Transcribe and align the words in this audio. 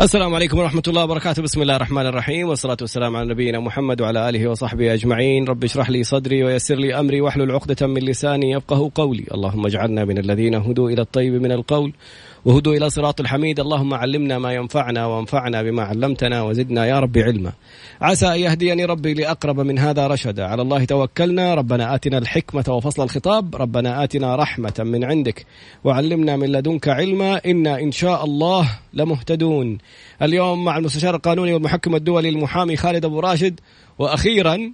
السلام 0.00 0.34
عليكم 0.34 0.58
ورحمة 0.58 0.82
الله 0.88 1.04
وبركاته. 1.04 1.42
بسم 1.42 1.62
الله 1.62 1.76
الرحمن 1.76 2.06
الرحيم. 2.06 2.48
والصلاة 2.48 2.76
والسلام 2.80 3.16
على 3.16 3.28
نبينا 3.28 3.60
محمد 3.60 4.00
وعلى 4.00 4.28
آله 4.28 4.48
وصحبه 4.48 4.94
أجمعين. 4.94 5.44
رب 5.44 5.64
اشرح 5.64 5.90
لي 5.90 6.04
صدري 6.04 6.44
ويسر 6.44 6.74
لي 6.74 7.00
أمري 7.00 7.20
واحلل 7.20 7.50
عقدة 7.50 7.86
من 7.86 8.02
لساني 8.02 8.50
يفقه 8.50 8.90
قولي. 8.94 9.24
اللهم 9.34 9.66
اجعلنا 9.66 10.04
من 10.04 10.18
الذين 10.18 10.54
هدوا 10.54 10.90
إلى 10.90 11.02
الطيب 11.02 11.34
من 11.34 11.52
القول. 11.52 11.92
وهدوا 12.44 12.74
إلى 12.74 12.90
صراط 12.90 13.20
الحميد. 13.20 13.60
اللهم 13.60 13.94
علمنا 13.94 14.38
ما 14.38 14.52
ينفعنا 14.52 15.06
وانفعنا 15.06 15.62
بما 15.62 15.82
علمتنا 15.82 16.42
وزدنا 16.42 16.86
يا 16.86 17.00
رب 17.00 17.18
علما. 17.18 17.52
عسى 18.00 18.26
أن 18.26 18.38
يهديني 18.38 18.84
ربي 18.84 19.14
لأقرب 19.14 19.60
من 19.60 19.78
هذا 19.78 20.06
رشدا. 20.06 20.44
على 20.44 20.62
الله 20.62 20.84
توكلنا. 20.84 21.54
ربنا 21.54 21.94
آتنا 21.94 22.18
الحكمة 22.18 22.64
وفصل 22.68 23.02
الخطاب. 23.02 23.56
ربنا 23.56 24.04
آتنا 24.04 24.36
رحمة 24.36 24.74
من 24.78 25.04
عندك. 25.04 25.46
وعلمنا 25.84 26.36
من 26.36 26.52
لدنك 26.52 26.88
علما. 26.88 27.40
إنا 27.46 27.80
إن 27.80 27.92
شاء 27.92 28.24
الله 28.24 28.78
لمهتدون. 28.94 29.78
اليوم 30.22 30.64
مع 30.64 30.76
المستشار 30.78 31.14
القانوني 31.14 31.52
والمحكم 31.52 31.94
الدولي 31.94 32.28
المحامي 32.28 32.76
خالد 32.76 33.04
أبو 33.04 33.20
راشد. 33.20 33.60
وأخيرا 33.98 34.72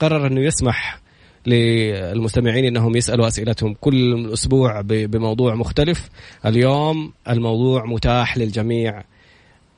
قرر 0.00 0.26
أنه 0.26 0.40
يسمح. 0.40 1.01
للمستمعين 1.46 2.64
إنهم 2.64 2.96
يسألوا 2.96 3.28
أسئلتهم 3.28 3.74
كل 3.80 4.32
أسبوع 4.32 4.80
بموضوع 4.80 5.54
مختلف. 5.54 6.08
اليوم 6.46 7.12
الموضوع 7.28 7.84
متاح 7.86 8.38
للجميع. 8.38 9.02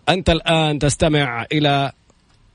أنت 0.08 0.30
الآن 0.30 0.78
تستمع 0.78 1.46
إلى 1.52 1.92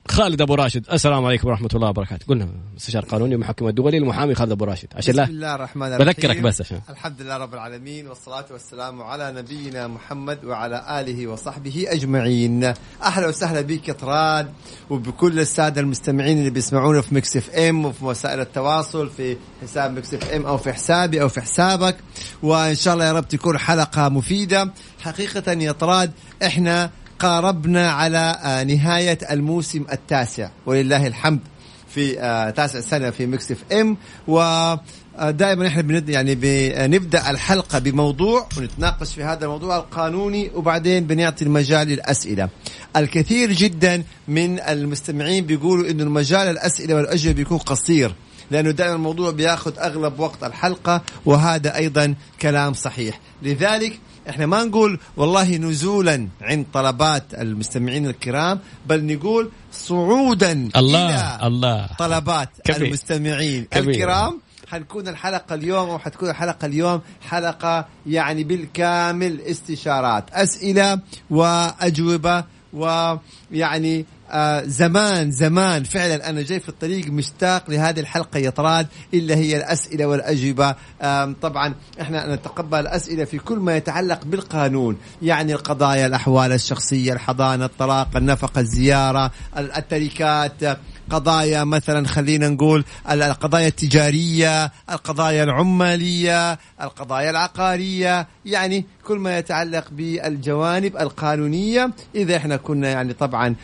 خالد 0.08 0.42
أبو 0.42 0.56
راشد 0.56 0.86
السلام 0.92 1.26
عليكم 1.26 1.48
ورحمة 1.48 1.70
الله 1.76 1.90
وبركاته. 1.90 2.26
قلنا 2.28 2.50
مستشار 2.76 3.06
قانوني 3.06 3.36
المحكم 3.36 3.68
الدولي 3.68 3.98
المحامي 3.98 4.36
خالد 4.36 4.52
أبو 4.52 4.66
راشد. 4.66 4.88
عشان 4.96 5.14
بسم 5.14 5.32
الله 5.32 5.56
الرحمن 5.56 5.88
الرحيم. 5.88 6.06
بذكرك 6.06 6.42
بس 6.42 6.62
عشان. 6.62 6.82
الحمد 6.90 7.22
لله 7.22 7.38
رب 7.38 7.54
العالمين 7.54 8.08
والصلاة 8.08 8.46
والسلام 8.52 9.02
على 9.02 9.32
نبينا 9.32 9.88
محمد 9.88 10.46
وعلى 10.46 11.02
آله 11.02 11.28
وصحبه 11.28 11.86
أجمعين. 11.88 12.74
أهلا 13.04 13.28
وسهلا 13.28 13.62
بك 13.62 13.88
يا 13.88 13.94
طراد 13.94 14.54
وبكل 14.90 15.40
السادة 15.40 15.82
المستمعين 15.82 16.38
اللي 16.40 16.50
بيسمعونا 16.50 17.02
في 17.02 17.16
مكس 17.16 17.38
اف 17.38 17.50
إم 17.50 17.86
وفي 17.86 18.06
وسائل 18.06 18.40
التواصل 18.40 19.10
في 19.10 19.38
حساب 19.62 19.98
مكس 19.98 20.14
اف 20.14 20.32
إم 20.32 20.46
أو 20.46 20.58
في 20.58 20.74
حسابي 20.74 21.22
أو 21.22 21.30
في 21.30 21.42
حسابك. 21.42 21.98
وإن 22.44 22.76
شاء 22.76 22.94
الله 22.94 23.06
يا 23.06 23.14
رب 23.14 23.28
تكون 23.28 23.58
حلقة 23.58 24.10
مفيدة. 24.10 24.74
حقيقة 25.00 25.52
يا 25.52 25.72
طراد 25.72 26.12
إحنا 26.46 26.90
قاربنا 27.20 27.92
على 27.92 28.40
آه، 28.44 28.64
نهاية 28.64 29.18
الموسم 29.32 29.86
التاسع. 29.92 30.50
ولله 30.66 31.08
الحمد 31.08 31.40
في 31.88 32.20
آه، 32.20 32.50
تاسع 32.50 32.80
سنة 32.80 33.10
في 33.10 33.26
ميكس 33.26 33.52
اف 33.52 33.64
ام. 33.72 33.98
و 34.28 34.40
آه، 34.40 35.32
دائما 35.32 35.68
إحنا 35.68 35.82
بند 35.82 36.10
يعني 36.10 36.36
بنبدأ 36.36 37.30
الحلقة 37.30 37.80
بموضوع 37.80 38.48
ونتناقش 38.58 39.14
في 39.14 39.24
هذا 39.24 39.46
الموضوع 39.46 39.78
القانوني 39.78 40.52
وبعدين 40.56 41.08
بنعطي 41.08 41.46
المجال 41.46 41.88
للأسئلة. 41.88 42.50
الكثير 42.96 43.52
جدا 43.52 44.04
من 44.28 44.60
المستمعين 44.60 45.46
بيقولوا 45.46 45.90
إنه 45.90 46.04
المجال 46.04 46.48
الأسئلة 46.48 46.96
والأجوبة 46.96 47.36
بيكون 47.36 47.58
قصير 47.58 48.16
لأنه 48.52 48.72
دائما 48.72 48.96
الموضوع 48.96 49.32
بياخذ 49.32 49.80
أغلب 49.80 50.20
وقت 50.20 50.44
الحلقة 50.44 51.02
وهذا 51.26 51.76
أيضا 51.76 52.16
كلام 52.42 52.74
صحيح، 52.74 53.20
لذلك 53.42 54.00
إحنا 54.30 54.46
ما 54.46 54.64
نقول 54.64 55.00
والله 55.18 55.58
نزولا 55.58 56.28
عند 56.42 56.66
طلبات 56.74 57.24
المستمعين 57.34 58.06
الكرام 58.08 58.60
بل 58.88 59.06
نقول 59.06 59.52
صعودا 59.72 60.70
الله 60.76 61.10
إلى 61.10 61.48
الله 61.48 61.90
طلبات 62.00 62.50
كبير. 62.64 62.88
المستمعين 62.88 63.66
كبير. 63.72 63.90
الكرام 63.90 64.40
حنكون 64.68 65.08
الحلقة 65.08 65.56
اليوم 65.56 65.90
أو 65.90 66.00
حتكون 66.00 66.30
الحلقة 66.30 66.66
اليوم 66.66 67.02
حلقة 67.30 67.86
يعني 68.08 68.44
بالكامل 68.44 69.42
استشارات 69.42 70.30
أسئلة 70.32 71.00
وأجوبة 71.30 72.44
ويعني 72.74 74.06
آه 74.30 74.64
زمان 74.66 75.32
زمان 75.32 75.84
فعلا 75.84 76.30
أنا 76.30 76.42
جاي 76.42 76.60
في 76.60 76.70
الطريق 76.70 77.08
مشتاق 77.08 77.70
لهذه 77.70 78.00
الحلقة 78.00 78.38
يا 78.40 78.50
طراد 78.50 78.88
إلا 79.14 79.36
هي 79.36 79.58
الأسئلة 79.58 80.06
والأجوبة. 80.06 80.76
آه 81.02 81.36
طبعا 81.42 81.76
إحنا 82.02 82.36
نتقبل 82.36 82.80
الاسئله 82.80 83.26
في 83.26 83.38
كل 83.38 83.58
ما 83.58 83.78
يتعلق 83.78 84.26
بالقانون 84.26 84.98
يعني 85.22 85.54
القضايا 85.54 86.06
الأحوال 86.06 86.52
الشخصية 86.52 87.14
الحضانة 87.14 87.66
الطلاق 87.66 88.18
النفقة 88.18 88.62
الزيارة 88.62 89.32
التركات 89.58 90.80
قضايا 91.10 91.64
مثلا 91.64 92.08
خلينا 92.08 92.50
نقول 92.50 92.84
القضايا 93.12 93.68
التجارية 93.68 94.72
القضايا 94.92 95.44
العمالية 95.44 96.60
القضايا 96.82 97.30
العقارية 97.30 98.28
يعني 98.46 98.86
كل 99.10 99.18
ما 99.20 99.38
يتعلق 99.38 99.86
بالجوانب 99.92 100.98
القانونية 100.98 101.92
إذا 102.16 102.38
إحنا 102.38 102.58
كنا 102.58 102.90
يعني 102.90 103.14
طبعا 103.14 103.56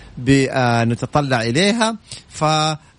نتطلع 0.85 1.41
إليها 1.41 1.97
ف 2.29 2.43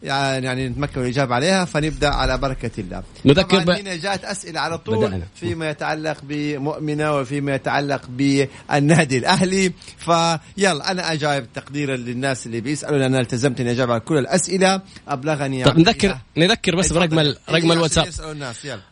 يعني 0.02 0.68
نتمكن 0.68 1.00
من 1.00 1.06
الإجابة 1.06 1.34
عليها 1.34 1.64
فنبدأ 1.64 2.08
على 2.08 2.38
بركة 2.38 2.70
الله. 2.78 3.02
نذكر 3.24 3.58
ب... 3.58 3.70
هنا 3.70 3.96
جاءت 3.96 4.24
أسئلة 4.24 4.60
على 4.60 4.78
طول 4.78 4.98
بدأنا. 4.98 5.26
فيما 5.34 5.70
يتعلق 5.70 6.16
بمؤمنة 6.22 7.16
وفيما 7.16 7.54
يتعلق 7.54 8.02
بالنادي 8.08 9.18
الأهلي 9.18 9.72
فيلا 9.98 10.90
أنا 10.90 11.12
أجاوب 11.12 11.44
تقديرا 11.54 11.96
للناس 11.96 12.46
اللي 12.46 12.60
بيسألوا 12.60 12.98
لأن 12.98 13.14
التزمت 13.14 13.60
أني 13.60 13.70
أجاوب 13.70 13.90
على 13.90 14.00
كل 14.00 14.18
الأسئلة. 14.18 14.80
أبلغني 15.08 15.64
طب 15.64 15.78
نذكر 15.78 16.18
نذكر 16.36 16.76
بس 16.76 16.92
برقم 16.92 17.18
رقم 17.50 17.72
الواتساب. 17.72 18.06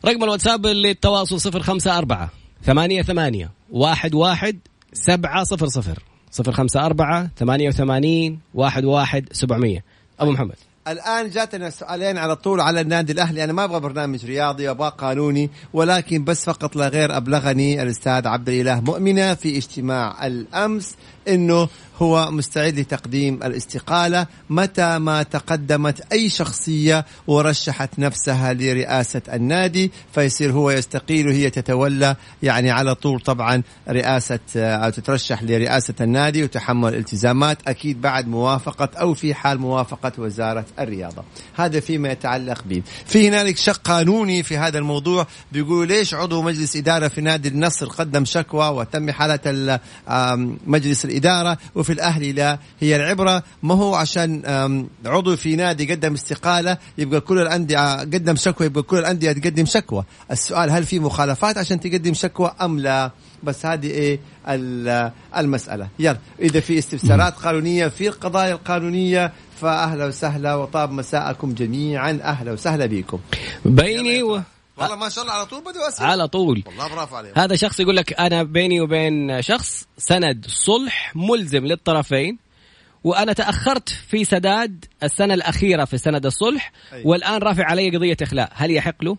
رقم 0.04 0.24
الواتساب 0.24 0.66
للتواصل 0.66 1.50
054 1.54 2.28
ثمانية 2.64 3.02
ثمانية 3.02 3.50
واحد 3.70 4.14
واحد 4.14 4.58
سبعة 4.92 5.44
صفر 5.44 5.66
صفر. 5.66 6.02
صفر 6.30 6.52
خمسة 6.52 6.86
أربعة 6.86 7.30
ثمانية 7.36 7.68
وثمانين 7.68 8.38
واحد 8.54 8.84
واحد 8.84 9.28
سبعمية. 9.32 9.84
أبو 10.20 10.30
محمد. 10.30 10.54
الآن 10.88 11.30
جاتنا 11.30 11.70
سؤالين 11.70 12.18
على 12.18 12.36
طول 12.36 12.60
على 12.60 12.80
النادي 12.80 13.12
الأهلي. 13.12 13.44
أنا 13.44 13.52
ما 13.52 13.64
أبغى 13.64 13.80
برنامج 13.80 14.26
رياضي 14.26 14.70
أبغى 14.70 14.92
قانوني 14.98 15.50
ولكن 15.72 16.24
بس 16.24 16.44
فقط 16.44 16.76
لا 16.76 16.88
غير 16.88 17.16
أبلغني 17.16 17.82
الأستاذ 17.82 18.26
عبد 18.26 18.48
الإله 18.48 18.80
مؤمنة 18.80 19.34
في 19.34 19.56
اجتماع 19.56 20.26
الأمس 20.26 20.96
إنه 21.28 21.68
هو 21.96 22.30
مستعد 22.30 22.78
لتقديم 22.78 23.34
الاستقالة 23.34 24.26
متى 24.50 24.98
ما 24.98 25.22
تقدمت 25.22 26.12
أي 26.12 26.28
شخصية 26.28 27.06
ورشحت 27.26 27.98
نفسها 27.98 28.52
لرئاسة 28.52 29.22
النادي 29.32 29.92
فيصير 30.14 30.52
هو 30.52 30.70
يستقيل 30.70 31.28
وهي 31.28 31.50
تتولى 31.50 32.16
يعني 32.42 32.70
على 32.70 32.94
طول 32.94 33.20
طبعا 33.20 33.62
رئاسة 33.88 34.38
أو 34.56 34.90
تترشح 34.90 35.42
لرئاسة 35.42 35.94
النادي 36.00 36.42
وتحمل 36.42 36.94
التزامات 36.94 37.58
أكيد 37.66 38.00
بعد 38.00 38.28
موافقة 38.28 38.88
أو 39.00 39.14
في 39.14 39.34
حال 39.34 39.58
موافقة 39.58 40.12
وزارة 40.18 40.64
الرياضة. 40.78 41.24
هذا 41.54 41.80
فيما 41.80 42.08
يتعلق 42.08 42.64
به. 42.64 42.82
في 43.06 43.28
هنالك 43.28 43.56
شق 43.56 43.80
قانوني 43.84 44.42
في 44.42 44.58
هذا 44.58 44.78
الموضوع 44.78 45.26
بيقولوا 45.52 45.84
ليش 45.84 46.14
عضو 46.14 46.42
مجلس 46.42 46.76
إدارة 46.76 47.08
في 47.08 47.20
نادي 47.20 47.48
النصر 47.48 47.86
قدم 47.86 48.24
شكوى 48.24 48.68
وتم 48.68 49.10
حالة 49.10 49.80
مجلس 50.66 51.04
الإدارة 51.04 51.58
وفي 51.84 51.92
الأهلي 51.92 52.32
لا 52.32 52.58
هي 52.80 52.96
العبرة. 52.96 53.42
ما 53.62 53.74
هو 53.74 53.94
عشان 53.94 54.42
عضو 55.06 55.36
في 55.36 55.56
نادي 55.56 55.92
قدم 55.92 56.12
استقالة 56.14 56.78
يبقى 56.98 57.20
كل 57.20 57.38
الأندية 57.38 57.98
قدم 58.00 58.36
شكوى 58.36 58.66
يبقى 58.66 58.82
كل 58.82 58.98
الأندية 58.98 59.32
تقدم 59.32 59.64
شكوى. 59.64 60.04
السؤال 60.30 60.70
هل 60.70 60.84
في 60.84 60.98
مخالفات 60.98 61.58
عشان 61.58 61.80
تقدم 61.80 62.14
شكوى 62.14 62.54
أم 62.62 62.80
لا؟ 62.80 63.10
بس 63.42 63.66
هذه 63.66 63.86
إيه 63.86 64.20
المسألة. 65.36 65.88
يلا 65.98 66.18
إذا 66.40 66.60
في 66.60 66.78
استفسارات 66.78 67.34
قانونية 67.34 67.88
في 67.88 68.08
القضايا 68.08 68.52
القانونية 68.52 69.32
فأهلا 69.60 70.06
وسهلا 70.06 70.54
وطاب 70.54 70.92
مساءكم 70.92 71.54
جميعا. 71.54 72.18
أهلا 72.22 72.52
وسهلا 72.52 72.86
بكم. 72.86 73.18
بيني 73.64 74.22
و... 74.22 74.40
والله 74.76 74.96
ما 74.96 75.08
شاء 75.08 75.24
الله 75.24 75.34
على 75.34 75.46
طول 75.46 75.60
بدوا 75.60 75.88
اسئله 75.88 76.06
على 76.08 76.28
طول. 76.28 76.62
والله 76.66 76.88
برافو 76.88 77.16
عليهم. 77.16 77.32
هذا 77.36 77.56
شخص 77.56 77.80
يقول 77.80 77.96
لك 77.96 78.20
أنا 78.20 78.42
بيني 78.42 78.80
وبين 78.80 79.42
شخص 79.42 79.86
سند 79.98 80.46
صلح 80.48 81.12
ملزم 81.16 81.64
للطرفين 81.66 82.38
وأنا 83.04 83.32
تأخرت 83.32 83.88
في 83.88 84.24
سداد 84.24 84.84
السنة 85.02 85.34
الأخيرة 85.34 85.84
في 85.84 85.98
سند 85.98 86.26
الصلح 86.26 86.72
أي. 86.92 87.02
والآن 87.04 87.38
رافع 87.42 87.64
علي 87.64 87.96
قضية 87.96 88.16
إخلاء. 88.22 88.52
هل 88.54 88.70
يحق 88.70 89.04
له؟ 89.04 89.16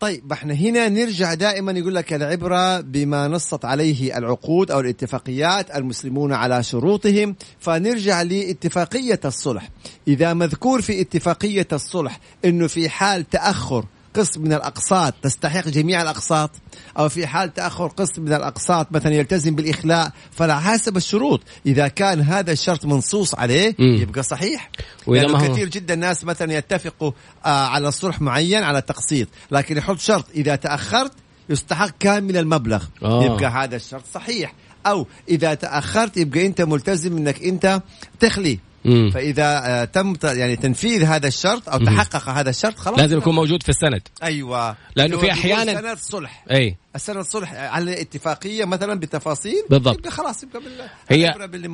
طيب 0.00 0.32
إحنا 0.32 0.54
هنا 0.54 0.88
نرجع 0.88 1.34
دائما 1.34 1.72
يقول 1.72 1.94
لك 1.94 2.12
العبرة 2.12 2.80
بما 2.80 3.28
نصت 3.28 3.64
عليه 3.64 4.18
العقود 4.18 4.70
أو 4.70 4.80
الاتفاقيات 4.80 5.76
المسلمون 5.76 6.32
على 6.32 6.62
شروطهم. 6.62 7.36
فنرجع 7.60 8.22
لاتفاقية 8.22 9.20
الصلح. 9.24 9.68
إذا 10.08 10.34
مذكور 10.34 10.82
في 10.82 11.00
اتفاقية 11.00 11.68
الصلح 11.72 12.20
إنه 12.44 12.66
في 12.66 12.88
حال 12.88 13.30
تأخر 13.30 13.84
قسم 14.14 14.42
من 14.42 14.52
الأقساط 14.52 15.14
تستحق 15.22 15.68
جميع 15.68 16.02
الأقساط. 16.02 16.50
أو 16.98 17.08
في 17.08 17.26
حال 17.26 17.54
تأخر 17.54 17.86
قسم 17.86 18.22
من 18.22 18.32
الأقساط 18.32 18.92
مثلا 18.92 19.14
يلتزم 19.14 19.54
بالإخلاء 19.54 20.12
فلا 20.30 20.60
حسب 20.60 20.96
الشروط. 20.96 21.40
إذا 21.66 21.88
كان 21.88 22.20
هذا 22.20 22.52
الشرط 22.52 22.84
منصوص 22.84 23.34
عليه 23.34 23.76
مم. 23.78 23.96
يبقى 24.02 24.22
صحيح. 24.22 24.70
لأنه 25.06 25.48
كثير 25.48 25.68
جدا 25.68 25.94
ناس 25.94 26.24
مثلا 26.24 26.52
يتفقوا 26.52 27.12
آه 27.46 27.66
على 27.66 27.92
صلح 27.92 28.20
معين 28.20 28.62
على 28.62 28.80
تقسيط. 28.80 29.28
لكن 29.50 29.76
يحط 29.76 29.98
شرط 29.98 30.26
إذا 30.34 30.56
تأخرت 30.56 31.12
يستحق 31.48 31.90
كامل 32.00 32.36
المبلغ. 32.36 32.84
آه. 33.02 33.24
يبقى 33.24 33.46
هذا 33.46 33.76
الشرط 33.76 34.04
صحيح. 34.14 34.54
أو 34.86 35.06
إذا 35.28 35.54
تأخرت 35.54 36.16
يبقى 36.16 36.46
أنت 36.46 36.60
ملتزم 36.60 37.16
إنك 37.16 37.42
أنت 37.42 37.82
تخلي. 38.20 38.58
مم. 38.84 39.10
فإذا 39.10 39.62
آه، 39.66 39.84
تم 39.84 40.14
يعني 40.24 40.56
تنفيذ 40.56 41.04
هذا 41.04 41.28
الشرط 41.28 41.68
أو 41.68 41.78
تحقق 41.78 42.28
هذا 42.28 42.50
الشرط 42.50 42.78
خلاص. 42.78 42.98
لازم 42.98 43.18
يكون 43.18 43.34
موجود 43.34 43.62
في 43.62 43.68
السند. 43.68 44.02
أيوه. 44.22 44.76
لأنه 44.96 45.18
في 45.18 45.32
أحياناً- 45.32 45.80
سند 45.80 45.98
صلح. 45.98 46.44
أي. 46.50 46.76
السند 46.96 47.24
صلح 47.24 47.54
على 47.54 48.00
اتفاقيه 48.00 48.64
مثلا 48.64 48.94
بتفاصيل 49.00 49.64
بالضبط. 49.70 49.98
يبقى 49.98 50.10
خلاص 50.10 50.42
يبقى 50.42 50.60
بال... 50.60 50.88
هي 51.08 51.26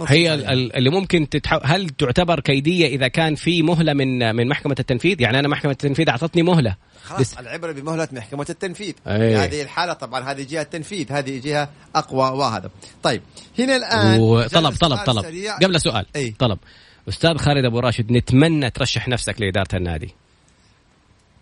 هي. 0.09 0.35
ال- 0.35 0.77
اللي 0.77 0.91
ممكن 0.91 1.29
تتحو... 1.29 1.59
هل 1.65 1.89
تعتبر 1.91 2.41
كيدية 2.41 2.87
إذا 2.87 3.09
كان 3.09 3.35
في 3.35 3.63
مهلة 3.63 3.93
من 3.93 4.37
من 4.37 4.49
محكمة 4.49 4.77
التنفيذ 4.81 5.21
يعني 5.21 5.39
أنا 5.39 5.49
محكمة 5.49 5.73
التنفيذ 5.73 6.09
أعطتني 6.09 6.43
مهلة 6.43 6.77
خلاص 7.05 7.39
العبرة 7.39 7.73
بمهلة 7.73 8.09
محكمة 8.13 8.47
التنفيذ 8.51 8.95
أي. 9.07 9.19
في 9.19 9.37
هذه 9.37 9.63
الحالة 9.63 9.93
طبعا 9.93 10.21
هذه 10.33 10.47
جهة 10.51 10.63
التنفيذ 10.63 11.13
هذه 11.13 11.41
جهة 11.45 11.69
أقوى 11.95 12.39
وهذا 12.39 12.71
طيب 13.03 13.23
هنا 13.59 13.77
الآن 13.77 14.21
وطلب 14.21 14.75
طلب 14.77 14.99
طلب 14.99 15.23
سريع. 15.23 15.57
قبل 15.57 15.81
سؤال 15.81 16.07
أي. 16.17 16.35
طلب 16.39 16.59
أستاذ 17.09 17.37
خالد 17.37 17.65
أبو 17.65 17.79
راشد 17.81 18.13
نتمنى 18.13 18.71
ترشح 18.71 19.09
نفسك 19.09 19.41
لإدارة 19.41 19.77
النادي 19.77 20.15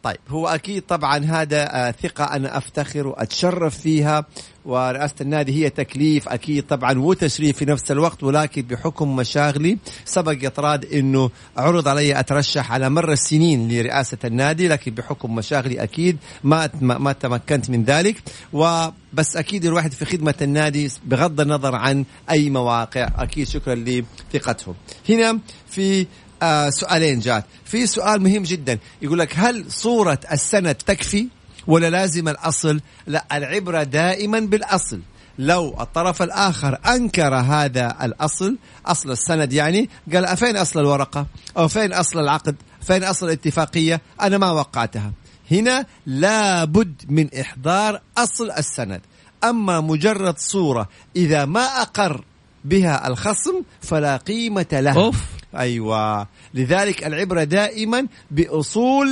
طيب 0.06 0.18
هو 0.28 0.48
أكيد 0.48 0.82
طبعا 0.82 1.24
هذا 1.24 1.76
آه، 1.76 1.90
ثقة 1.90 2.24
أنا 2.24 2.58
أفتخر 2.58 3.06
وأتشرف 3.06 3.78
فيها 3.78 4.24
ورئاسة 4.64 5.14
النادي 5.20 5.64
هي 5.64 5.70
تكليف 5.70 6.28
أكيد 6.28 6.66
طبعا 6.66 6.98
وتشريف 6.98 7.56
في 7.56 7.64
نفس 7.64 7.90
الوقت 7.90 8.22
ولكن 8.22 8.62
بحكم 8.62 9.16
مشاغلي 9.16 9.78
سبق 10.04 10.36
يطراد 10.42 10.84
إنه 10.84 11.30
عرض 11.56 11.88
علي 11.88 12.20
أترشح 12.20 12.72
على 12.72 12.90
مر 12.90 13.12
السنين 13.12 13.68
لرئاسة 13.68 14.18
النادي 14.24 14.68
لكن 14.68 14.94
بحكم 14.94 15.34
مشاغلي 15.34 15.82
أكيد 15.82 16.18
ما 16.44 16.70
ما 16.80 16.98
ما 16.98 17.12
تمكنت 17.12 17.70
من 17.70 17.84
ذلك. 17.84 18.16
وبس 18.52 19.36
أكيد 19.36 19.64
الواحد 19.64 19.92
في 19.92 20.04
خدمة 20.04 20.34
النادي 20.42 20.90
بغض 21.04 21.40
النظر 21.40 21.74
عن 21.74 22.04
أي 22.30 22.50
مواقع 22.50 23.08
أكيد 23.18 23.48
شكرا 23.48 23.74
لثقتهم. 23.74 24.74
هنا 25.08 25.38
في 25.68 26.06
آه 26.42 26.70
سؤالين 26.70 27.20
جات 27.20 27.44
في 27.64 27.86
سؤال 27.86 28.22
مهم 28.22 28.42
جدا. 28.42 28.78
يقول 29.02 29.18
لك 29.18 29.32
هل 29.38 29.64
صورة 29.68 30.18
السند 30.32 30.74
تكفي 30.74 31.28
ولا 31.66 31.90
لازم 31.90 32.28
الأصل؟ 32.28 32.80
لا 33.06 33.24
العبرة 33.32 33.82
دائما 33.82 34.40
بالأصل. 34.40 35.00
لو 35.38 35.76
الطرف 35.80 36.22
الآخر 36.22 36.78
أنكر 36.86 37.34
هذا 37.34 37.96
الأصل 38.02 38.58
أصل 38.86 39.10
السند 39.10 39.52
يعني 39.52 39.88
قال 40.12 40.36
فين 40.36 40.56
أصل 40.56 40.80
الورقة؟ 40.80 41.26
أو 41.58 41.68
فين 41.68 41.92
أصل 41.92 42.18
العقد؟ 42.18 42.56
فين 42.82 43.04
أصل 43.04 43.26
الاتفاقية؟ 43.26 44.00
أنا 44.20 44.38
ما 44.38 44.50
وقعتها. 44.50 45.12
هنا 45.50 45.86
لابد 46.06 47.02
من 47.08 47.34
إحضار 47.40 48.00
أصل 48.18 48.50
السند. 48.50 49.00
أما 49.44 49.80
مجرد 49.80 50.38
صورة 50.38 50.88
إذا 51.16 51.44
ما 51.44 51.64
أقر 51.64 52.24
بها 52.64 53.08
الخصم 53.08 53.62
فلا 53.80 54.16
قيمة 54.16 54.66
لها. 54.72 54.94
أوف. 54.94 55.35
أيوه. 55.58 56.26
لذلك 56.54 57.06
العبرة 57.06 57.44
دائما 57.44 58.06
بأصول 58.30 59.08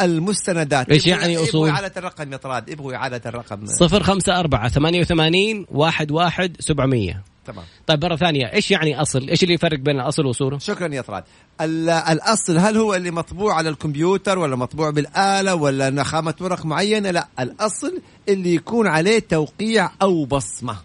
المستندات. 0.00 0.88
يبغوا- 0.88 1.06
يعني 1.08 1.32
يبغوا 1.32 1.48
أصول؟ 1.48 1.68
إعادة 1.68 1.92
الرقم 1.96 2.32
يا 2.32 2.36
طراد. 2.36 2.68
يبغوا 2.68 2.94
إعادة 2.94 3.20
الرقم. 3.26 3.66
صفر 3.66 4.02
خمسة 4.02 4.40
أربعة 4.40 4.68
ثمانية 4.68 5.00
وثمانين 5.00 5.66
واحد 5.70 6.10
واحد 6.10 6.56
سبعمية. 6.60 7.22
تمام. 7.46 7.64
طيب 7.86 8.04
مرة 8.04 8.16
ثانية 8.16 8.52
إيش 8.52 8.70
يعني 8.70 9.00
أصل؟ 9.02 9.28
إيش 9.28 9.42
اللي 9.42 9.54
يفرق 9.54 9.78
بين 9.78 10.00
الأصل 10.00 10.26
وصورة 10.26 10.58
شكرا 10.58 10.94
يا 10.94 11.00
طراد. 11.00 11.24
ال- 11.60 11.90
الأصل 11.90 12.58
هل 12.58 12.76
هو 12.76 12.94
اللي 12.94 13.10
مطبوع 13.10 13.54
على 13.54 13.68
الكمبيوتر 13.68 14.38
ولا 14.38 14.56
مطبوع 14.56 14.90
بالآلة 14.90 15.54
ولا 15.54 15.90
نخامة 15.90 16.34
ورق 16.40 16.66
معينة؟ 16.66 17.10
لا 17.10 17.28
الأصل 17.40 18.00
اللي 18.28 18.54
يكون 18.54 18.86
عليه 18.86 19.18
توقيع 19.18 19.90
أو 20.02 20.24
بصمة. 20.24 20.76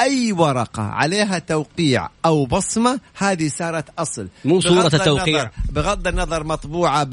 أي 0.00 0.32
ورقة 0.32 0.82
عليها 0.82 1.38
توقيع 1.38 2.08
أو 2.24 2.46
بصمة 2.46 3.00
هذه 3.14 3.48
صارت 3.48 3.84
أصل. 3.98 4.28
مو 4.44 4.58
بغض 4.58 4.94
التوقيع. 4.94 5.42
النظر 5.42 5.50
بغض 5.72 6.06
النظر 6.06 6.44
مطبوعة 6.44 7.04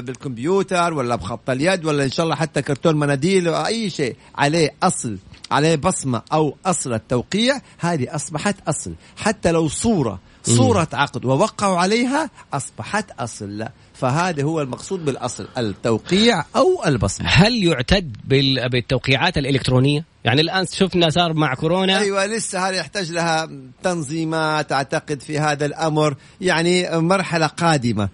بالكمبيوتر 0.00 0.94
ولا 0.94 1.16
بخط 1.16 1.50
اليد 1.50 1.84
ولا 1.84 2.04
إن 2.04 2.10
شاء 2.10 2.24
الله 2.24 2.36
حتى 2.36 2.62
كرتون 2.62 2.96
مناديل 2.96 3.48
أو 3.48 3.66
أي 3.66 3.90
شيء. 3.90 4.16
عليه 4.34 4.74
أصل 4.82 5.16
عليه 5.50 5.74
بصمة 5.74 6.22
أو 6.32 6.56
أصل 6.66 6.92
التوقيع 6.92 7.60
هذه 7.78 8.14
أصبحت 8.14 8.56
أصل. 8.68 8.94
حتى 9.16 9.52
لو 9.52 9.68
صورة 9.68 10.18
صورة 10.44 10.88
عقد 10.92 11.24
ووقعوا 11.24 11.78
عليها 11.78 12.30
أصبحت 12.52 13.10
أصل. 13.18 13.66
فهذا 14.02 14.42
هو 14.42 14.60
المقصود 14.60 15.04
بالأصل 15.04 15.48
التوقيع 15.58 16.44
أو 16.56 16.84
البصمة. 16.86 17.26
هل 17.28 17.64
يعتد 17.64 18.16
بال- 18.24 18.68
بالتوقيعات 18.68 19.38
الإلكترونية؟ 19.38 20.04
يعني 20.24 20.40
الآن 20.40 20.66
شفنا 20.72 21.10
صار 21.10 21.32
مع 21.32 21.54
كورونا. 21.54 21.98
أيوه 21.98 22.26
لسه 22.26 22.68
هذا 22.68 22.76
يحتاج 22.76 23.12
لها 23.12 23.48
تنظيمات 23.82 24.72
أعتقد 24.72 25.20
في 25.20 25.38
هذا 25.38 25.66
الأمر 25.66 26.14
يعني 26.40 27.00
مرحلة 27.00 27.46
قادمة. 27.46 28.08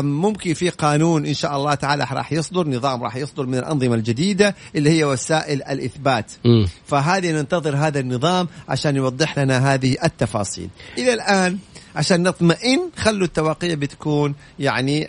ممكن 0.00 0.54
في 0.54 0.68
قانون 0.70 1.26
إن 1.26 1.34
شاء 1.34 1.56
الله 1.56 1.74
تعالى 1.74 2.06
راح 2.12 2.32
يصدر 2.32 2.68
نظام 2.68 3.02
راح 3.02 3.16
يصدر 3.16 3.46
من 3.46 3.58
الأنظمة 3.58 3.94
الجديدة 3.94 4.54
اللي 4.76 4.90
هي 4.90 5.04
وسائل 5.04 5.62
الإثبات. 5.62 6.32
مم. 6.44 6.68
فهذه 6.86 7.32
ننتظر 7.32 7.76
هذا 7.76 8.00
النظام 8.00 8.48
عشان 8.68 8.96
يوضح 8.96 9.38
لنا 9.38 9.74
هذه 9.74 9.96
التفاصيل. 10.04 10.68
إلى 10.98 11.14
الآن 11.14 11.58
عشان 11.96 12.22
نطمئن 12.22 12.90
خلوا 12.96 13.26
التواقيع 13.26 13.74
بتكون 13.74 14.34
يعني 14.58 15.08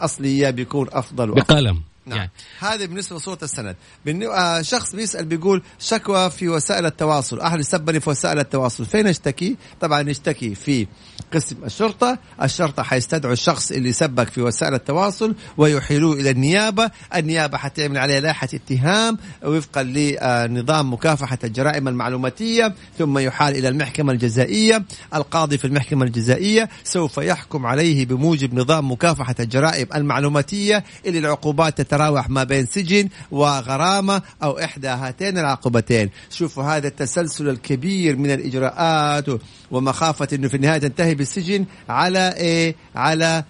أصلية 0.00 0.50
بيكون 0.50 0.88
أفضل 0.92 1.30
وافضل 1.30 1.54
بقلم. 1.54 1.82
نعم. 2.06 2.18
يعني. 2.18 2.30
هذا 2.58 2.86
بالنسبة 2.86 3.16
لصورة 3.16 3.38
السند. 3.42 3.76
بالن... 4.04 4.22
آه 4.22 4.62
شخص 4.62 4.94
بيسأل 4.94 5.24
بيقول 5.24 5.62
شكوى 5.78 6.30
في 6.30 6.48
وسائل 6.48 6.86
التواصل. 6.86 7.40
احد 7.40 7.60
سبني 7.60 8.00
في 8.00 8.10
وسائل 8.10 8.38
التواصل. 8.38 8.84
فين 8.84 9.06
اشتكي 9.06 9.56
طبعا 9.80 10.02
نشتكي 10.02 10.54
في 10.54 10.86
قسم 11.34 11.56
الشرطة. 11.64 12.18
الشرطة 12.42 12.82
حيستدعوا 12.82 13.32
الشخص 13.32 13.72
اللي 13.72 13.92
سبك 13.92 14.28
في 14.28 14.42
وسائل 14.42 14.74
التواصل 14.74 15.34
ويحيلوه 15.56 16.14
إلى 16.14 16.30
النيابة. 16.30 16.90
النيابة 17.14 17.58
حتعمل 17.58 17.98
عليه 17.98 18.18
لائحة 18.18 18.48
اتهام 18.54 19.18
وفقا 19.44 19.82
لنظام 19.82 20.92
مكافحة 20.92 21.38
الجرائم 21.44 21.88
المعلوماتية 21.88 22.74
ثم 22.98 23.18
يحال 23.18 23.56
إلى 23.56 23.68
المحكمة 23.68 24.12
الجزائية. 24.12 24.84
القاضي 25.14 25.58
في 25.58 25.64
المحكمة 25.64 26.04
الجزائية 26.04 26.68
سوف 26.84 27.18
يحكم 27.18 27.66
عليه 27.66 28.06
بموجب 28.06 28.54
نظام 28.54 28.92
مكافحة 28.92 29.34
الجرائم 29.40 29.86
المعلوماتية 29.94 30.84
اللي 31.06 31.18
العقوبات 31.18 31.80
تتراوح 31.96 32.30
ما 32.30 32.44
بين 32.44 32.66
سجن 32.66 33.08
وغرامة 33.30 34.22
أو 34.42 34.58
إحدى 34.58 34.88
هاتين 34.88 35.38
العقوبتين. 35.38 36.10
شوفوا 36.30 36.64
هذا 36.64 36.88
التسلسل 36.88 37.48
الكبير 37.48 38.16
من 38.16 38.30
الإجراءات 38.30 39.28
و- 39.28 39.38
ومخافة 39.70 40.28
إنه 40.32 40.48
في 40.48 40.56
النهاية 40.56 40.78
تنتهي 40.78 41.14
بالسجن 41.14 41.64
على 41.88 42.34
إيه؟ 42.36 42.74
على 42.94 43.44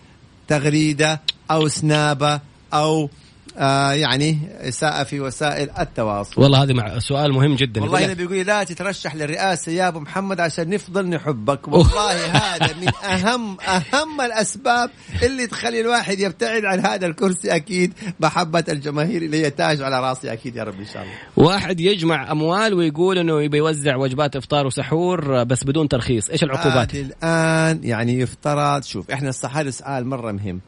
تغريدة 0.48 1.20
أو 1.50 1.68
سنابة 1.68 2.40
أو 2.74 3.10
آه 3.58 3.92
يعني 3.92 4.38
اساءه 4.60 5.04
في 5.04 5.20
وسائل 5.20 5.70
التواصل. 5.78 6.42
والله 6.42 6.62
هذا 6.62 6.72
مع 6.72 6.98
سؤال 6.98 7.32
مهم 7.32 7.54
جدا. 7.54 7.82
والله 7.82 8.04
هنا 8.06 8.12
بيقول 8.12 8.36
لا 8.36 8.64
تترشح 8.64 9.14
للرئاسة 9.14 9.72
يا 9.72 9.88
أبو 9.88 10.00
محمد 10.00 10.40
عشان 10.40 10.68
نفضل 10.68 11.08
نحبك. 11.08 11.68
والله 11.68 12.26
هذا 12.26 12.74
من 12.80 12.88
اهم 13.04 13.56
أهم 13.60 14.20
الأسباب 14.20 14.90
اللي 15.22 15.46
تخلي 15.46 15.80
الواحد 15.80 16.20
يبتعد 16.20 16.64
عن 16.64 16.86
هذا 16.86 17.06
الكرسي 17.06 17.56
أكيد 17.56 17.92
محبة 18.20 18.64
الجماهير 18.68 19.22
اللي 19.22 19.44
هي 19.44 19.50
تاج 19.50 19.82
على 19.82 20.00
راسي 20.00 20.32
أكيد 20.32 20.56
يا 20.56 20.64
رب 20.64 20.78
إن 20.78 20.86
شاء 20.86 21.02
الله. 21.02 21.14
واحد 21.36 21.80
يجمع 21.80 22.32
أموال 22.32 22.74
ويقول 22.74 23.18
إنه 23.18 23.42
يبي 23.42 23.56
يوزع 23.56 23.96
وجبات 23.96 24.36
إفطار 24.36 24.66
وسحور 24.66 25.44
بس 25.44 25.64
بدون 25.64 25.88
ترخيص. 25.88 26.30
إيش 26.30 26.42
العقوبات؟ 26.42 26.94
هذه 26.94 27.00
الآن 27.00 27.80
يعني 27.84 28.20
يفترض 28.20 28.82
شوف 28.82 29.10
إحنا 29.10 29.28
الصح 29.28 29.56
هذا 29.56 29.70
سؤال 29.70 30.06
مرة 30.06 30.32
مهم. 30.32 30.60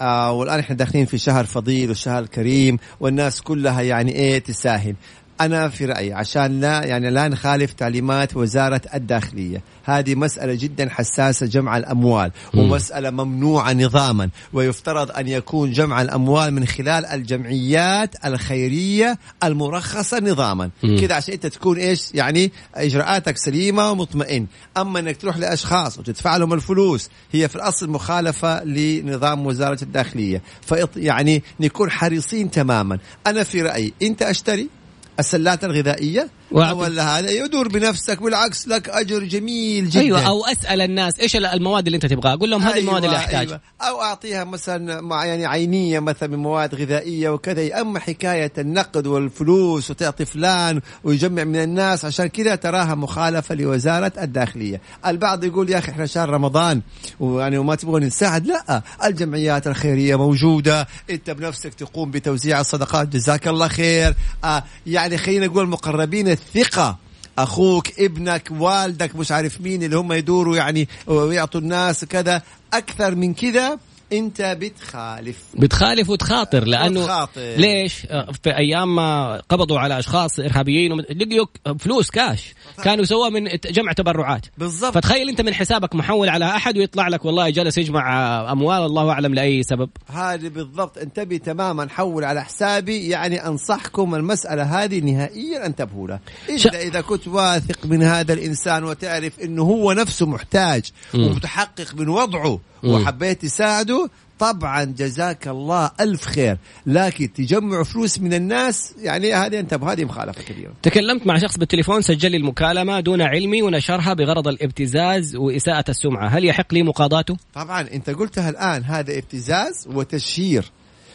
آه 0.00 0.32
والآن 0.32 0.58
إحنا 0.58 0.76
داخلين 0.76 1.06
في 1.06 1.18
شهر 1.18 1.44
فضيل 1.44 1.90
وشهر 1.90 2.26
كريم 2.26 2.78
والناس 3.00 3.40
كلها 3.42 3.80
يعني 3.82 4.12
إيه 4.12 4.38
تساهم 4.38 4.96
أنا 5.40 5.68
في 5.68 5.84
رأيي 5.84 6.12
عشان 6.12 6.60
لا 6.60 6.84
يعني 6.84 7.10
لا 7.10 7.28
نخالف 7.28 7.72
تعليمات 7.72 8.36
وزارة 8.36 8.80
الداخلية. 8.94 9.62
هذه 9.84 10.14
مسألة 10.14 10.54
جدا 10.54 10.88
حساسة 10.88 11.46
جمع 11.46 11.76
الأموال. 11.76 12.30
ومسألة 12.54 13.10
ممنوعة 13.10 13.72
نظاما. 13.72 14.30
ويفترض 14.52 15.10
أن 15.10 15.28
يكون 15.28 15.72
جمع 15.72 16.02
الأموال 16.02 16.54
من 16.54 16.66
خلال 16.66 17.06
الجمعيات 17.06 18.26
الخيرية 18.26 19.18
المرخصة 19.44 20.18
نظاما. 20.18 20.70
كذا 21.00 21.14
عشان 21.14 21.34
أنت 21.34 21.46
تكون 21.46 21.78
إيش؟ 21.78 22.14
يعني 22.14 22.52
إجراءاتك 22.74 23.36
سليمة 23.36 23.90
ومطمئن. 23.90 24.46
أما 24.76 24.98
إنك 24.98 25.16
تروح 25.16 25.36
لأشخاص 25.36 25.98
وتدفع 25.98 26.36
لهم 26.36 26.52
الفلوس 26.52 27.10
هي 27.32 27.48
في 27.48 27.56
الأصل 27.56 27.90
مخالفة 27.90 28.64
لنظام 28.64 29.46
وزارة 29.46 29.78
الداخلية. 29.82 30.42
فإط 30.62 30.96
يعني 30.96 31.42
نكون 31.60 31.90
حريصين 31.90 32.50
تماما. 32.50 32.98
أنا 33.26 33.42
في 33.42 33.62
رأيي 33.62 33.92
أنت 34.02 34.22
أشتري؟ 34.22 34.77
السلات 35.18 35.64
الغذائية 35.64 36.28
ولا 36.50 37.18
هذا 37.18 37.30
يدور 37.30 37.68
بنفسك 37.68 38.22
بالعكس 38.22 38.68
لك 38.68 38.88
أجر 38.88 39.24
جميل 39.24 39.88
جدا. 39.88 40.00
أيوه 40.00 40.26
أو 40.28 40.44
أسأل 40.44 40.80
الناس 40.80 41.20
إيش 41.20 41.36
المواد 41.36 41.86
اللي 41.86 41.96
أنت 41.96 42.06
تبغاها. 42.06 42.34
أقول 42.34 42.50
لهم 42.50 42.62
هذه 42.62 42.74
أيوة 42.74 42.84
المواد 42.84 43.04
اللي 43.04 43.16
احتاجها 43.16 43.40
أيوة. 43.40 43.60
أو 43.80 44.02
أعطيها 44.02 44.44
مثلا 44.44 45.00
مع 45.00 45.24
يعني 45.24 45.46
عينية 45.46 46.00
مثلا 46.00 46.28
من 46.28 46.38
مواد 46.38 46.74
غذائية 46.74 47.28
وكذا. 47.28 47.80
أما 47.80 48.00
حكاية 48.00 48.52
النقد 48.58 49.06
والفلوس 49.06 49.90
وتعطي 49.90 50.24
فلان 50.24 50.80
ويجمع 51.04 51.44
من 51.44 51.56
الناس 51.56 52.04
عشان 52.04 52.26
كذا 52.26 52.54
تراها 52.54 52.94
مخالفة 52.94 53.54
لوزارة 53.54 54.12
الداخلية. 54.18 54.80
البعض 55.06 55.44
يقول 55.44 55.70
يا 55.70 55.78
أخي 55.78 55.92
إحنا 55.92 56.06
شهر 56.06 56.30
رمضان 56.30 56.82
ويعني 57.20 57.58
وما 57.58 57.74
تبغون 57.74 58.04
نساعد. 58.04 58.46
لا 58.46 58.82
الجمعيات 59.04 59.66
الخيرية 59.66 60.16
موجودة. 60.16 60.88
أنت 61.10 61.30
بنفسك 61.30 61.74
تقوم 61.74 62.10
بتوزيع 62.10 62.60
الصدقات. 62.60 63.08
جزاك 63.08 63.48
الله 63.48 63.68
خير. 63.68 64.14
آه 64.44 64.64
يعني 64.86 65.18
خلينا 65.18 65.46
نقول 65.46 65.68
مقربين 65.68 66.37
الثقة. 66.38 66.98
أخوك 67.38 68.00
ابنك 68.00 68.48
والدك 68.50 69.16
مش 69.16 69.32
عارف 69.32 69.60
مين 69.60 69.82
اللي 69.82 69.96
هم 69.96 70.12
يدوروا 70.12 70.56
يعني 70.56 70.88
ويعطوا 71.06 71.60
الناس 71.60 72.04
كذا. 72.04 72.42
أكثر 72.72 73.14
من 73.14 73.34
كذا 73.34 73.78
انت 74.12 74.56
بتخالف. 74.60 75.36
بتخالف 75.54 76.10
وتخاطر 76.10 76.64
لأنه 76.64 77.02
بتخاطر. 77.02 77.40
ليش؟ 77.56 78.06
آه، 78.10 78.32
في 78.42 78.56
أيام 78.56 78.96
ما 78.96 79.40
قبضوا 79.48 79.78
على 79.78 79.98
أشخاص 79.98 80.40
إرهابيين 80.40 81.00
لقيوا 81.00 81.46
فلوس 81.78 82.10
كاش 82.10 82.54
كانوا 82.84 83.02
يسووها 83.02 83.30
من 83.30 83.48
جمع 83.70 83.92
تبرعات. 83.92 84.46
بالضبط. 84.58 84.94
فتخيل 84.94 85.28
أنت 85.28 85.40
من 85.40 85.54
حسابك 85.54 85.94
محول 85.94 86.28
على 86.28 86.44
أحد 86.44 86.78
ويطلع 86.78 87.08
لك 87.08 87.24
والله 87.24 87.50
جلس 87.50 87.78
يجمع 87.78 88.52
أموال 88.52 88.82
الله 88.82 89.10
أعلم 89.10 89.34
لأي 89.34 89.62
سبب. 89.62 89.90
هذه 90.06 90.48
بالضبط. 90.48 90.98
انتبه 90.98 91.36
تماما 91.36 91.88
حول 91.88 92.24
على 92.24 92.44
حسابي 92.44 93.08
يعني 93.08 93.46
أنصحكم 93.46 94.14
المسألة 94.14 94.62
هذه 94.62 95.00
نهائيا 95.00 95.66
انتبهوا 95.66 96.08
لها 96.08 96.20
الا 96.48 96.56
ش... 96.58 96.66
اذا 96.66 97.00
كنت 97.00 97.28
واثق 97.28 97.86
من 97.86 98.02
هذا 98.02 98.32
الإنسان 98.32 98.84
وتعرف 98.84 99.40
إنه 99.40 99.62
هو 99.62 99.92
نفسه 99.92 100.26
محتاج 100.26 100.90
ومتحقق 101.14 101.94
من 101.94 102.08
وضعه 102.08 102.60
وحبيت 102.84 103.42
تساعده 103.42 104.10
طبعا 104.38 104.84
جزاك 104.84 105.48
الله 105.48 105.90
ألف 106.00 106.24
خير. 106.24 106.58
لكن 106.86 107.32
تجمع 107.32 107.82
فلوس 107.82 108.18
من 108.18 108.34
الناس 108.34 108.94
يعني 109.02 109.34
هذه 109.34 109.60
أنت 109.60 109.74
هذه 109.74 110.04
مخالفة 110.04 110.42
كبيرة 110.42 110.72
تكلمت 110.82 111.26
مع 111.26 111.38
شخص 111.38 111.58
بالتليفون 111.58 112.02
سجل 112.02 112.30
لي 112.30 112.36
المكالمة 112.36 113.00
دون 113.00 113.22
علمي 113.22 113.62
ونشرها 113.62 114.14
بغرض 114.14 114.48
الابتزاز 114.48 115.36
وإساءة 115.36 115.84
السمعة. 115.88 116.28
هل 116.28 116.44
يحق 116.44 116.74
لي 116.74 116.82
مقاضاته؟ 116.82 117.36
طبعا 117.54 117.80
أنت 117.80 118.10
قلتها 118.10 118.50
الآن 118.50 118.84
هذا 118.84 119.18
ابتزاز 119.18 119.88
وتشهير. 119.92 120.64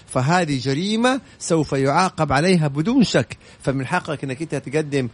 فهذه 0.08 0.60
جريمة 0.60 1.22
سوف 1.40 1.74
يعاقب 1.74 2.32
عليها 2.34 2.68
بدون 2.68 3.04
شك. 3.04 3.38
فمن 3.62 3.88
حقك 3.88 4.24
أنك 4.24 4.42
أنت 4.42 4.56
تقدم 4.56 5.10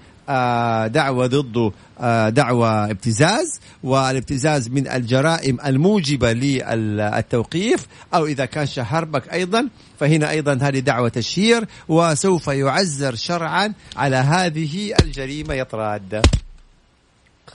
دعوة 0.88 1.28
ضده 1.28 1.72
آه، 2.00 2.30
دعوة 2.30 2.92
ابتزاز 2.92 3.60
والابتزاز 3.84 4.70
من 4.70 4.88
الجرائم 4.88 5.58
الموجبة 5.66 6.34
للتوقيف 6.34 7.88
أو 8.14 8.26
إذا 8.26 8.46
كان 8.46 8.66
شهر 8.66 9.06
بك 9.06 9.34
أيضا 9.34 9.70
فهنا 10.00 10.30
أيضا 10.30 10.60
هذه 10.62 10.80
دعوة 10.80 11.10
تشهير 11.10 11.66
وسوف 11.88 12.48
يعزر 12.48 13.16
شرعا 13.16 13.74
على 13.96 14.16
هذه 14.16 14.94
الجريمة. 15.04 15.54
يطراد 15.54 16.26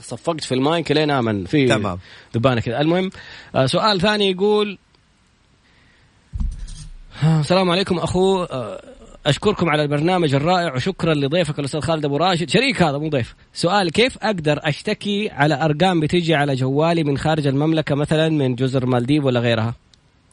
صفقت 0.01 0.43
في 0.43 0.53
المايك 0.53 0.91
لين 0.91 1.11
آمن. 1.11 1.45
في 1.45 1.67
تمام. 1.67 1.99
دبانه 2.33 2.61
كذا 2.61 2.81
المهم 2.81 3.09
آه، 3.55 3.65
سؤال 3.65 4.01
ثاني 4.01 4.31
يقول 4.31 4.77
السلام 7.23 7.71
عليكم 7.71 7.97
أخو 7.97 8.45
أشكركم 9.25 9.69
على 9.69 9.83
البرنامج 9.83 10.33
الرائع 10.33 10.75
وشكرا 10.75 11.13
لضيفك 11.13 11.59
الأستاذ 11.59 11.79
خالد 11.79 12.05
أبو 12.05 12.17
راشد. 12.17 12.49
شريك 12.49 12.83
هذا 12.83 12.97
مو 12.97 13.09
ضيف. 13.09 13.35
سؤال 13.53 13.91
كيف 13.91 14.17
أقدر 14.21 14.59
أشتكي 14.63 15.29
على 15.29 15.65
أرقام 15.65 15.99
بتجي 15.99 16.35
على 16.35 16.55
جوالي 16.55 17.03
من 17.03 17.17
خارج 17.17 17.47
المملكة 17.47 17.95
مثلا 17.95 18.29
من 18.29 18.55
جزر 18.55 18.85
مالديف 18.85 19.25
ولا 19.25 19.39
غيرها؟ 19.39 19.75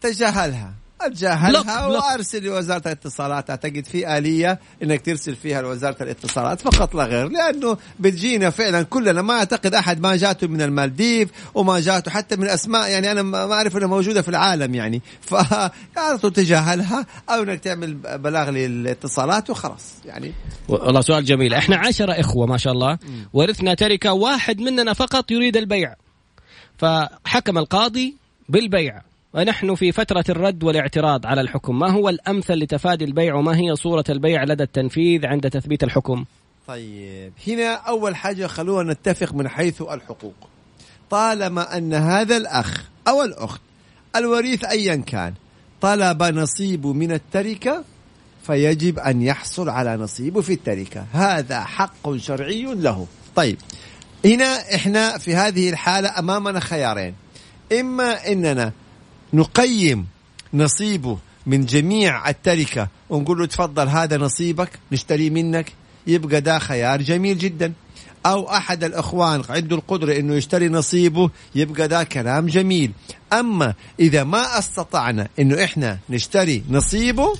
تجاهلها. 0.00 0.81
اتجاهلها 1.06 1.86
وأرسل 1.86 2.44
لوزارة 2.44 2.82
الاتصالات. 2.86 3.50
أعتقد 3.50 3.84
في 3.84 4.18
آلية 4.18 4.60
إنك 4.82 5.00
ترسل 5.00 5.36
فيها 5.36 5.62
لوزارة 5.62 6.02
الاتصالات 6.02 6.60
فقط 6.60 6.94
لا 6.94 7.04
غير 7.04 7.28
لأنه 7.28 7.76
بتجينا 8.00 8.50
فعلا 8.50 8.82
كلنا. 8.82 9.22
ما 9.22 9.34
أعتقد 9.34 9.74
أحد 9.74 10.00
ما 10.00 10.16
جاته 10.16 10.46
من 10.46 10.62
المالديف 10.62 11.28
وما 11.54 11.80
جاته 11.80 12.10
حتى 12.10 12.36
من 12.36 12.48
أسماء 12.48 12.90
يعني 12.90 13.12
أنا 13.12 13.22
ما 13.22 13.52
أعرف 13.52 13.76
إنها 13.76 13.88
موجودة 13.88 14.22
في 14.22 14.28
العالم 14.28 14.74
يعني. 14.74 15.02
ف 15.30 15.34
تجاهلها 16.32 17.06
أو 17.30 17.42
إنك 17.42 17.60
تعمل 17.60 17.94
بلاغ 17.94 18.50
للاتصالات 18.50 19.50
وخلاص 19.50 19.94
يعني. 20.04 20.32
والله 20.68 21.00
سؤال 21.00 21.24
جميل. 21.24 21.54
إحنا 21.54 21.76
عشرة 21.76 22.12
إخوة 22.12 22.46
ما 22.46 22.56
شاء 22.56 22.72
الله 22.72 22.98
ورثنا 23.32 23.74
تركة 23.74 24.12
واحد 24.12 24.60
مننا 24.60 24.92
فقط 24.92 25.30
يريد 25.30 25.56
البيع. 25.56 25.94
فحكم 26.78 27.58
القاضي 27.58 28.16
بالبيع. 28.48 29.11
ونحن 29.34 29.74
في 29.74 29.92
فترة 29.92 30.24
الرد 30.28 30.64
والاعتراض 30.64 31.26
على 31.26 31.40
الحكم. 31.40 31.78
ما 31.78 31.90
هو 31.90 32.08
الأمثل 32.08 32.54
لتفادي 32.54 33.04
البيع 33.04 33.34
وما 33.34 33.56
هي 33.56 33.76
صورة 33.76 34.04
البيع 34.08 34.44
لدى 34.44 34.62
التنفيذ 34.62 35.26
عند 35.26 35.50
تثبيت 35.50 35.84
الحكم؟ 35.84 36.24
طيب 36.68 37.32
هنا 37.48 37.74
أول 37.74 38.16
حاجة 38.16 38.46
خلونا 38.46 38.92
نتفق 38.92 39.34
من 39.34 39.48
حيث 39.48 39.82
الحقوق. 39.82 40.34
طالما 41.10 41.76
أن 41.76 41.94
هذا 41.94 42.36
الأخ 42.36 42.84
أو 43.08 43.22
الأخت 43.22 43.60
الوريث 44.16 44.64
أيا 44.64 44.96
كان 44.96 45.34
طلب 45.80 46.22
نصيبه 46.22 46.92
من 46.92 47.12
التركة 47.12 47.84
فيجب 48.46 48.98
أن 48.98 49.22
يحصل 49.22 49.68
على 49.68 49.96
نصيبه 49.96 50.40
في 50.40 50.52
التركة. 50.52 51.06
هذا 51.12 51.60
حق 51.60 52.16
شرعي 52.16 52.62
له. 52.62 53.06
طيب 53.36 53.58
هنا 54.24 54.74
إحنا 54.74 55.18
في 55.18 55.34
هذه 55.34 55.70
الحالة 55.70 56.18
أمامنا 56.18 56.60
خيارين. 56.60 57.14
إما 57.80 58.32
أننا 58.32 58.72
نقيم 59.34 60.06
نصيبه 60.54 61.18
من 61.46 61.66
جميع 61.66 62.28
التركة. 62.28 62.88
ونقول 63.10 63.38
له 63.38 63.46
تفضل 63.46 63.88
هذا 63.88 64.16
نصيبك 64.16 64.70
نشتري 64.92 65.30
منك. 65.30 65.72
يبقى 66.06 66.40
ده 66.40 66.58
خيار 66.58 67.02
جميل 67.02 67.38
جدا. 67.38 67.72
أو 68.26 68.50
أحد 68.50 68.84
الأخوان 68.84 69.42
عنده 69.48 69.76
القدرة 69.76 70.16
أنه 70.16 70.34
يشتري 70.34 70.68
نصيبه 70.68 71.30
يبقى 71.54 71.88
ده 71.88 72.04
كلام 72.04 72.46
جميل. 72.46 72.92
أما 73.32 73.74
إذا 74.00 74.24
ما 74.24 74.58
أستطعنا 74.58 75.28
أنه 75.38 75.64
إحنا 75.64 75.98
نشتري 76.10 76.62
نصيبه 76.70 77.34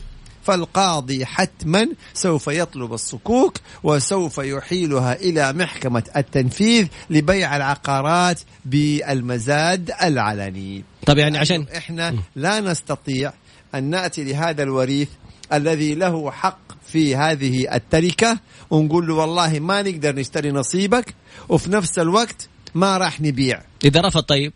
فالقاضي 0.44 1.26
حتما 1.26 1.88
سوف 2.14 2.46
يطلب 2.46 2.92
الصكوك 2.92 3.58
وسوف 3.82 4.38
يحيلها 4.38 5.14
إلى 5.14 5.52
محكمة 5.52 6.02
التنفيذ 6.16 6.86
لبيع 7.10 7.56
العقارات 7.56 8.40
بالمزاد 8.64 9.90
العلني. 10.02 10.84
طب 11.06 11.18
يعني 11.18 11.38
عشان 11.38 11.66
إحنا 11.76 12.14
لا 12.36 12.60
نستطيع 12.60 13.32
أن 13.74 13.84
نأتي 13.84 14.24
لهذا 14.24 14.62
الوريث 14.62 15.08
الذي 15.52 15.94
له 15.94 16.30
حق 16.30 16.58
في 16.86 17.16
هذه 17.16 17.74
التركة 17.74 18.38
ونقول 18.70 19.06
له 19.06 19.14
والله 19.14 19.58
ما 19.58 19.82
نقدر 19.82 20.14
نشتري 20.14 20.50
نصيبك 20.50 21.14
وفي 21.48 21.70
نفس 21.70 21.98
الوقت 21.98 22.48
ما 22.74 22.98
راح 22.98 23.20
نبيع. 23.20 23.62
إذا 23.84 24.00
رفض 24.00 24.22
طيب؟ 24.22 24.52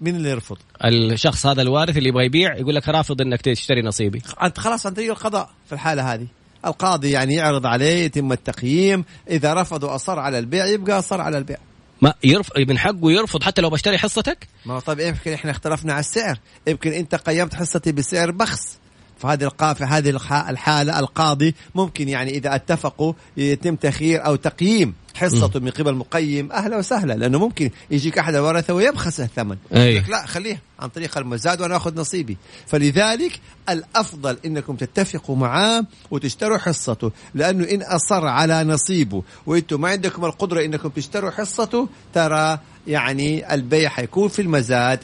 مين 0.00 0.16
اللي 0.16 0.30
يرفض؟ 0.30 0.56
الشخص 0.84 1.46
هذا 1.46 1.62
الوارث 1.62 1.96
اللي 1.96 2.08
يبغى 2.08 2.24
يبيع 2.24 2.56
يقول 2.56 2.74
لك 2.74 2.88
رافض 2.88 3.20
إنك 3.20 3.40
تشتري 3.40 3.82
نصيبي. 3.82 4.22
أنت 4.42 4.60
خلاص 4.60 4.86
طريق 4.86 5.10
القضاء 5.10 5.50
في 5.66 5.72
الحالة 5.72 6.14
هذه. 6.14 6.26
القاضي 6.66 7.10
يعني 7.10 7.34
يعرض 7.34 7.66
عليه 7.66 8.04
يتم 8.04 8.32
التقييم. 8.32 9.04
إذا 9.30 9.54
رفض 9.54 9.82
وأصر 9.82 10.18
على 10.18 10.38
البيع 10.38 10.66
يبقى 10.66 10.98
أصر 10.98 11.20
على 11.20 11.38
البيع. 11.38 11.56
ما 12.02 12.14
يرفض 12.24 12.58
من 12.58 12.78
حقه 12.78 13.12
يرفض 13.12 13.42
حتى 13.42 13.62
لو 13.62 13.70
بشتري 13.70 13.98
حصتك؟ 13.98 14.48
ما 14.66 14.80
طيب 14.80 15.00
يمكن 15.00 15.32
إحنا 15.32 15.50
اختلفنا 15.50 15.92
على 15.92 16.00
السعر. 16.00 16.38
يمكن 16.66 16.92
أنت 16.92 17.14
قيمت 17.14 17.54
حصتي 17.54 17.92
بسعر 17.92 18.30
بخس. 18.30 18.78
فهذه 19.18 19.44
القافة 19.44 19.86
هذه 19.86 20.10
الحالة 20.50 20.98
القاضي 20.98 21.54
ممكن 21.74 22.08
يعني 22.08 22.30
إذا 22.30 22.54
اتفقوا 22.54 23.12
يتم 23.36 23.76
تخيير 23.76 24.26
أو 24.26 24.36
تقييم 24.36 24.94
حصته 25.14 25.60
من 25.60 25.70
قبل 25.70 25.94
مقيم 25.94 26.52
أهلا 26.52 26.76
وسهلا 26.76 27.12
لأنه 27.12 27.38
ممكن 27.38 27.70
يجيك 27.90 28.18
أحد 28.18 28.34
الورثة 28.34 28.74
ويبخس 28.74 29.20
الثمن. 29.20 29.56
أي. 29.74 30.00
لا 30.00 30.26
خليه 30.26 30.62
عن 30.80 30.88
طريق 30.88 31.18
المزاد 31.18 31.60
وأنا 31.60 31.76
آخذ 31.76 32.00
نصيبي. 32.00 32.36
فلذلك 32.66 33.40
الأفضل 33.68 34.38
إنكم 34.46 34.76
تتفقوا 34.76 35.36
معاه 35.36 35.84
وتشتروا 36.10 36.58
حصته 36.58 37.12
لأنه 37.34 37.64
إن 37.64 37.82
أصر 37.82 38.26
على 38.26 38.64
نصيبه 38.64 39.22
وإنتم 39.46 39.80
ما 39.80 39.88
عندكم 39.88 40.24
القدرة 40.24 40.64
إنكم 40.64 40.88
تشتروا 40.88 41.30
حصته 41.30 41.88
ترى 42.14 42.58
يعني 42.86 43.54
البيع 43.54 43.88
حيكون 43.88 44.28
في 44.28 44.42
المزاد. 44.42 45.00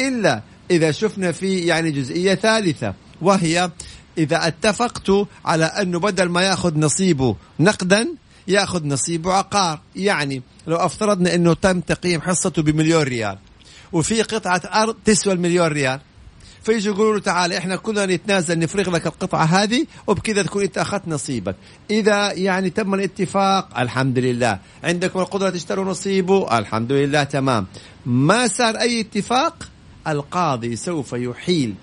إلا 0.00 0.42
إذا 0.70 0.90
شفنا 0.90 1.32
في 1.32 1.58
يعني 1.58 1.90
جزئية 1.90 2.34
ثالثة. 2.34 2.94
وهي 3.22 3.70
إذا 4.18 4.46
اتفقت 4.46 5.10
على 5.44 5.64
انه 5.64 5.98
بدل 5.98 6.28
ما 6.28 6.42
يأخذ 6.42 6.78
نصيبه 6.78 7.36
نقدا 7.60 8.08
يأخذ 8.48 8.86
نصيبه 8.86 9.32
عقار. 9.32 9.80
يعني 9.96 10.42
لو 10.66 10.76
أفترضنا 10.76 11.34
أنه 11.34 11.54
تم 11.54 11.80
تقييم 11.80 12.20
حصته 12.20 12.62
بمليون 12.62 13.02
ريال 13.02 13.38
وفي 13.92 14.22
قطعة 14.22 14.62
أرض 14.74 14.96
تسوى 15.04 15.32
المليون 15.32 15.66
ريال 15.66 16.00
فيجوا 16.62 16.94
يقولوا 16.94 17.14
له 17.14 17.20
تعال 17.20 17.52
إحنا 17.52 17.76
كلنا 17.76 18.06
نتنازل 18.06 18.58
نفرغ 18.58 18.90
لك 18.90 19.06
القطعة 19.06 19.44
هذه 19.44 19.86
وبكذا 20.06 20.42
تكون 20.42 20.62
أنت 20.62 20.78
أخذت 20.78 21.08
نصيبك. 21.08 21.56
إذا 21.90 22.32
يعني 22.32 22.70
تم 22.70 22.94
الاتفاق 22.94 23.78
الحمد 23.78 24.18
لله. 24.18 24.58
عندكم 24.84 25.20
القدرة 25.20 25.50
تشتروا 25.50 25.84
نصيبه 25.84 26.58
الحمد 26.58 26.92
لله 26.92 27.24
تمام. 27.24 27.66
ما 28.06 28.46
صار 28.46 28.76
أي 28.76 29.00
اتفاق؟ 29.00 29.68
القاضي 30.08 30.76
سوف 30.76 31.12
يحيل 31.12 31.74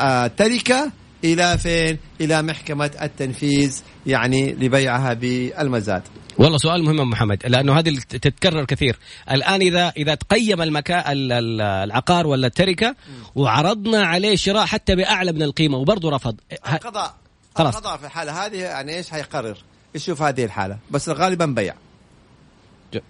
التركه 0.00 0.92
إلى 1.24 1.58
فين؟ 1.58 1.98
إلى 2.20 2.42
محكمة 2.42 2.90
التنفيذ 3.02 3.80
يعني 4.06 4.52
لبيعها 4.52 5.14
بالمزاد. 5.14 6.02
والله 6.38 6.58
سؤال 6.58 6.84
مهم 6.84 7.10
محمد 7.10 7.46
لأنه 7.46 7.78
هذه 7.78 7.98
تتكرر 8.08 8.64
كثير. 8.64 8.98
الآن 9.30 9.60
إذا 9.60 9.92
إذا 9.96 10.14
تقيم 10.14 10.62
المكان 10.62 11.02
العقار 11.06 12.26
ولا 12.26 12.46
التركة 12.46 12.96
وعرضنا 13.34 14.04
عليه 14.04 14.36
شراء 14.36 14.66
حتى 14.66 14.96
بأعلى 14.96 15.32
من 15.32 15.42
القيمة 15.42 15.78
وبرضه 15.78 16.10
رفض. 16.10 16.36
القضاء 16.72 17.14
خلاص. 17.56 17.76
القضاء 17.76 17.96
في 17.96 18.06
الحالة 18.06 18.46
هذه 18.46 18.56
يعني 18.56 18.96
إيش 18.96 19.10
حيقرر 19.10 19.56
يشوف 19.94 20.22
هذه 20.22 20.44
الحالة 20.44 20.78
بس 20.90 21.08
غالبا 21.08 21.46
بيع. 21.46 21.74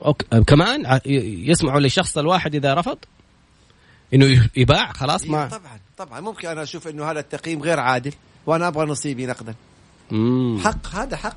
أوكي. 0.04 0.26
كمان 0.46 1.00
يسمعوا 1.06 1.80
للشخص 1.80 2.18
الواحد 2.18 2.54
إذا 2.54 2.74
رفض؟ 2.74 2.98
إنه 4.14 4.48
يباع؟ 4.56 4.92
خلاص 4.92 5.24
ما 5.24 5.48
طبعا. 5.48 5.79
طبعا 6.00 6.20
ممكن 6.20 6.48
أنا 6.48 6.62
أشوف 6.62 6.88
إنه 6.88 7.10
هذا 7.10 7.20
التقييم 7.20 7.62
غير 7.62 7.80
عادل 7.80 8.12
وأنا 8.46 8.68
أبغى 8.68 8.86
نصيبي 8.86 9.26
نقدا 9.26 9.54
حق 10.64 10.86
هذا 10.94 11.16
حق 11.16 11.36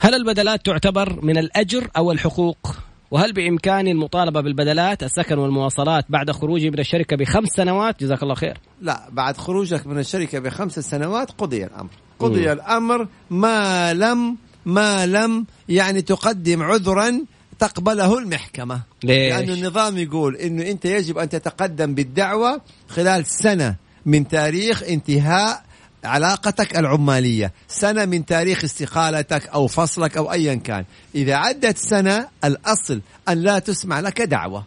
هل 0.00 0.14
البدلات 0.14 0.66
تعتبر 0.66 1.24
من 1.24 1.38
الأجر 1.38 1.90
أو 1.96 2.12
الحقوق؟ 2.12 2.74
وهل 3.10 3.32
بامكاني 3.32 3.92
المطالبة 3.92 4.40
بالبدلات 4.40 5.02
السكن 5.02 5.38
والمواصلات 5.38 6.04
بعد 6.08 6.30
خروجي 6.30 6.70
من 6.70 6.78
الشركة 6.78 7.16
بخمس 7.16 7.48
سنوات؟ 7.48 8.00
جزاك 8.00 8.22
الله 8.22 8.34
خير. 8.34 8.58
لا 8.80 9.08
بعد 9.10 9.36
خروجك 9.36 9.86
من 9.86 9.98
الشركة 9.98 10.38
بخمس 10.38 10.78
سنوات 10.78 11.30
قضي 11.30 11.64
الأمر، 11.64 11.90
قضي 12.18 12.46
مم. 12.46 12.52
الأمر 12.52 13.08
ما 13.30 13.94
لم 13.94 14.36
ما 14.66 15.06
لم 15.06 15.46
يعني 15.68 16.02
تقدم 16.02 16.62
عذرا 16.62 17.24
تقبله 17.60 18.18
المحكمة. 18.18 18.80
ليش؟ 19.04 19.32
لأن 19.32 19.50
النظام 19.50 19.98
يقول 19.98 20.36
أنه 20.36 20.70
أنت 20.70 20.84
يجب 20.84 21.18
أن 21.18 21.28
تتقدم 21.28 21.94
بالدعوة 21.94 22.60
خلال 22.88 23.26
سنة 23.26 23.76
من 24.06 24.28
تاريخ 24.28 24.82
انتهاء 24.82 25.62
علاقتك 26.04 26.78
العمالية. 26.78 27.52
سنة 27.68 28.04
من 28.04 28.26
تاريخ 28.26 28.64
استقالتك 28.64 29.46
أو 29.46 29.66
فصلك 29.66 30.16
أو 30.16 30.32
أيا 30.32 30.54
كان. 30.54 30.84
إذا 31.14 31.34
عدت 31.34 31.78
سنة 31.78 32.28
الأصل 32.44 33.00
أن 33.28 33.38
لا 33.38 33.58
تسمع 33.58 34.00
لك 34.00 34.22
دعوة. 34.22 34.64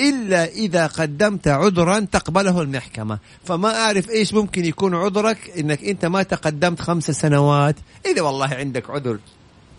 إلا 0.00 0.44
إذا 0.44 0.86
قدمت 0.86 1.48
عذرا 1.48 2.06
تقبله 2.12 2.62
المحكمة. 2.62 3.18
فما 3.44 3.74
أعرف 3.74 4.10
إيش 4.10 4.34
ممكن 4.34 4.64
يكون 4.64 4.94
عذرك 4.94 5.38
إنك 5.58 5.84
أنت 5.84 6.04
ما 6.04 6.22
تقدمت 6.22 6.80
خمس 6.80 7.10
سنوات. 7.10 7.76
إذا 8.06 8.22
والله 8.22 8.46
عندك 8.46 8.90
عذر. 8.90 9.18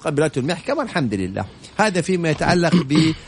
قبلته 0.03 0.39
المحكمة 0.39 0.83
الحمد 0.83 1.13
لله. 1.13 1.45
هذا 1.77 2.01
فيما 2.01 2.29
يتعلق 2.29 2.75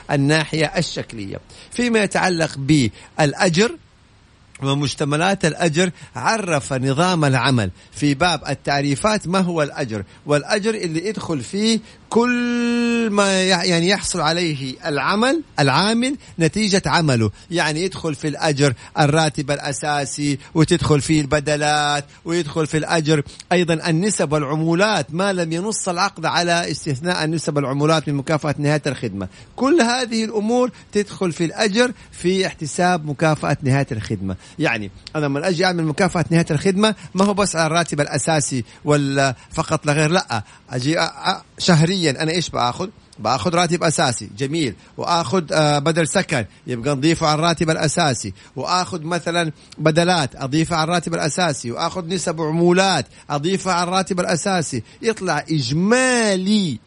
بالناحية 0.10 0.66
الشكلية. 0.78 1.40
فيما 1.72 2.04
يتعلق 2.04 2.58
بالأجر 2.58 3.76
ومشتملات 4.64 5.46
الأجر 5.46 5.92
عرف 6.16 6.74
نظام 6.74 7.26
العمل. 7.26 7.72
في 7.92 8.14
باب 8.14 8.42
التعريفات 8.50 9.28
ما 9.28 9.40
هو 9.40 9.64
الأجر؟ 9.64 10.04
والأجر 10.26 10.74
اللي 10.76 11.08
يدخل 11.08 11.42
فيه 11.42 11.80
كل 12.10 13.10
ما 13.12 13.44
يعني 13.44 13.90
يحصل 13.90 14.20
عليه 14.22 14.76
العمل 14.86 15.44
العامل 15.60 16.16
نتيجة 16.40 16.82
عمله. 16.86 17.32
يعني 17.52 17.84
يدخل 17.84 18.16
في 18.16 18.28
الأجر 18.28 18.74
الراتب 19.00 19.52
الأساسي 19.52 20.40
وتدخل 20.54 21.02
فيه 21.02 21.22
البدلات 21.22 22.06
ويدخل 22.26 22.68
في 22.68 22.78
الأجر 22.78 23.24
أيضا 23.52 23.74
النسب 23.90 24.32
والعمولات. 24.32 25.14
ما 25.14 25.34
لم 25.34 25.52
ينص 25.52 25.90
العقد 25.90 26.26
على 26.26 26.72
استثناء 26.72 27.24
النسب 27.24 27.56
والعمولات 27.56 28.08
من 28.10 28.16
مكافأة 28.16 28.56
نهاية 28.58 28.82
الخدمة. 28.88 29.28
كل 29.56 29.82
هذه 29.82 30.24
الأمور 30.24 30.72
تدخل 30.92 31.32
في 31.32 31.46
الأجر 31.46 31.92
في 32.12 32.48
احتساب 32.48 33.06
مكافأة 33.06 33.58
نهاية 33.64 33.88
الخدمة. 33.92 34.36
يعني 34.60 34.92
أنا 35.16 35.26
لما 35.26 35.48
أجي 35.48 35.66
أعمل 35.66 35.84
مكافأة 35.84 36.26
نهاية 36.30 36.46
الخدمة 36.52 36.96
ما 37.16 37.26
هو 37.26 37.34
بس 37.34 37.56
على 37.56 37.68
الراتب 37.68 38.02
الأساسي 38.02 38.64
ولا 38.86 39.36
فقط 39.52 39.86
لغير 39.86 40.12
لا 40.12 40.44
أجي 40.70 40.96
شهريا 41.58 42.24
أنا 42.24 42.32
إيش 42.32 42.50
بأخذ؟ 42.50 42.90
بآخذ 43.20 43.56
راتب 43.56 43.84
أساسي 43.84 44.30
جميل. 44.38 44.76
وآخذ 44.98 45.44
آه، 45.54 45.80
بدل 45.80 46.08
سكن 46.08 46.46
يبقى 46.68 46.96
نضيفه 46.96 47.28
على 47.28 47.40
الراتب 47.40 47.70
الأساسي. 47.70 48.34
وآخذ 48.56 49.04
مثلا 49.04 49.52
بدلات 49.78 50.36
اضيفها 50.36 50.78
على 50.78 50.84
الراتب 50.84 51.14
الأساسي. 51.14 51.72
وآخذ 51.72 52.08
نسب 52.08 52.42
عمولات 52.42 53.06
اضيفها 53.30 53.74
على 53.74 53.84
الراتب 53.84 54.20
الأساسي. 54.20 54.84
يطلع 55.02 55.46
إجمالي 55.52 56.80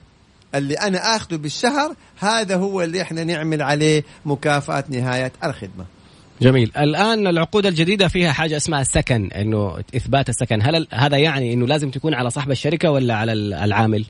اللي 0.55 0.75
أنا 0.75 1.17
آخذه 1.17 1.37
بالشهر 1.37 1.95
هذا 2.19 2.57
هو 2.57 2.83
اللي 2.83 3.03
إحنا 3.03 3.25
نعمل 3.25 3.63
عليه 3.63 4.05
مكافأة 4.27 4.85
نهاية 4.89 5.33
الخدمة. 5.45 5.85
جميل. 6.43 6.73
الآن 6.79 7.27
العقود 7.27 7.67
الجديدة 7.67 8.09
فيها 8.09 8.33
حاجة 8.33 8.57
اسمها 8.57 8.81
السكن 8.81 9.31
إنه 9.33 9.79
إثبات 9.97 10.29
السكن. 10.29 10.63
هل 10.63 10.87
هذا 10.93 11.17
يعني 11.17 11.53
إنه 11.53 11.67
لازم 11.67 11.91
تكون 11.91 12.15
على 12.15 12.31
صاحب 12.31 12.51
الشركة 12.51 12.91
ولا 12.91 13.15
على 13.15 13.33
العامل؟ 13.33 14.05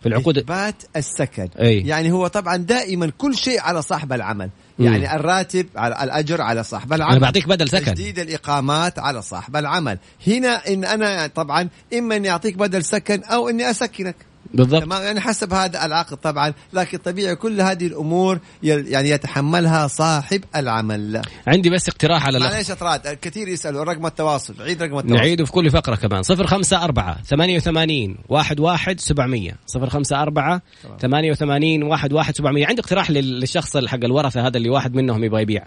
في 0.00 0.08
العقود 0.08 0.38
إثبات 0.38 0.74
السكن. 0.96 1.48
أي. 1.60 1.80
يعني 1.80 2.12
هو 2.12 2.26
طبعا 2.26 2.56
دائما 2.56 3.12
كل 3.18 3.36
شيء 3.36 3.60
على 3.60 3.82
صاحب 3.82 4.12
العمل. 4.12 4.50
يعني 4.78 4.98
مم. 4.98 5.14
الراتب 5.14 5.66
على 5.76 6.04
الأجر 6.04 6.40
على 6.40 6.64
صاحب 6.64 6.92
العمل. 6.92 7.12
أنا 7.12 7.20
بعطيك 7.20 7.48
بدل 7.48 7.68
سكن. 7.68 7.84
تجديد 7.84 8.18
الإقامات 8.18 8.98
على 8.98 9.22
صاحب 9.22 9.56
العمل. 9.56 9.98
هنا 10.26 10.68
إن 10.68 10.84
أنا 10.84 11.26
طبعا 11.26 11.68
إما 11.98 12.16
إني 12.16 12.30
أعطيك 12.30 12.56
بدل 12.56 12.84
سكن 12.84 13.24
أو 13.24 13.48
إني 13.48 13.70
أسكنك. 13.70 14.16
بالضبط. 14.54 14.82
تمام؟ 14.82 15.02
يعني 15.02 15.20
حسب 15.20 15.54
هذا 15.54 15.86
العقد 15.86 16.16
طبعا 16.16 16.52
لكن 16.72 16.98
طبيعي 16.98 17.36
كل 17.36 17.60
هذه 17.60 17.86
الأمور 17.86 18.38
يعني 18.62 19.08
يتحملها 19.08 19.86
صاحب 19.86 20.44
العمل. 20.56 21.22
عندي 21.46 21.70
بس 21.70 21.88
اقتراح 21.88 22.26
على 22.26 22.38
معليش 22.38 22.70
اطراد 22.70 23.00
كثير 23.00 23.48
يسألوا 23.48 23.84
رقم 23.84 24.06
التواصل 24.06 24.54
عيد 24.60 24.82
رقم 24.82 24.98
التواصل. 24.98 25.16
نعيده 25.16 25.44
في 25.44 25.52
كل 25.52 25.70
فقرة 25.70 25.94
كمان. 25.94 26.22
054 26.30 27.22
88 27.24 28.16
11 28.32 28.96
700 28.98 29.52
054 29.76 30.60
88 31.00 31.92
11 31.92 32.32
700 32.32 32.66
عندي 32.66 32.80
اقتراح 32.80 33.10
للشخص 33.10 33.76
حق 33.76 34.04
الورثة 34.04 34.46
هذا 34.46 34.56
اللي 34.56 34.68
واحد 34.70 34.94
منهم 34.94 35.24
يبغى 35.24 35.42
يبيع. 35.42 35.66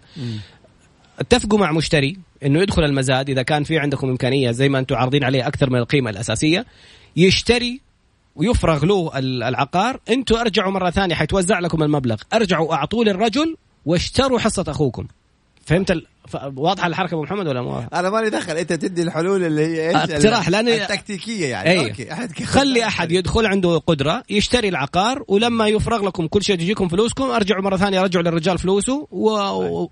اتفقوا 1.19 1.59
مع 1.59 1.71
مشتري 1.71 2.17
إنه 2.45 2.61
يدخل 2.61 2.83
المزاد 2.83 3.29
إذا 3.29 3.41
كان 3.41 3.63
في 3.63 3.79
عندكم 3.79 4.09
إمكانية 4.09 4.51
زي 4.51 4.69
ما 4.69 4.79
أنتم 4.79 4.95
عارضين 4.95 5.23
عليه 5.23 5.47
أكثر 5.47 5.69
من 5.69 5.79
القيمة 5.79 6.09
الأساسية 6.09 6.65
يشتري 7.15 7.81
ويفرغ 8.35 8.85
له 8.85 9.11
العقار 9.19 9.99
أنتم 10.09 10.35
ارجعوا 10.35 10.71
مرة 10.71 10.89
ثانية 10.89 11.15
حيتوزع 11.15 11.59
لكم 11.59 11.83
المبلغ 11.83 12.21
ارجعوا 12.33 12.73
اعطوه 12.73 13.05
للرجل 13.05 13.57
واشتروا 13.85 14.39
حصة 14.39 14.65
أخوكم 14.67 15.07
فهمت. 15.65 16.03
واضحه 16.55 16.87
الحركة 16.87 17.13
أبو 17.13 17.23
محمد 17.23 17.47
ولا 17.47 17.61
مو 17.61 17.83
أنا 17.93 18.09
مالي 18.09 18.29
دخل. 18.29 18.57
أنت 18.57 18.73
تدي 18.73 19.01
الحلول 19.01 19.43
اللي 19.43 19.65
هي 19.65 19.89
إيش؟ 19.89 19.95
اقتراح 19.95 20.49
لأن 20.49 20.67
التكتيكية 20.67 21.45
يعني. 21.45 21.69
أيه. 21.69 21.89
أوكي 21.89 22.13
أحد 22.13 22.43
خلي 22.43 22.85
أحد 22.85 23.11
يدخل 23.11 23.45
عنده 23.45 23.77
قدرة 23.77 24.23
يشتري 24.29 24.69
العقار 24.69 25.23
ولما 25.27 25.67
يفرغ 25.67 26.05
لكم 26.05 26.27
كل 26.27 26.43
شيء 26.43 26.55
تجيكم 26.55 26.87
فلوسكم 26.87 27.23
أرجعوا 27.23 27.61
مرة 27.61 27.77
ثانية 27.77 28.01
رجعوا 28.01 28.23
للرجال 28.23 28.57
فلوسه 28.57 29.07
و... 29.11 29.29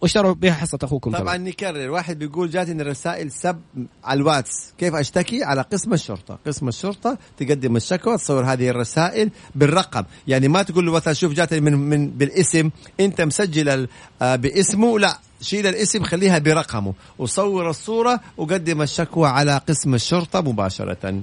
واشتروا 0.02 0.34
بها 0.34 0.54
حصة 0.54 0.80
أخوكم 0.84 1.12
طبعا. 1.12 1.38
نكرر. 1.38 1.90
واحد 1.90 2.20
بيقول 2.20 2.50
جاتني 2.50 2.82
الرسائل 2.82 3.32
سب 3.32 3.60
على 4.04 4.18
الواتس. 4.18 4.74
كيف 4.78 4.96
أشتكي؟ 4.96 5.44
على 5.44 5.62
قسم 5.62 5.94
الشرطة. 5.94 6.40
قسم 6.48 6.68
الشرطة 6.68 7.18
تقدم 7.38 7.76
الشكوى 7.76 8.18
تصور 8.18 8.44
هذه 8.46 8.70
الرسائل 8.70 9.30
بالرقم. 9.56 10.04
يعني 10.28 10.48
ما 10.48 10.64
تقول 10.64 10.86
له 10.86 10.92
مثلا 10.92 11.14
شوف 11.14 11.34
جاتني 11.34 11.60
من 11.60 11.74
من 11.74 12.10
بالاسم 12.10 12.70
أنت 13.00 13.22
مسجل 13.22 13.88
آه، 14.22 14.36
باسمه. 14.36 15.00
لا. 15.00 15.20
شيل 15.44 15.68
الاسم 15.68 16.04
خليها 16.04 16.40
برقمه. 16.40 16.94
وصور 17.18 17.70
الصورة 17.70 18.20
وقدم 18.38 18.82
الشكوى 18.82 19.28
على 19.28 19.62
قسم 19.70 19.94
الشرطة 19.96 20.42
مباشرة. 20.42 21.22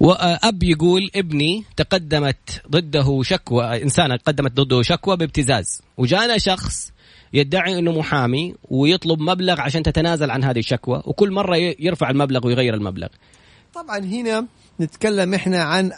وأب 0.00 0.62
يقول 0.62 1.10
ابني 1.16 1.64
تقدمت 1.76 2.62
ضده 2.70 3.22
شكوى 3.22 3.82
إنسانة 3.82 4.16
قدمت 4.16 4.52
ضده 4.52 4.82
شكوى 4.82 5.16
بابتزاز. 5.16 5.82
وجانا 5.98 6.38
شخص 6.38 6.92
يدعي 7.32 7.78
إنه 7.78 7.92
محامي 7.92 8.54
ويطلب 8.70 9.20
مبلغ 9.20 9.60
عشان 9.60 9.82
تتنازل 9.82 10.30
عن 10.30 10.44
هذه 10.44 10.58
الشكوى 10.58 11.02
وكل 11.04 11.30
مرة 11.30 11.56
يرفع 11.56 12.10
المبلغ 12.10 12.46
ويغير 12.46 12.74
المبلغ. 12.74 13.08
طبعا 13.74 13.98
هنا 13.98 14.46
نتكلم 14.80 15.34
إحنا 15.34 15.62
عن 15.62 15.92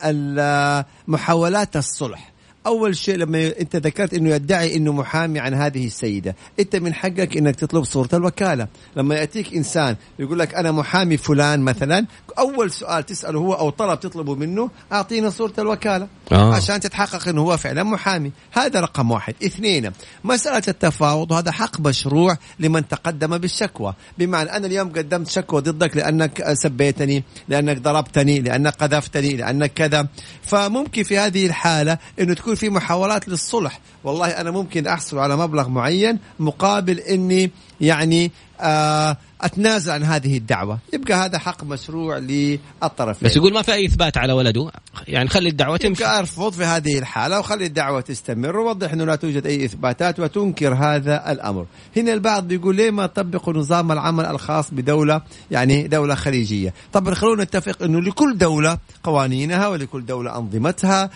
محاولات 1.09 1.77
الصلح. 1.77 2.33
أول 2.66 2.96
شيء 2.96 3.16
لما 3.16 3.53
أنت 3.61 3.77
ذكرت 3.77 4.14
إنه 4.14 4.35
يدعي 4.35 4.77
إنه 4.77 4.92
محامي 4.92 5.40
عن 5.40 5.55
هذه 5.55 5.87
السيدة 5.87 6.37
أنت 6.61 6.77
من 6.77 6.94
حقك 6.94 7.37
إنك 7.37 7.57
تطلب 7.57 7.85
صورة 7.85 8.09
الوكالة. 8.14 8.68
لما 8.96 9.14
يأتيك 9.14 9.55
إنسان 9.55 9.96
يقول 10.18 10.38
لك 10.38 10.55
أنا 10.55 10.72
محامي 10.72 11.16
فلان 11.16 11.61
مثلا 11.61 12.07
أول 12.38 12.70
سؤال 12.70 13.07
تسأله 13.07 13.38
هو 13.38 13.53
أو 13.55 13.70
طلب 13.70 14.00
تطلبه 14.00 14.35
منه 14.35 14.70
أعطينا 14.92 15.31
صورة 15.31 15.53
الوكالة. 15.59 16.09
آه. 16.33 16.55
عشان 16.55 16.81
تتحقق 16.81 17.29
إنه 17.29 17.42
هو 17.42 17.57
فعلا 17.57 17.83
محامي. 17.83 18.33
هذا 18.53 18.81
رقم 18.81 19.11
واحد. 19.11 19.35
اثنين 19.44 19.92
مسألة 20.24 20.62
التفاوض 20.68 21.33
وهذا 21.33 21.50
حق 21.50 21.81
مشروع 21.81 22.37
لمن 22.59 22.88
تقدم 22.88 23.38
بالشكوى. 23.38 23.94
بمعنى 24.18 24.57
أنا 24.57 24.66
اليوم 24.66 24.92
قدمت 24.92 25.29
شكوى 25.29 25.61
ضدك 25.61 25.96
لأنك 25.96 26.53
سبيتني 26.53 27.24
لأنك 27.48 27.79
ضربتني 27.79 28.40
لأنك 28.40 28.74
قذفتني 28.74 29.37
لأنك 29.37 29.72
كذا. 29.72 30.09
فممكن 30.42 31.03
في 31.03 31.18
هذه 31.18 31.46
الحالة 31.46 31.98
إنه 32.20 32.35
تكون 32.35 32.53
في 32.54 32.70
محاولات 32.70 33.28
للصلح. 33.28 33.80
والله 34.04 34.26
أنا 34.28 34.50
ممكن 34.50 34.86
أحصل 34.86 35.18
على 35.18 35.36
مبلغ 35.36 35.68
معين 35.68 36.18
مقابل 36.38 36.98
إني 36.98 37.50
يعني 37.80 38.32
آه 38.60 39.16
أتنازل 39.44 39.92
عن 39.92 40.02
هذه 40.02 40.37
الدعوة. 40.37 40.78
يبقى 40.92 41.14
هذا 41.14 41.38
حق 41.38 41.64
مشروع 41.64 42.18
للطرفين. 42.18 43.28
بس 43.28 43.37
يقول 43.37 43.52
ما 43.52 43.62
في 43.62 43.72
أي 43.72 43.87
إثبات 43.87 44.16
على 44.16 44.33
ولده. 44.33 44.70
يعني 45.09 45.28
خلي 45.28 45.48
الدعوة 45.48 45.76
تمشي. 45.76 46.02
يبقى 46.02 46.18
ارفض 46.18 46.52
في 46.52 46.64
هذه 46.64 46.98
الحالة 46.98 47.38
وخلي 47.38 47.66
الدعوة 47.66 48.00
تستمر. 48.00 48.57
ووضح 48.57 48.92
إنه 48.92 49.04
لا 49.04 49.16
توجد 49.16 49.46
أي 49.46 49.64
إثباتات 49.64 50.20
وتنكر 50.20 50.74
هذا 50.74 51.33
الأمر. 51.33 51.66
هنا 51.96 52.12
البعض 52.12 52.48
بيقول 52.48 52.76
ليه 52.76 52.90
ما 52.90 53.07
طبقوا 53.07 53.54
نظام 53.54 53.92
العمل 53.92 54.26
الخاص 54.26 54.70
بدولة 54.70 55.22
يعني 55.50 55.88
دولة 55.88 56.14
خليجية؟ 56.14 56.74
طبعا 56.92 57.14
خلونا 57.14 57.44
نتفق 57.44 57.83
إنه 57.83 58.00
لكل 58.00 58.38
دولة 58.38 58.78
قوانينها 59.02 59.68
ولكل 59.68 60.07
دولة 60.07 60.38
أنظمتها 60.38 61.11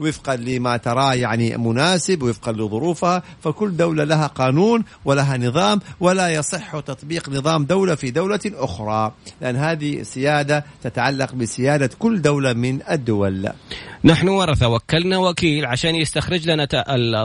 وفقا 0.00 0.36
لما 0.36 0.76
تراه 0.76 1.14
يعني 1.14 1.56
مناسب 1.56 2.22
وفقا 2.22 2.52
لظروفها. 2.52 3.22
فكل 3.42 3.76
دولة 3.76 4.04
لها 4.04 4.26
قانون 4.26 4.84
ولها 5.04 5.36
نظام 5.36 5.80
ولا 6.00 6.28
يصح 6.28 6.80
تطبيق 6.80 7.28
نظام 7.28 7.59
نظام 7.60 7.64
دولة 7.64 7.94
في 7.94 8.10
دولة 8.10 8.40
أخرى. 8.46 9.12
لأن 9.40 9.56
هذه 9.56 10.02
سيادة 10.02 10.64
تتعلق 10.82 11.34
بسيادة 11.34 11.90
كل 11.98 12.22
دولة 12.22 12.52
من 12.52 12.80
الدول. 12.90 13.48
نحن 14.04 14.28
ورثة 14.28 14.68
وكلنا 14.68 15.18
وكيل 15.18 15.66
عشان 15.66 15.94
يستخرج 15.94 16.50
لنا 16.50 16.68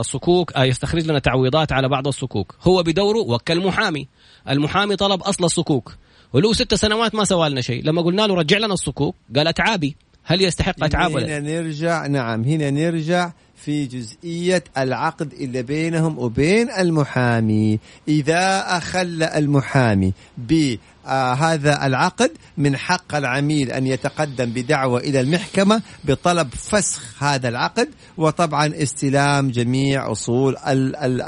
الصكوك 0.00 0.52
آه، 0.56 0.64
يستخرج 0.64 1.06
لنا 1.06 1.18
تعويضات 1.18 1.72
على 1.72 1.88
بعض 1.88 2.06
الصكوك. 2.06 2.54
هو 2.62 2.82
بدوره 2.82 3.18
وكل 3.18 3.66
محامي. 3.66 4.08
المحامي 4.48 4.96
طلب 4.96 5.22
أصل 5.22 5.44
الصكوك. 5.44 5.94
وله 6.32 6.52
ست 6.52 6.74
سنوات 6.74 7.14
ما 7.14 7.24
سوى 7.24 7.48
لنا 7.48 7.60
شيء. 7.60 7.84
لما 7.84 8.02
قلنا 8.02 8.26
له 8.26 8.34
رجع 8.34 8.58
لنا 8.58 8.74
الصكوك 8.74 9.14
قال 9.36 9.48
أتعابي 9.48 9.96
هل 10.24 10.42
يستحق 10.42 10.84
أتعاب 10.84 11.14
ولا 11.14 11.26
هنا 11.26 11.38
نرجع 11.38 12.06
نعم 12.06 12.44
هنا 12.44 12.70
نرجع 12.70 13.32
في 13.56 13.86
جزئية 13.86 14.64
العقد 14.78 15.32
اللي 15.32 15.62
بينهم 15.62 16.18
وبين 16.18 16.70
المحامي. 16.70 17.78
إذا 18.08 18.76
أخل 18.76 19.22
المحامي 19.22 20.12
ب 20.38 20.76
آه 21.06 21.32
هذا 21.34 21.86
العقد 21.86 22.30
من 22.58 22.76
حق 22.76 23.14
العميل 23.14 23.70
أن 23.70 23.86
يتقدم 23.86 24.44
بدعوة 24.44 25.00
إلى 25.00 25.20
المحكمة 25.20 25.82
بطلب 26.04 26.48
فسخ 26.54 27.22
هذا 27.22 27.48
العقد 27.48 27.88
وطبعا 28.16 28.72
استلام 28.82 29.50
جميع 29.50 30.12
أصول 30.12 30.56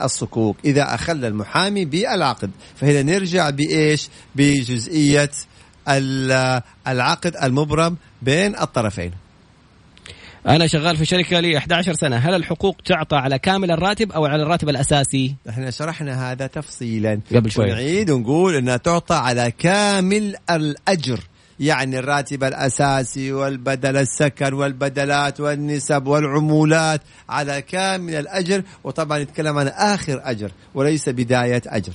الصكوك. 0.05 0.57
إذا 0.65 0.95
أخل 0.95 1.25
المحامي 1.25 1.85
بالعقد 1.85 2.51
فهنا 2.77 3.03
نرجع 3.03 3.51
بإيش؟ 3.51 4.09
بجزئية 4.35 5.31
العقد 6.89 7.37
المبرم 7.43 7.97
بين 8.23 8.57
الطرفين. 8.57 9.28
أنا 10.47 10.67
شغال 10.67 10.97
في 10.97 11.05
شركة 11.05 11.41
لي 11.41 11.59
11 11.59 11.93
سنة. 11.93 12.17
هل 12.17 12.35
الحقوق 12.35 12.77
تعطى 12.85 13.17
على 13.17 13.39
كامل 13.39 13.71
الراتب 13.71 14.13
أو 14.13 14.27
على 14.27 14.43
الراتب 14.43 14.69
الأساسي؟ 14.69 15.35
إحنا 15.49 15.71
شرحنا 15.71 16.33
هذا 16.33 16.47
تفصيلا. 16.47 17.21
قبل 17.35 17.51
شوي. 17.51 17.65
ونعيد 17.65 18.11
ونقول 18.11 18.55
إنها 18.55 18.77
تعطى 18.77 19.15
على 19.15 19.51
كامل 19.59 20.35
الأجر. 20.51 21.21
يعني 21.61 21.99
الراتب 21.99 22.45
الأساسي 22.45 23.33
والبدل 23.33 23.97
السكن 23.97 24.53
والبدلات 24.53 25.41
والنسب 25.41 26.07
والعمولات 26.07 27.01
على 27.29 27.63
كامل 27.63 28.15
الأجر. 28.15 28.63
وطبعا 28.85 29.19
نتكلم 29.19 29.59
عن 29.59 29.69
آخر 29.69 30.21
أجر 30.25 30.51
وليس 30.75 31.09
بداية 31.09 31.63
أجر. 31.67 31.93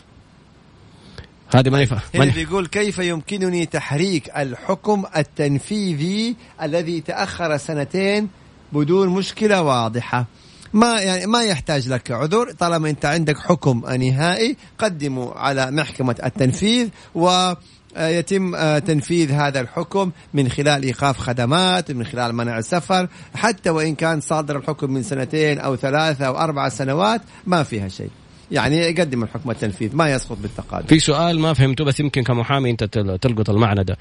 هذه 1.55 1.69
ما 1.69 1.81
يفهم 1.81 1.99
هنا 2.15 2.33
بيقول 2.33 2.67
كيف 2.67 2.99
يمكنني 2.99 3.65
تحريك 3.65 4.29
الحكم 4.37 5.03
التنفيذي 5.17 6.35
الذي 6.61 7.01
تأخر 7.01 7.57
سنتين 7.57 8.29
بدون 8.71 9.09
مشكلة 9.09 9.61
واضحة؟ 9.61 10.25
ما 10.73 11.01
يعني 11.01 11.25
ما 11.25 11.43
يحتاج 11.43 11.89
لك 11.89 12.11
عذر 12.11 12.51
طالما 12.51 12.89
أنت 12.89 13.05
عندك 13.05 13.37
حكم 13.37 13.85
نهائي 13.99 14.57
قدمه 14.77 15.33
على 15.33 15.71
محكمة 15.71 16.15
التنفيذ 16.25 16.89
و 17.15 17.53
يتم 17.97 18.77
تنفيذ 18.77 19.31
هذا 19.31 19.59
الحكم 19.59 20.11
من 20.33 20.49
خلال 20.49 20.83
إيقاف 20.83 21.17
خدمات 21.17 21.91
من 21.91 22.05
خلال 22.05 22.35
منع 22.35 22.57
السفر 22.57 23.07
حتى 23.35 23.69
وإن 23.69 23.95
كان 23.95 24.21
صادر 24.21 24.57
الحكم 24.57 24.93
من 24.93 25.03
سنتين 25.03 25.59
أو 25.59 25.75
ثلاثة 25.75 26.25
أو 26.25 26.37
أربع 26.37 26.69
سنوات 26.69 27.21
ما 27.45 27.63
فيها 27.63 27.87
شيء. 27.87 28.09
يعني 28.53 28.77
يقدم 28.77 29.23
الحكم 29.23 29.51
التنفيذ 29.51 29.95
ما 29.95 30.11
يسقط 30.11 30.37
بالتقادم 30.41 30.87
في 30.87 30.99
سؤال 30.99 31.39
ما 31.39 31.53
فهمته 31.53 31.85
بس 31.85 31.99
يمكن 31.99 32.23
كمحامي 32.23 32.69
انت 32.69 32.83
تلقط 33.21 33.49
المعنى 33.49 33.83
ده. 33.83 33.97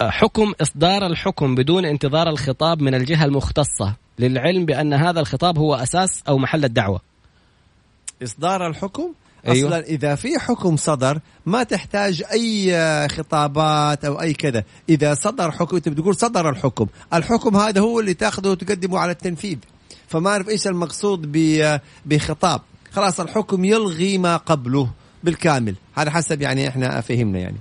حكم 0.00 0.52
إصدار 0.60 1.06
الحكم 1.06 1.54
بدون 1.54 1.84
انتظار 1.84 2.28
الخطاب 2.28 2.82
من 2.82 2.94
الجهة 2.94 3.24
المختصة 3.24 3.94
للعلم 4.18 4.64
بأن 4.64 4.94
هذا 4.94 5.20
الخطاب 5.20 5.58
هو 5.58 5.74
أساس 5.74 6.22
أو 6.28 6.38
محل 6.38 6.64
الدعوة. 6.64 7.00
إصدار 8.22 8.66
الحكم؟ 8.66 9.12
أيوة. 9.48 9.68
أصلا 9.68 9.80
إذا 9.86 10.14
في 10.14 10.38
حكم 10.38 10.76
صدر 10.76 11.20
ما 11.46 11.62
تحتاج 11.62 12.22
أي 12.32 13.08
خطابات 13.08 14.04
أو 14.04 14.20
أي 14.20 14.32
كذا. 14.32 14.64
إذا 14.88 15.14
صدر 15.14 15.50
حكم 15.50 15.76
أنت 15.76 15.88
بتقول 15.88 16.16
صدر 16.16 16.50
الحكم. 16.50 16.86
الحكم 17.14 17.56
هذا 17.56 17.80
هو 17.80 18.00
اللي 18.00 18.14
تاخذه 18.14 18.48
وتقدمه 18.48 18.98
على 18.98 19.12
التنفيذ. 19.12 19.58
فما 20.08 20.30
أعرف 20.30 20.48
إيش 20.48 20.66
المقصود 20.66 21.32
بخطاب. 22.06 22.60
خلاص 22.96 23.20
الحكم 23.20 23.64
يلغي 23.64 24.18
ما 24.18 24.36
قبله 24.36 24.90
بالكامل. 25.24 25.74
هذا 25.94 26.10
حسب 26.10 26.42
يعني 26.42 26.68
إحنا 26.68 27.00
فهمنا 27.00 27.38
يعني. 27.38 27.56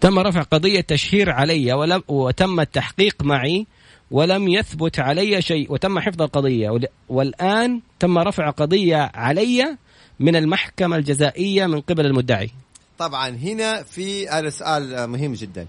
تم 0.00 0.18
رفع 0.18 0.42
قضية 0.42 0.80
تشهير 0.80 1.30
علي 1.30 1.72
ولم 1.72 2.02
وتم 2.08 2.60
التحقيق 2.60 3.22
معي 3.22 3.66
ولم 4.10 4.48
يثبت 4.48 4.98
علي 4.98 5.42
شيء 5.42 5.72
وتم 5.72 5.98
حفظ 5.98 6.22
القضية. 6.22 6.80
والآن 7.08 7.80
تم 8.00 8.18
رفع 8.18 8.50
قضية 8.50 9.10
علي 9.14 9.76
من 10.20 10.36
المحكمة 10.36 10.96
الجزائية 10.96 11.66
من 11.66 11.80
قبل 11.80 12.06
المدعي. 12.06 12.50
طبعا 12.98 13.28
هنا 13.28 13.82
في 13.82 14.28
هذا 14.28 14.50
سؤال 14.50 15.06
مهم 15.06 15.32
جدا. 15.32 15.66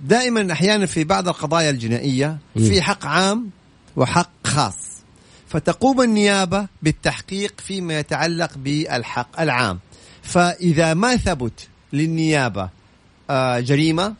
دائما 0.00 0.52
أحيانا 0.52 0.86
في 0.86 1.04
بعض 1.04 1.28
القضايا 1.28 1.70
الجنائية 1.70 2.38
في 2.56 2.82
حق 2.82 3.06
عام 3.06 3.50
وحق 3.96 4.30
خاص. 4.44 4.91
فتقوم 5.52 6.02
النيابة 6.02 6.66
بالتحقيق 6.82 7.60
فيما 7.60 7.98
يتعلق 7.98 8.50
بالحق 8.56 9.40
العام. 9.40 9.78
فإذا 10.22 10.94
ما 10.94 11.16
ثبت 11.16 11.68
للنيابة 11.92 12.68
آه، 13.30 13.60
جريمة 13.60 14.14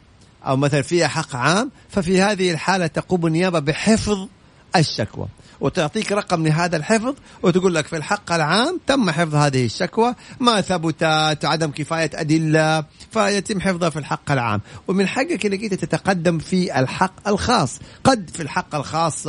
أو 0.46 0.56
مثلا 0.56 0.82
فيها 0.82 1.08
حق 1.08 1.36
عام 1.36 1.70
ففي 1.90 2.22
هذه 2.22 2.50
الحالة 2.50 2.86
تقوم 2.86 3.26
النيابة 3.26 3.58
بحفظ 3.58 4.28
الشكوى. 4.76 5.26
وتعطيك 5.62 6.12
رقم 6.12 6.46
لهذا 6.46 6.76
الحفظ 6.76 7.14
وتقول 7.42 7.74
لك 7.74 7.86
في 7.86 7.96
الحق 7.96 8.32
العام 8.32 8.80
تم 8.86 9.10
حفظ 9.10 9.34
هذه 9.34 9.64
الشكوى 9.64 10.14
ما 10.40 10.60
ثبتت 10.60 11.44
عدم 11.44 11.70
كفاية 11.70 12.10
أدلة 12.14 12.84
فيتم 13.10 13.60
حفظها 13.60 13.90
في 13.90 13.98
الحق 13.98 14.32
العام. 14.32 14.60
ومن 14.88 15.08
حقك 15.08 15.46
إنك 15.46 15.62
أنت 15.64 15.74
تتقدم 15.74 16.38
في 16.38 16.78
الحق 16.80 17.28
الخاص. 17.28 17.78
قد 18.04 18.30
في 18.34 18.42
الحق 18.42 18.74
الخاص 18.74 19.26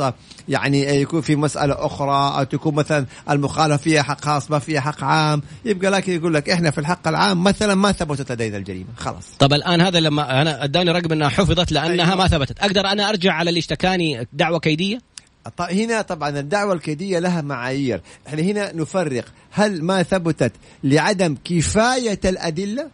يعني 0.48 0.80
يكون 0.82 1.20
في 1.20 1.36
مسألة 1.36 1.86
أخرى 1.86 2.38
أو 2.38 2.44
تكون 2.44 2.74
مثلا 2.74 3.06
المخالفة 3.30 3.76
فيها 3.76 4.02
حق 4.02 4.20
خاص 4.24 4.50
ما 4.50 4.58
فيها 4.58 4.80
حق 4.80 5.04
عام. 5.04 5.42
يبقى 5.64 5.90
لكن 5.90 6.12
يقول 6.12 6.34
لك 6.34 6.50
إحنا 6.50 6.70
في 6.70 6.78
الحق 6.78 7.08
العام 7.08 7.44
مثلا 7.44 7.74
ما 7.74 7.92
ثبتت 7.92 8.32
لدينا 8.32 8.56
الجريمة. 8.56 8.88
خلاص. 8.96 9.26
طب 9.38 9.52
الآن 9.52 9.80
هذا 9.80 10.00
لما 10.00 10.42
أنا 10.42 10.64
أداني 10.64 10.90
رقم 10.90 11.12
أنها 11.12 11.28
حفظت 11.28 11.72
لأنها 11.72 12.06
أيوة. 12.06 12.16
ما 12.16 12.28
ثبتت. 12.28 12.58
أقدر 12.58 12.86
أنا 12.86 13.08
أرجع 13.08 13.32
على 13.32 13.48
اللي 13.48 13.58
اشتكاني 13.58 14.28
دعوة 14.32 14.58
كيدية؟ 14.58 15.13
هنا 15.60 16.02
طبعا 16.02 16.28
الدعوة 16.28 16.74
الكيدية 16.74 17.18
لها 17.18 17.40
معايير. 17.40 18.00
إحنا 18.28 18.42
هنا 18.42 18.76
نفرق 18.76 19.24
هل 19.50 19.82
ما 19.84 20.02
ثبتت 20.02 20.52
لعدم 20.84 21.36
كفاية 21.44 22.20
الأدلة؟ 22.24 22.88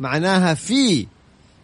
معناها 0.00 0.54
في 0.54 1.06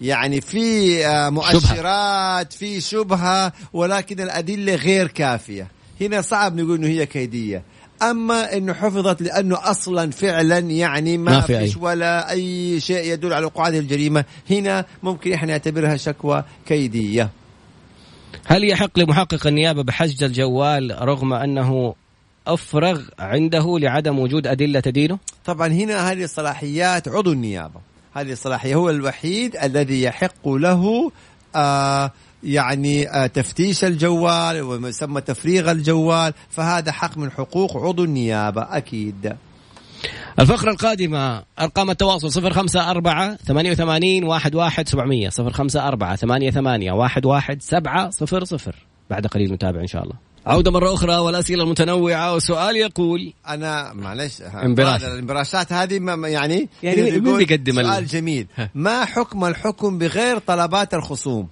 يعني 0.00 0.40
في 0.40 1.06
آه، 1.06 1.30
مؤشرات 1.30 2.52
في 2.52 2.80
شبهة 2.80 3.52
ولكن 3.72 4.20
الأدلة 4.20 4.74
غير 4.74 5.06
كافية. 5.06 5.68
هنا 6.00 6.20
صعب 6.20 6.60
نقول 6.60 6.78
إنه 6.78 6.86
هي 6.86 7.06
كيدية. 7.06 7.62
أما 8.02 8.56
إنه 8.56 8.72
حفظت 8.72 9.22
لأنه 9.22 9.70
أصلا 9.70 10.10
فعلا 10.10 10.58
يعني 10.58 11.18
ما, 11.18 11.32
ما 11.32 11.40
في 11.40 11.58
فيش 11.58 11.76
ولا 11.76 12.30
أي 12.30 12.80
شيء 12.80 13.12
يدل 13.12 13.32
على 13.32 13.46
وقوع 13.46 13.68
هذه 13.68 13.78
الجريمة. 13.78 14.24
هنا 14.50 14.84
ممكن 15.02 15.32
إحنا 15.32 15.48
نعتبرها 15.48 15.96
شكوى 15.96 16.44
كيدية. 16.66 17.30
هل 18.46 18.64
يحق 18.64 18.98
لمحقق 18.98 19.46
النيابة 19.46 19.82
بحجز 19.82 20.22
الجوال 20.22 20.96
رغم 21.00 21.32
أنه 21.32 21.94
أفرغ 22.46 23.02
عنده 23.18 23.78
لعدم 23.78 24.18
وجود 24.18 24.46
أدلة 24.46 24.80
تدينه؟ 24.80 25.18
طبعا 25.44 25.68
هنا 25.68 26.12
هذه 26.12 26.26
صلاحيات 26.26 27.08
عضو 27.08 27.32
النيابة. 27.32 27.80
هذه 28.14 28.32
الصلاحية 28.32 28.74
هو 28.74 28.90
الوحيد 28.90 29.56
الذي 29.56 30.02
يحق 30.02 30.48
له 30.48 31.12
آه 31.56 32.10
يعني 32.44 33.08
آه 33.08 33.26
تفتيش 33.26 33.84
الجوال 33.84 34.62
وما 34.62 34.88
يسمى 34.88 35.20
تفريغ 35.20 35.70
الجوال 35.70 36.34
فهذا 36.50 36.92
حق 36.92 37.18
من 37.18 37.30
حقوق 37.30 37.76
عضو 37.76 38.04
النيابة 38.04 38.62
أكيد. 38.76 39.36
الفقرة 40.40 40.70
القادمة 40.70 41.42
أرقام 41.60 41.90
التواصل 41.90 42.32
صفر 42.32 42.52
خمسة 42.52 42.90
أربعة 42.90 43.36
ثمانية 43.36 43.70
وثمانين 43.70 44.24
واحد 44.24 44.54
واحد 44.54 44.88
سبعمية 44.88 45.28
صفر 45.28 45.50
خمسة 45.52 45.88
أربعة 45.88 46.16
ثمانية 46.16 46.50
ثمانية 46.50 46.92
واحد 46.92 47.26
واحد 47.26 47.62
سبعة 47.62 48.10
صفر 48.10 48.44
صفر. 48.44 48.74
بعد 49.10 49.26
قليل 49.26 49.52
نتابع 49.52 49.80
إن 49.80 49.86
شاء 49.86 50.02
الله. 50.02 50.14
عودة 50.46 50.70
مرة 50.70 50.94
أخرى 50.94 51.16
والأسئلة 51.16 51.62
المتنوعة 51.64 52.34
وسؤال 52.34 52.76
يقول 52.76 53.32
أنا 53.48 53.92
معلش 53.92 54.42
انبراش. 54.42 55.04
الانبراشات 55.04 55.72
هذه 55.72 55.98
ما- 55.98 56.28
يعني 56.28 56.68
يعني 56.82 57.10
مين 57.20 57.36
بيقدم 57.36 57.78
ال- 57.78 57.84
سؤال 57.86 58.06
جميل. 58.06 58.46
ما 58.74 59.04
حكم 59.04 59.44
الحكم 59.44 59.98
بغير 59.98 60.38
طلبات 60.38 60.94
الخصوم؟ 60.94 61.48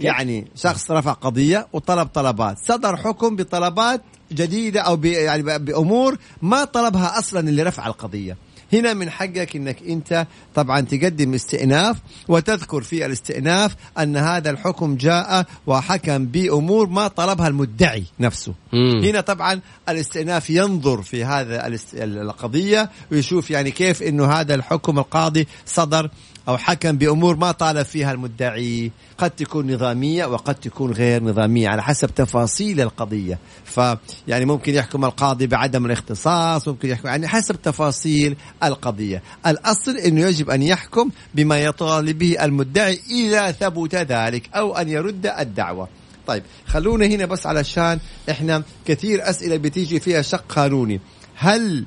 يعني 0.00 0.46
شخص 0.54 0.90
رفع 0.90 1.12
قضية 1.12 1.66
وطلب 1.72 2.06
طلبات. 2.08 2.58
صدر 2.58 2.96
حكم 2.96 3.36
بطلبات 3.36 4.02
جديدة 4.32 4.80
أو 4.80 4.96
ب- 4.96 5.04
يعني 5.04 5.42
ب- 5.42 5.64
بأمور 5.64 6.18
ما 6.42 6.64
طلبها 6.64 7.18
أصلا 7.18 7.40
اللي 7.48 7.62
رفع 7.62 7.86
القضية 7.86 8.36
هنا 8.72 8.94
من 8.94 9.10
حقك 9.10 9.56
إنك 9.56 9.82
أنت 9.88 10.26
طبعا 10.54 10.80
تقدم 10.80 11.34
استئناف 11.34 11.96
وتذكر 12.28 12.82
في 12.82 13.06
الاستئناف 13.06 13.76
أن 13.98 14.16
هذا 14.16 14.50
الحكم 14.50 14.96
جاء 14.96 15.46
وحكم 15.66 16.24
بأمور 16.26 16.86
ما 16.88 17.08
طلبها 17.08 17.48
المدعي 17.48 18.04
نفسه 18.20 18.54
مم. 18.72 19.00
هنا 19.04 19.20
طبعا 19.20 19.60
الاستئناف 19.88 20.50
ينظر 20.50 21.02
في 21.02 21.24
هذا 21.24 21.66
القضية 21.94 22.90
ويشوف 23.12 23.50
يعني 23.50 23.70
كيف 23.70 24.02
إنه 24.02 24.26
هذا 24.26 24.54
الحكم 24.54 24.98
القاضي 24.98 25.46
صدر 25.66 26.10
أو 26.48 26.58
حكم 26.58 26.92
بأمور 26.92 27.36
ما 27.36 27.52
طالب 27.52 27.82
فيها 27.82 28.12
المدعي. 28.12 28.90
قد 29.18 29.30
تكون 29.30 29.74
نظامية 29.74 30.26
وقد 30.26 30.54
تكون 30.54 30.92
غير 30.92 31.22
نظامية 31.22 31.68
على 31.68 31.82
حسب 31.82 32.14
تفاصيل 32.14 32.80
القضية. 32.80 33.38
فيعني 33.64 34.44
ممكن 34.44 34.74
يحكم 34.74 35.04
القاضي 35.04 35.46
بعدم 35.46 35.86
الاختصاص 35.86 36.68
ممكن 36.68 36.88
يحكم 36.88 37.08
يعني 37.08 37.28
حسب 37.28 37.62
تفاصيل 37.62 38.36
القضية. 38.64 39.22
الأصل 39.46 39.96
إنه 39.96 40.20
يجب 40.20 40.50
أن 40.50 40.62
يحكم 40.62 41.10
بما 41.34 41.58
يطالب 41.58 42.18
به 42.18 42.44
المدعي 42.44 43.00
إذا 43.10 43.50
ثبت 43.50 43.94
ذلك 43.94 44.50
أو 44.54 44.76
أن 44.76 44.88
يرد 44.88 45.26
الدعوة. 45.26 45.88
طيب 46.26 46.42
خلونا 46.66 47.06
هنا 47.06 47.26
بس 47.26 47.46
علشان 47.46 47.98
إحنا 48.30 48.62
كثير 48.86 49.30
أسئلة 49.30 49.56
بتيجي 49.56 50.00
فيها 50.00 50.22
شق 50.22 50.44
قانوني. 50.48 51.00
هل 51.36 51.84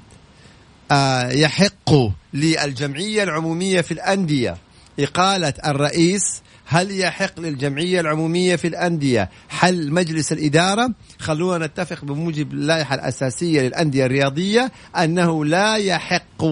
يحق 1.32 1.94
للجمعية 2.34 3.24
العمومية 3.24 3.82
في 3.82 3.92
الأندية. 3.92 4.58
إقالة 5.00 5.54
الرئيس 5.66 6.42
هل 6.66 7.00
يحق 7.00 7.40
للجمعية 7.40 8.00
العمومية 8.00 8.56
في 8.56 8.68
الأندية 8.68 9.30
حل 9.50 9.92
مجلس 9.92 10.32
الإدارة؟ 10.32 10.94
خلونا 11.20 11.66
نتفق 11.66 12.06
بموجب 12.06 12.54
اللائحة 12.54 12.96
الأساسية 12.96 13.62
للأندية 13.62 14.06
الرياضية 14.06 14.72
أنه 14.98 15.46
لا 15.46 15.76
يحق 15.76 16.46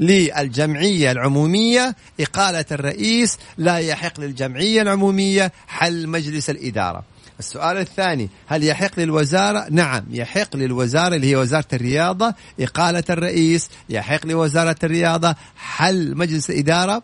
للجمعية 0.00 1.12
العمومية 1.12 1.96
إقالة 2.20 2.64
الرئيس 2.72 3.38
لا 3.58 3.78
يحق 3.78 4.20
للجمعية 4.20 4.82
العمومية 4.82 5.52
حل 5.66 6.06
مجلس 6.06 6.50
الإدارة. 6.50 7.11
السؤال 7.38 7.76
الثاني 7.76 8.28
هل 8.46 8.64
يحق 8.64 8.90
للوزارة؟ 8.98 9.66
نعم 9.70 10.04
يحق 10.10 10.56
للوزارة 10.56 11.16
اللي 11.16 11.30
هي 11.30 11.36
وزارة 11.36 11.68
الرياضة 11.72 12.34
إقالة 12.60 13.04
الرئيس 13.10 13.70
يحق 13.88 14.26
لوزارة 14.26 14.76
الرياضة 14.84 15.34
حل 15.56 16.16
مجلس 16.16 16.50
الإدارة 16.50 17.02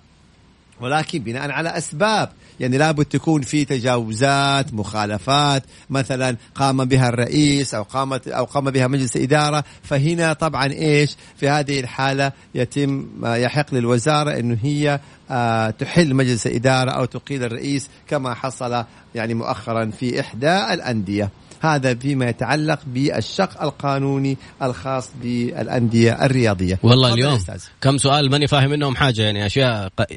ولكن 0.80 1.18
بناء 1.18 1.50
على 1.50 1.68
أسباب 1.68 2.32
يعني 2.60 2.78
لابد 2.78 3.04
تكون 3.04 3.42
في 3.42 3.64
تجاوزات 3.64 4.74
مخالفات 4.74 5.62
مثلا 5.90 6.36
قام 6.54 6.84
بها 6.84 7.08
الرئيس 7.08 7.74
أو 7.74 7.82
قامت 7.82 8.28
أو 8.28 8.44
قام 8.44 8.70
بها 8.70 8.86
مجلس 8.86 9.16
إدارة 9.16 9.64
فهنا 9.82 10.32
طبعا 10.32 10.72
إيش 10.72 11.16
في 11.36 11.48
هذه 11.48 11.80
الحالة 11.80 12.32
يتم 12.54 13.06
يحق 13.24 13.74
للوزارة 13.74 14.38
إنه 14.38 14.58
هي 14.62 15.00
آه، 15.30 15.70
تحل 15.70 16.14
مجلس 16.14 16.46
إدارة 16.46 16.90
أو 16.90 17.04
تقيل 17.04 17.44
الرئيس 17.44 17.88
كما 18.08 18.34
حصل 18.34 18.84
يعني 19.14 19.34
مؤخرا 19.34 19.90
في 20.00 20.20
إحدى 20.20 20.74
الأندية 20.74 21.30
هذا 21.60 21.94
فيما 21.94 22.28
يتعلق 22.28 22.80
بالشق 22.86 23.62
القانوني 23.62 24.36
الخاص 24.62 25.10
بالأندية 25.22 26.24
الرياضية 26.24 26.78
والله 26.82 27.14
اليوم. 27.14 27.38
كم 27.80 27.98
سؤال 27.98 28.30
ماني 28.30 28.46
فاهم 28.46 28.70
منهم 28.70 28.96
حاجة 28.96 29.22
يعني 29.22 29.46
أستاذ. 29.46 30.16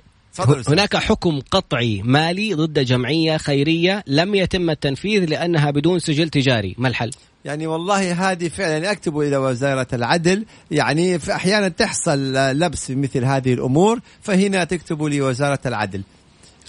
هناك 0.68 0.96
حكم 0.98 1.40
قطعي 1.52 2.02
مالي 2.06 2.54
ضد 2.54 2.80
جمعية 2.80 3.38
خيرية 3.38 4.04
لم 4.08 4.36
يتم 4.36 4.70
التنفيذ 4.70 5.26
لأنها 5.26 5.72
بدون 5.72 6.00
سجل 6.00 6.30
تجاري. 6.30 6.76
ما 6.78 6.88
الحل؟ 6.88 7.12
يعني 7.46 7.68
والله 7.68 8.32
هذه 8.32 8.48
فعلا 8.50 8.72
يعني 8.72 8.92
اكتبوا 8.92 9.24
إلى 9.24 9.38
وزارة 9.38 9.88
العدل 9.94 10.46
يعني 10.72 11.20
في 11.20 11.36
أحيانا 11.36 11.68
تحصل 11.68 12.34
لبس 12.34 12.86
في 12.86 12.96
مثل 12.96 13.26
هذه 13.26 13.54
الأمور 13.54 14.00
فهنا 14.22 14.64
تكتبوا 14.64 15.10
لوزاره 15.10 15.60
العدل. 15.66 16.02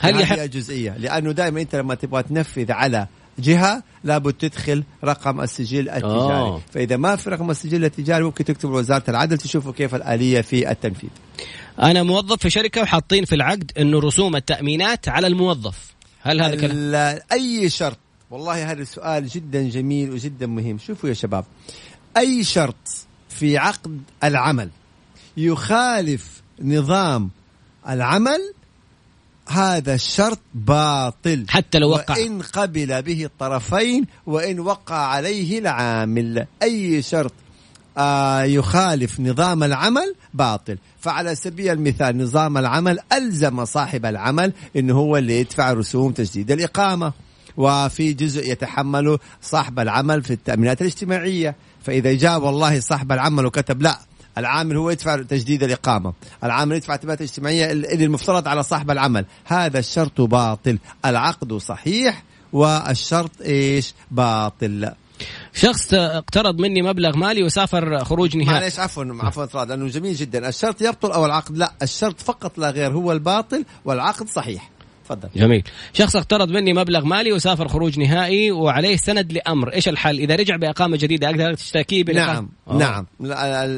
هل 0.01 0.15
هل 0.15 0.21
يحق- 0.21 0.33
هذه 0.37 0.45
الجزئيه 0.45 0.97
لأنه 0.99 1.33
دائما 1.33 1.61
أنت 1.61 1.75
لما 1.77 1.95
تبغى 1.95 2.23
تنفذ 2.23 2.73
على 2.73 3.07
جهة 3.39 3.83
لابد 4.05 4.33
تدخل 4.33 4.85
رقم 5.05 5.41
السجل 5.41 5.89
التجاري. 5.89 6.33
آه. 6.33 6.61
فإذا 6.75 6.97
ما 6.97 7.17
في 7.17 7.31
رقم 7.31 7.51
السجل 7.51 7.85
التجاري 7.85 8.25
ممكن 8.25 8.45
تكتب 8.45 8.69
لوزارة 8.71 9.05
العدل 9.09 9.39
تشوفوا 9.39 9.73
كيف 9.73 9.95
الآلية 9.95 10.41
في 10.41 10.71
التنفيذ. 10.71 11.11
أنا 11.81 12.03
موظف 12.03 12.39
في 12.39 12.51
شركة 12.51 12.83
وحاطين 12.83 13.25
في 13.25 13.35
العقد 13.35 13.73
أنه 13.79 14.01
رسوم 14.01 14.37
التأمينات 14.37 15.09
على 15.09 15.27
الموظف. 15.27 15.93
هل 16.23 16.43
هذا 16.43 16.57
كلام؟ 16.57 17.19
أي 17.33 17.71
شرط. 17.71 17.99
والله 18.31 18.71
هذا 18.71 18.83
السؤال 18.83 19.29
جدا 19.29 19.69
جميل 19.69 20.11
وجدا 20.11 20.47
مهم. 20.47 20.79
شوفوا 20.79 21.09
يا 21.09 21.15
شباب. 21.15 21.45
أي 22.17 22.45
شرط 22.45 23.07
في 23.29 23.59
عقد 23.59 24.01
العمل 24.25 24.71
يخالف 25.37 26.43
نظام 26.61 27.31
العمل 27.89 28.55
هذا 29.49 29.95
الشرط 29.95 30.39
باطل. 30.55 31.47
حتى 31.49 31.79
لو 31.79 31.91
وقع. 31.91 32.15
وإن 32.15 32.43
قبل 32.43 33.03
به 33.03 33.25
الطرفين 33.25 34.07
وإن 34.27 34.61
وقع 34.61 34.97
عليه 34.97 35.59
العامل. 35.59 36.47
أي 36.63 37.03
شرط. 37.03 37.33
آه 37.99 38.43
يخالف 38.43 39.21
نظام 39.21 39.65
العمل 39.65 40.15
باطل. 40.35 40.79
فعلى 41.01 41.35
سبيل 41.35 41.73
المثال 41.73 42.19
نظام 42.19 42.59
العمل 42.59 42.99
ألزم 43.13 43.65
صاحب 43.65 44.07
العمل 44.07 44.53
أنه 44.77 44.95
هو 44.95 45.17
اللي 45.17 45.41
يدفع 45.41 45.73
رسوم 45.73 46.13
تجديد 46.13 46.51
الإقامة. 46.51 47.13
وفي 47.57 48.13
جزء 48.13 48.53
يتحمله 48.53 49.19
صاحب 49.43 49.79
العمل 49.79 50.23
في 50.23 50.33
التأمينات 50.33 50.81
الاجتماعية. 50.81 51.57
فإذا 51.83 52.13
جاء 52.13 52.41
والله 52.41 52.81
صاحب 52.81 53.13
العمل 53.13 53.47
وكتب 53.47 53.83
لا 53.83 53.99
العامل 54.39 54.77
هو 54.77 54.91
يدفع 54.91 55.17
تجديد 55.17 55.63
الإقامة. 55.63 56.13
العامل 56.45 56.77
يدفع 56.77 56.95
التأمينات 56.95 57.21
الاجتماعية 57.21 57.73
اللي 57.73 58.05
المفترض 58.05 58.49
على 58.49 58.63
صاحب 58.63 58.91
العمل. 58.91 59.25
هذا 59.45 59.79
الشرط 59.79 60.21
باطل. 60.21 60.79
العقد 61.05 61.53
صحيح 61.53 62.23
والشرط 62.53 63.31
إيش؟ 63.45 63.95
باطل. 64.11 64.93
شخص 65.55 65.95
اقترض 65.95 66.61
مني 66.61 66.83
مبلغ 66.83 67.17
مالي 67.17 67.43
وسافر 67.43 68.05
خروج 68.05 68.37
نهائي. 68.37 68.53
معليش 68.53 68.79
عفوا 68.79 69.05
عفوا 69.21 69.65
لأنه 69.65 69.89
جميل 69.89 70.15
جدا. 70.15 70.49
الشرط 70.49 70.83
يبطل 70.83 71.13
أو 71.13 71.27
العقد؟ 71.27 71.57
لا 71.57 71.73
الشرط 71.83 72.21
فقط 72.21 72.59
لا 72.59 72.71
غير 72.71 72.93
هو 72.93 73.13
الباطل 73.13 73.65
والعقد 73.85 74.29
صحيح. 74.29 74.71
تفضل. 75.15 75.41
جميل. 75.41 75.63
شخص 75.93 76.17
اقترض 76.17 76.49
مني 76.49 76.73
مبلغ 76.73 77.05
مالي 77.05 77.33
وسافر 77.33 77.69
خروج 77.69 77.99
نهائي 77.99 78.51
وعليه 78.51 78.97
سند 78.97 79.33
لأمر. 79.33 79.73
إيش 79.73 79.89
الحل؟ 79.89 80.19
إذا 80.19 80.37
رجع 80.37 80.57
بإقامة 80.57 80.97
جديدة 80.97 81.31
أقدر 81.31 81.55
تشتكيه 81.55 82.05
نعم. 82.05 82.49
نعم. 82.73 83.07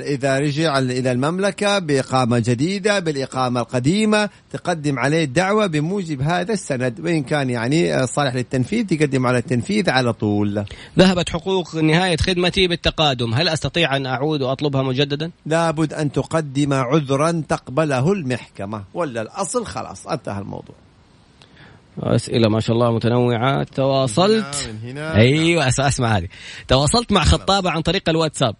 إذا 0.02 0.38
رجع 0.38 0.78
ال- 0.78 0.90
إلى 0.90 1.12
المملكة 1.12 1.78
بإقامة 1.78 2.38
جديدة 2.38 2.98
بالإقامة 2.98 3.60
القديمة 3.60 4.28
تقدم 4.52 4.98
عليه 4.98 5.24
الدعوة 5.24 5.66
بموجب 5.66 6.22
هذا 6.22 6.52
السند. 6.52 7.00
وإن 7.00 7.22
كان 7.22 7.50
يعني 7.50 8.06
صالح 8.06 8.34
للتنفيذ 8.34 8.86
تقدم 8.86 9.26
على 9.26 9.38
التنفيذ 9.38 9.90
على 9.90 10.12
طول. 10.12 10.64
ذهبت 10.98 11.28
حقوق 11.28 11.74
نهاية 11.76 12.16
خدمتي 12.16 12.68
بالتقادم. 12.68 13.34
هل 13.34 13.48
أستطيع 13.48 13.96
أن 13.96 14.06
أعود 14.06 14.42
وأطلبها 14.42 14.82
مجددا؟ 14.82 15.30
لابد 15.46 15.92
أن 15.92 16.12
تقدم 16.12 16.72
عذرا 16.72 17.42
تقبله 17.48 18.12
المحكمة. 18.12 18.84
ولا 18.94 19.22
الأصل؟ 19.22 19.66
خلاص 19.66 20.06
انتهى 20.06 20.40
الموضوع. 20.40 20.74
أسئلة 22.02 22.48
ما 22.48 22.60
شاء 22.60 22.76
الله 22.76 22.92
متنوعة. 22.92 23.62
تواصلت. 23.64 24.70
من 24.82 24.90
هنا. 24.90 25.14
أيوة 25.16 25.70
أس- 25.70 25.80
أسمع 25.80 26.16
هذه. 26.16 26.28
تواصلت 26.68 27.12
مع 27.12 27.24
خطابة 27.24 27.70
عن 27.70 27.80
طريق 27.82 28.08
الواتساب. 28.08 28.54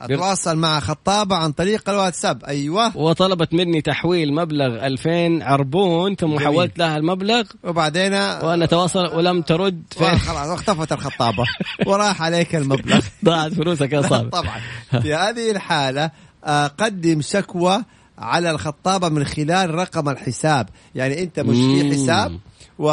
أتواصل 0.00 0.56
مع 0.56 0.80
خطابة 0.80 1.36
عن 1.36 1.52
طريق 1.52 1.90
الواتساب. 1.90 2.44
أيوه. 2.44 2.96
وطلبت 2.96 3.54
مني 3.54 3.80
تحويل 3.80 4.34
مبلغ 4.34 4.86
2000 4.86 5.42
عربون 5.42 6.14
ثم. 6.14 6.38
حولت 6.38 6.78
لها 6.78 6.96
المبلغ. 6.96 7.42
وبعدين؟ 7.64 8.12
وأنا 8.14 8.66
تواصل 8.66 9.06
ولم 9.16 9.42
ترد. 9.42 9.82
خلاص 9.98 10.48
واختفت 10.48 10.92
الخطابة. 10.92 11.44
وراح 11.86 12.22
عليك 12.22 12.56
المبلغ. 12.56 13.00
ضاعت 13.24 13.52
فلوسك 13.54 13.92
يا 13.92 14.02
صاحبي. 14.02 14.30
طبعا. 14.30 14.60
في 15.02 15.14
هذه 15.14 15.50
الحالة 15.50 16.10
آه، 16.44 16.66
قدم 16.66 17.20
شكوى 17.20 17.84
على 18.18 18.50
الخطابة 18.50 19.08
من 19.08 19.24
خلال 19.24 19.74
رقم 19.74 20.08
الحساب. 20.08 20.68
يعني 20.94 21.22
أنت 21.22 21.40
مش 21.40 21.56
في. 21.56 21.90
حساب 21.94 22.38
و 22.78 22.90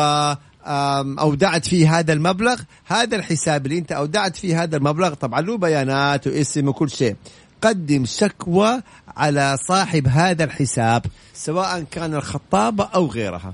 آم، 0.65 1.19
أودعت 1.19 1.67
فيه 1.67 1.99
هذا 1.99 2.13
المبلغ 2.13 2.61
هذا 2.85 3.15
الحساب 3.15 3.65
اللي 3.65 3.77
أنت 3.77 3.91
أودعت 3.91 4.35
فيه 4.35 4.63
هذا 4.63 4.77
المبلغ 4.77 5.13
طبعا 5.13 5.41
له 5.41 5.57
بيانات 5.57 6.27
واسم 6.27 6.67
وكل 6.67 6.89
شيء. 6.89 7.15
قدم 7.61 8.05
شكوى 8.05 8.81
على 9.17 9.57
صاحب 9.67 10.07
هذا 10.07 10.43
الحساب 10.43 11.05
سواء 11.33 11.83
كان 11.91 12.15
الخطابة 12.15 12.83
أو 12.83 13.05
غيرها. 13.07 13.53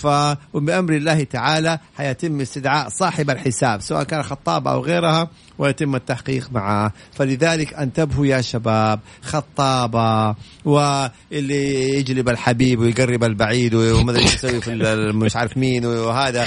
فبأمر 0.00 0.92
الله 0.92 1.24
تعالى 1.24 1.78
حيتم 1.96 2.40
استدعاء 2.40 2.88
صاحب 2.88 3.30
الحساب 3.30 3.80
سواء 3.80 4.02
كان 4.02 4.22
خطابة 4.22 4.72
أو 4.72 4.80
غيرها 4.80 5.28
ويتم 5.58 5.96
التحقيق 5.96 6.48
معه. 6.52 6.92
فلذلك 7.12 7.74
انتبهوا 7.74 8.26
يا 8.26 8.40
شباب 8.40 9.00
خطابة 9.22 10.34
واللي 10.64 11.90
يجلب 11.98 12.28
الحبيب 12.28 12.80
ويقرب 12.80 13.24
البعيد 13.24 13.74
وما 13.74 14.10
أدري 14.10 14.24
يسوي 14.24 14.60
في 14.60 14.74
مش 15.14 15.36
عارف 15.36 15.56
مين 15.56 15.86
وهذا. 15.86 16.46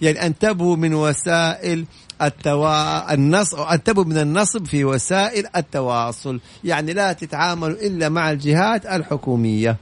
يعني 0.00 0.26
انتبهوا 0.26 0.76
من 0.76 0.94
وسائل 0.94 1.84
التوا... 2.22 3.14
النصب 3.14 3.58
انتبهوا 3.58 4.04
من 4.04 4.18
النصب 4.18 4.66
في 4.66 4.84
وسائل 4.84 5.46
التواصل. 5.56 6.40
يعني 6.64 6.92
لا 6.92 7.12
تتعاملوا 7.12 7.76
إلا 7.76 8.08
مع 8.08 8.30
الجهات 8.30 8.86
الحكومية. 8.86 9.76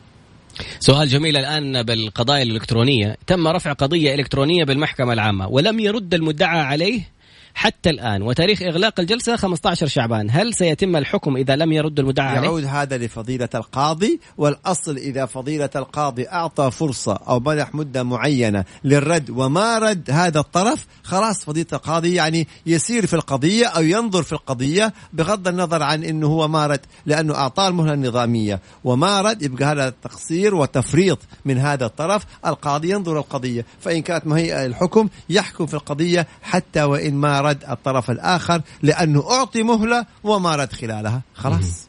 سؤال 0.80 1.08
جميل 1.08 1.36
الآن 1.36 1.82
بالقضايا 1.82 2.42
الإلكترونية. 2.42 3.16
تم 3.26 3.48
رفع 3.48 3.72
قضية 3.72 4.14
إلكترونية 4.14 4.64
بالمحكمة 4.64 5.12
العامة 5.12 5.48
ولم 5.48 5.80
يرد 5.80 6.14
المدعى 6.14 6.60
عليه؟ 6.60 7.17
حتى 7.54 7.90
الآن. 7.90 8.22
وتاريخ 8.22 8.62
إغلاق 8.62 9.00
الجلسة 9.00 9.36
15 9.36 9.86
شعبان. 9.86 10.28
هل 10.30 10.54
سيتم 10.54 10.96
الحكم 10.96 11.36
إذا 11.36 11.56
لم 11.56 11.72
يرد 11.72 11.98
المدعى 12.00 12.28
عليه؟ 12.28 12.48
يعود 12.48 12.64
هذا 12.64 12.98
لفضيلة 12.98 13.48
القاضي 13.54 14.20
والأصل 14.38 14.96
إذا 14.96 15.26
فضيلة 15.26 15.70
القاضي 15.76 16.28
أعطى 16.28 16.70
فرصة 16.70 17.12
أو 17.12 17.40
منح 17.40 17.74
مدة 17.74 18.02
معينة 18.02 18.64
للرد 18.84 19.30
وما 19.30 19.78
رد 19.78 20.10
هذا 20.10 20.40
الطرف 20.40 20.86
خلاص 21.02 21.44
فضيلة 21.44 21.66
القاضي 21.72 22.14
يعني 22.14 22.48
يسير 22.66 23.06
في 23.06 23.14
القضية 23.14 23.66
أو 23.66 23.82
ينظر 23.82 24.22
في 24.22 24.32
القضية 24.32 24.92
بغض 25.12 25.48
النظر 25.48 25.82
عن 25.82 26.04
أنه 26.04 26.26
هو 26.26 26.48
ما 26.48 26.66
رد 26.66 26.80
لأنه 27.06 27.34
أعطاه 27.34 27.68
المهلة 27.68 27.94
النظامية. 27.94 28.60
وما 28.84 29.20
رد 29.20 29.42
يبقى 29.42 29.64
هذا 29.64 29.94
تقصير 30.02 30.54
وتفريط 30.54 31.18
من 31.44 31.58
هذا 31.58 31.86
الطرف. 31.86 32.22
القاضي 32.46 32.90
ينظر 32.90 33.18
القضية 33.18 33.66
فإن 33.80 34.02
كانت 34.02 34.26
مهيئة 34.26 34.66
الحكم 34.66 35.08
يحكم 35.28 35.66
في 35.66 35.74
القضية 35.74 36.26
حتى 36.42 36.82
وإن 36.82 37.14
ما 37.14 37.37
رد 37.40 37.64
الطرف 37.70 38.10
الآخر 38.10 38.62
لأنه 38.82 39.30
أعطي 39.30 39.62
مهلة 39.62 40.06
وما 40.24 40.56
رد 40.56 40.72
خلالها. 40.72 41.22
خلاص. 41.34 41.88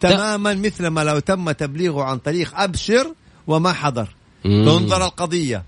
تماما 0.00 0.54
مثل 0.54 0.86
ما 0.86 1.04
لو 1.04 1.18
تم 1.18 1.50
تبليغه 1.50 2.02
عن 2.02 2.18
طريق 2.18 2.60
أبشر 2.60 3.14
وما 3.46 3.72
حضر. 3.72 4.08
تنظر 4.44 5.04
القضية. 5.04 5.64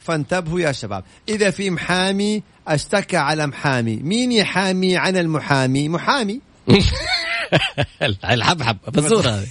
فانتبهوا 0.00 0.60
يا 0.60 0.72
شباب. 0.72 1.04
إذا 1.28 1.50
في 1.50 1.70
محامي 1.70 2.42
أشتكى 2.68 3.16
على 3.16 3.46
محامي. 3.46 3.96
مين 3.96 4.32
يحامي 4.32 4.96
عن 4.96 5.16
المحامي؟ 5.16 5.88
محامي. 5.88 6.40
الحبحب 8.30 8.76
بالصورة 8.88 9.42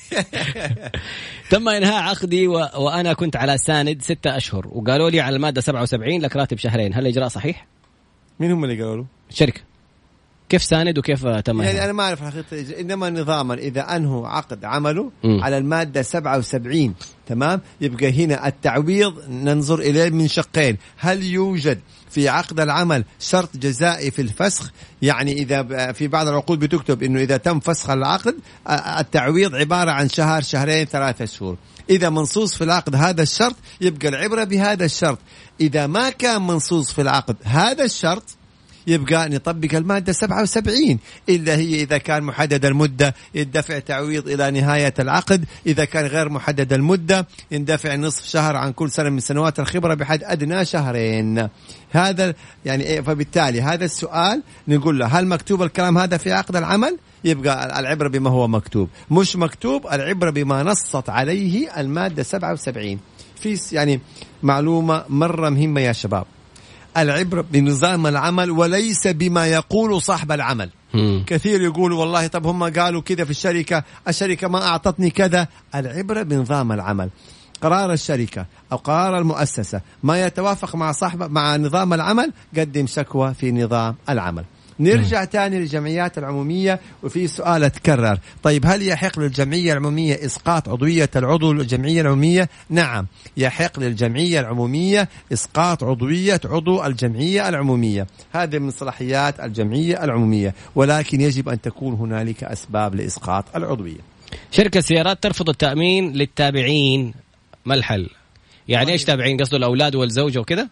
تم 1.51 1.69
إنهاء 1.69 2.03
عقدي 2.03 2.47
و... 2.47 2.53
وأنا 2.75 3.13
كنت 3.13 3.35
على 3.35 3.57
ساند 3.57 4.01
ستة 4.01 4.37
أشهر. 4.37 4.67
وقالوا 4.67 5.09
لي 5.09 5.21
على 5.21 5.35
المادة 5.35 5.61
77 5.61 6.21
لك 6.21 6.35
راتب 6.35 6.57
شهرين. 6.57 6.93
هل 6.93 6.99
الإجراء 6.99 7.27
صحيح؟ 7.27 7.67
مين 8.39 8.51
هم 8.51 8.63
اللي 8.63 8.83
قالوا؟ 8.83 8.95
له 8.97 9.05
الشركة 9.29 9.61
كيف 10.49 10.63
ساند 10.63 10.97
وكيف 10.97 11.27
تم 11.27 11.61
يعني؟ 11.61 11.83
أنا 11.83 11.91
ما 11.93 12.03
أعرف 12.03 12.23
حقيقة 12.23 12.79
إنما 12.81 13.09
نظاما 13.09 13.53
إذا 13.53 13.81
أنهوا 13.95 14.27
عقد 14.27 14.65
عمله 14.65 15.11
مم. 15.23 15.43
على 15.43 15.57
المادة 15.57 16.01
77 16.01 16.93
تمام؟ 17.27 17.61
يبقى 17.81 18.25
هنا 18.25 18.47
التعويض 18.47 19.29
ننظر 19.29 19.79
إليه 19.79 20.09
من 20.09 20.27
شقين. 20.27 20.77
هل 20.97 21.23
يوجد 21.23 21.79
في 22.09 22.29
عقد 22.29 22.59
العمل 22.59 23.03
شرط 23.19 23.57
جزائي 23.57 24.11
في 24.11 24.21
الفسخ؟ 24.21 24.71
يعني 25.01 25.33
إذا 25.33 25.61
ب- 25.61 25.91
في 25.91 26.07
بعض 26.07 26.27
العقود 26.27 26.59
بتكتب 26.59 27.03
إنه 27.03 27.19
إذا 27.21 27.37
تم 27.37 27.59
فسخ 27.59 27.89
العقد 27.89 28.35
التعويض 28.99 29.55
عبارة 29.55 29.91
عن 29.91 30.09
شهر 30.09 30.41
شهرين 30.41 30.85
ثلاثة 30.85 31.25
شهور. 31.25 31.57
إذا 31.89 32.09
منصوص 32.09 32.55
في 32.55 32.63
العقد 32.63 32.95
هذا 32.95 33.21
الشرط 33.21 33.55
يبقى 33.81 34.07
العبرة 34.07 34.43
بهذا 34.43 34.85
الشرط. 34.85 35.19
إذا 35.61 35.87
ما 35.87 36.09
كان 36.09 36.41
منصوص 36.41 36.91
في 36.91 37.01
العقد 37.01 37.35
هذا 37.43 37.83
الشرط 37.83 38.23
يبقى 38.87 39.29
نطبق 39.29 39.75
المادة 39.75 40.13
77 40.13 40.99
إلا 41.29 41.55
هي 41.55 41.81
إذا 41.81 41.97
كان 41.97 42.23
محدد 42.23 42.65
المدة 42.65 43.15
يندفع 43.35 43.79
تعويض 43.79 44.27
إلى 44.27 44.51
نهاية 44.51 44.93
العقد. 44.99 45.45
إذا 45.67 45.85
كان 45.85 46.05
غير 46.05 46.29
محدد 46.29 46.73
المدة 46.73 47.27
يندفع 47.51 47.95
نصف 47.95 48.25
شهر 48.25 48.55
عن 48.55 48.71
كل 48.71 48.91
سنة 48.91 49.09
من 49.09 49.19
سنوات 49.19 49.59
الخبرة 49.59 49.93
بحد 49.93 50.23
أدنى 50.23 50.65
شهرين. 50.65 51.49
هذا 51.91 52.33
يعني 52.65 52.83
إيه 52.83 53.01
فبالتالي 53.01 53.61
هذا 53.61 53.85
السؤال 53.85 54.43
نقول 54.67 54.99
له 54.99 55.05
هل 55.05 55.27
مكتوب 55.27 55.63
الكلام 55.63 55.97
هذا 55.97 56.17
في 56.17 56.31
عقد 56.31 56.55
العمل؟ 56.55 56.97
يبقى 57.23 57.79
العبرة 57.79 58.07
بما 58.07 58.29
هو 58.29 58.47
مكتوب. 58.47 58.89
مش 59.11 59.35
مكتوب 59.35 59.87
العبرة 59.87 60.29
بما 60.29 60.63
نصت 60.63 61.09
عليه 61.09 61.79
المادة 61.81 62.23
77 62.23 62.99
في 63.35 63.59
يعني 63.71 63.99
معلومة 64.43 65.03
مرة 65.09 65.49
مهمة 65.49 65.81
يا 65.81 65.91
شباب. 65.91 66.25
العبرة 66.97 67.45
بنظام 67.51 68.07
العمل 68.07 68.51
وليس 68.51 69.07
بما 69.07 69.47
يقول 69.47 70.01
صاحب 70.01 70.31
العمل. 70.31 70.69
مم. 70.93 71.23
كثير 71.27 71.61
يقولوا 71.61 71.99
والله 71.99 72.27
طب 72.27 72.47
هم 72.47 72.63
قالوا 72.63 73.01
كذا 73.01 73.23
في 73.23 73.31
الشركة 73.31 73.83
الشركة 74.07 74.47
ما 74.47 74.67
أعطتني 74.67 75.09
كذا. 75.09 75.47
العبرة 75.75 76.21
بنظام 76.21 76.71
العمل. 76.71 77.09
قرار 77.61 77.93
الشركة 77.93 78.45
أو 78.71 78.77
قرار 78.77 79.17
المؤسسة 79.17 79.81
ما 80.03 80.25
يتوافق 80.25 80.75
مع 80.75 80.91
صاحب 80.91 81.31
مع 81.31 81.55
نظام 81.55 81.93
العمل 81.93 82.33
قدم 82.57 82.87
شكوى 82.87 83.33
في 83.33 83.51
نظام 83.51 83.95
العمل. 84.09 84.43
نرجع 84.79 85.23
تاني 85.23 85.59
للجمعيات 85.59 86.17
العمومية 86.17 86.79
وفي 87.03 87.27
سؤال 87.27 87.63
أتكرر. 87.63 88.19
طيب 88.43 88.65
هل 88.65 88.87
يحق 88.87 89.19
للجمعية 89.19 89.73
العمومية 89.73 90.25
إسقاط 90.25 90.69
عضوية 90.69 91.09
العضو 91.15 91.53
للجمعية 91.53 92.01
العمومية؟ 92.01 92.49
نعم 92.69 93.07
يحق 93.37 93.79
للجمعية 93.79 94.39
العمومية 94.39 95.09
إسقاط 95.33 95.83
عضوية 95.83 96.41
عضو 96.45 96.85
الجمعية 96.85 97.49
العمومية. 97.49 98.07
هذه 98.33 98.59
من 98.59 98.71
صلاحيات 98.71 99.39
الجمعية 99.39 100.03
العمومية 100.03 100.55
ولكن 100.75 101.21
يجب 101.21 101.49
أن 101.49 101.61
تكون 101.61 101.93
هنالك 101.93 102.43
أسباب 102.43 102.95
لإسقاط 102.95 103.45
العضوية. 103.55 103.99
شركة 104.51 104.81
سيارات 104.81 105.23
ترفض 105.23 105.49
التأمين 105.49 106.13
للتابعين. 106.13 107.13
ما 107.65 107.73
الحل؟ 107.73 108.09
يعني 108.67 108.91
إيش 108.91 109.03
تابعين؟ 109.03 109.37
قصده 109.37 109.57
الأولاد 109.57 109.95
والزوجة 109.95 110.39
وكذا؟ 110.39 110.69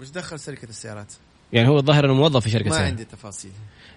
مش 0.00 0.10
دخل 0.10 0.40
شركة 0.40 0.68
السيارات. 0.68 1.12
يعني 1.52 1.68
هو 1.68 1.78
الظاهر 1.78 2.04
إنه 2.04 2.14
موظف 2.14 2.42
في 2.44 2.50
شركة 2.50 2.64
ما 2.64 2.70
سيارات 2.76 2.90
عندي 2.90 3.04
تفاصيل. 3.04 3.50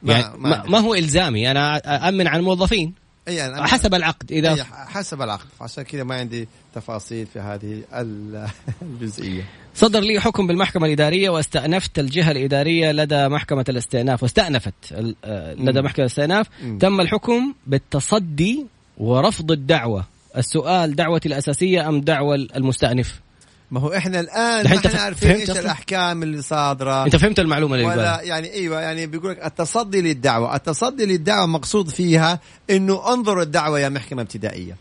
يعني 0.03 0.37
ما, 0.37 0.55
عندي. 0.55 0.69
ما 0.71 0.79
هو 0.79 0.93
إلزامي. 0.95 1.51
أنا 1.51 1.77
امن 2.09 2.27
عن 2.27 2.39
الموظفين. 2.39 2.93
أي 3.27 3.45
أنا 3.45 3.67
حسب 3.67 3.93
العقد 3.93 4.31
اذا 4.31 4.53
أي 4.53 4.63
حسب 4.63 5.21
العقد. 5.21 5.45
عشان 5.61 5.83
كذا 5.83 6.03
ما 6.03 6.15
عندي 6.15 6.47
تفاصيل 6.75 7.25
في 7.33 7.39
هذه 7.39 7.81
ال- 7.93 8.47
الجزئية. 8.81 9.43
صدر 9.75 9.99
لي 9.99 10.19
حكم 10.19 10.47
بالمحكمة 10.47 10.87
الإدارية 10.87 11.29
واستأنفت 11.29 11.99
الجهة 11.99 12.31
الإدارية 12.31 12.91
لدى 12.91 13.27
محكمة 13.27 13.65
الاستئناف 13.69 14.23
واستأنفت 14.23 14.73
آه، 15.25 15.53
لدى 15.53 15.79
مم. 15.79 15.85
محكمة 15.85 16.05
الاستئناف. 16.05 16.47
تم 16.79 17.01
الحكم 17.01 17.53
بالتصدي 17.67 18.65
ورفض 18.97 19.51
الدعوة. 19.51 20.05
السؤال 20.37 20.95
دعوتي 20.95 21.27
الأساسية 21.27 21.89
أم 21.89 22.01
دعوة 22.01 22.35
المستأنف؟ 22.35 23.21
ما 23.71 23.79
هو 23.79 23.93
إحنا 23.93 24.19
الآن 24.19 24.69
ما 24.69 24.75
إحنا 24.77 25.01
عارفين 25.01 25.31
إيش؟ 25.31 25.49
الأحكام 25.49 26.23
اللي 26.23 26.41
صادرة 26.41 27.05
أنت 27.05 27.15
فهمت 27.15 27.39
المعلومة 27.39 27.75
اللي 27.75 27.87
ولا 27.87 28.21
يعني 28.21 28.53
إيوه 28.53 28.81
يعني 28.81 29.07
بيقول 29.07 29.31
لك 29.31 29.45
التصدي 29.45 30.01
للدعوة، 30.01 30.55
التصدي 30.55 31.05
للدعوة 31.05 31.45
مقصود 31.45 31.89
فيها 31.89 32.39
إنه 32.69 33.13
انظر 33.13 33.41
الدعوة 33.41 33.79
يا 33.79 33.89
محكمة 33.89 34.21
ابتدائية. 34.21 34.75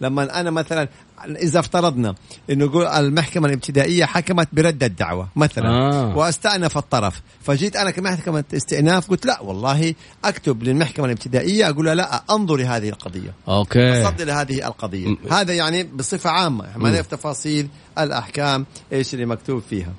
لما 0.00 0.40
أنا 0.40 0.50
مثلا 0.50 0.88
إذا 1.24 1.60
افترضنا 1.60 2.14
إنه 2.50 2.64
يقول 2.64 2.86
المحكمة 2.86 3.48
الابتدائية 3.48 4.04
حكمت 4.04 4.48
برد 4.52 4.84
الدعوة 4.84 5.28
مثلا 5.36 5.68
آه. 5.68 6.16
وأستأنف 6.16 6.78
الطرف، 6.78 7.22
فجيت 7.42 7.76
أنا 7.76 7.90
كمحكمة 7.90 8.44
استئناف 8.54 9.10
قلت 9.10 9.26
لا 9.26 9.40
والله 9.40 9.94
أكتب 10.24 10.62
للمحكمة 10.62 11.06
الابتدائية 11.06 11.68
أقول 11.70 11.84
لها 11.86 11.94
لا 11.94 12.22
أنظري 12.30 12.64
هذه 12.64 12.88
القضية. 12.88 13.34
أوكي 13.48 14.02
تصدي 14.02 14.24
لهذه 14.24 14.66
القضية، 14.66 15.08
م- 15.08 15.18
هذا 15.30 15.54
يعني 15.54 15.82
بصفة 15.82 16.30
عامة، 16.30 16.78
ما. 16.78 16.90
نعرف 16.90 17.06
تفاصيل 17.06 17.68
الأحكام 17.98 18.66
إيش 18.92 19.14
اللي 19.14 19.26
مكتوب 19.26 19.62
فيها. 19.70 19.92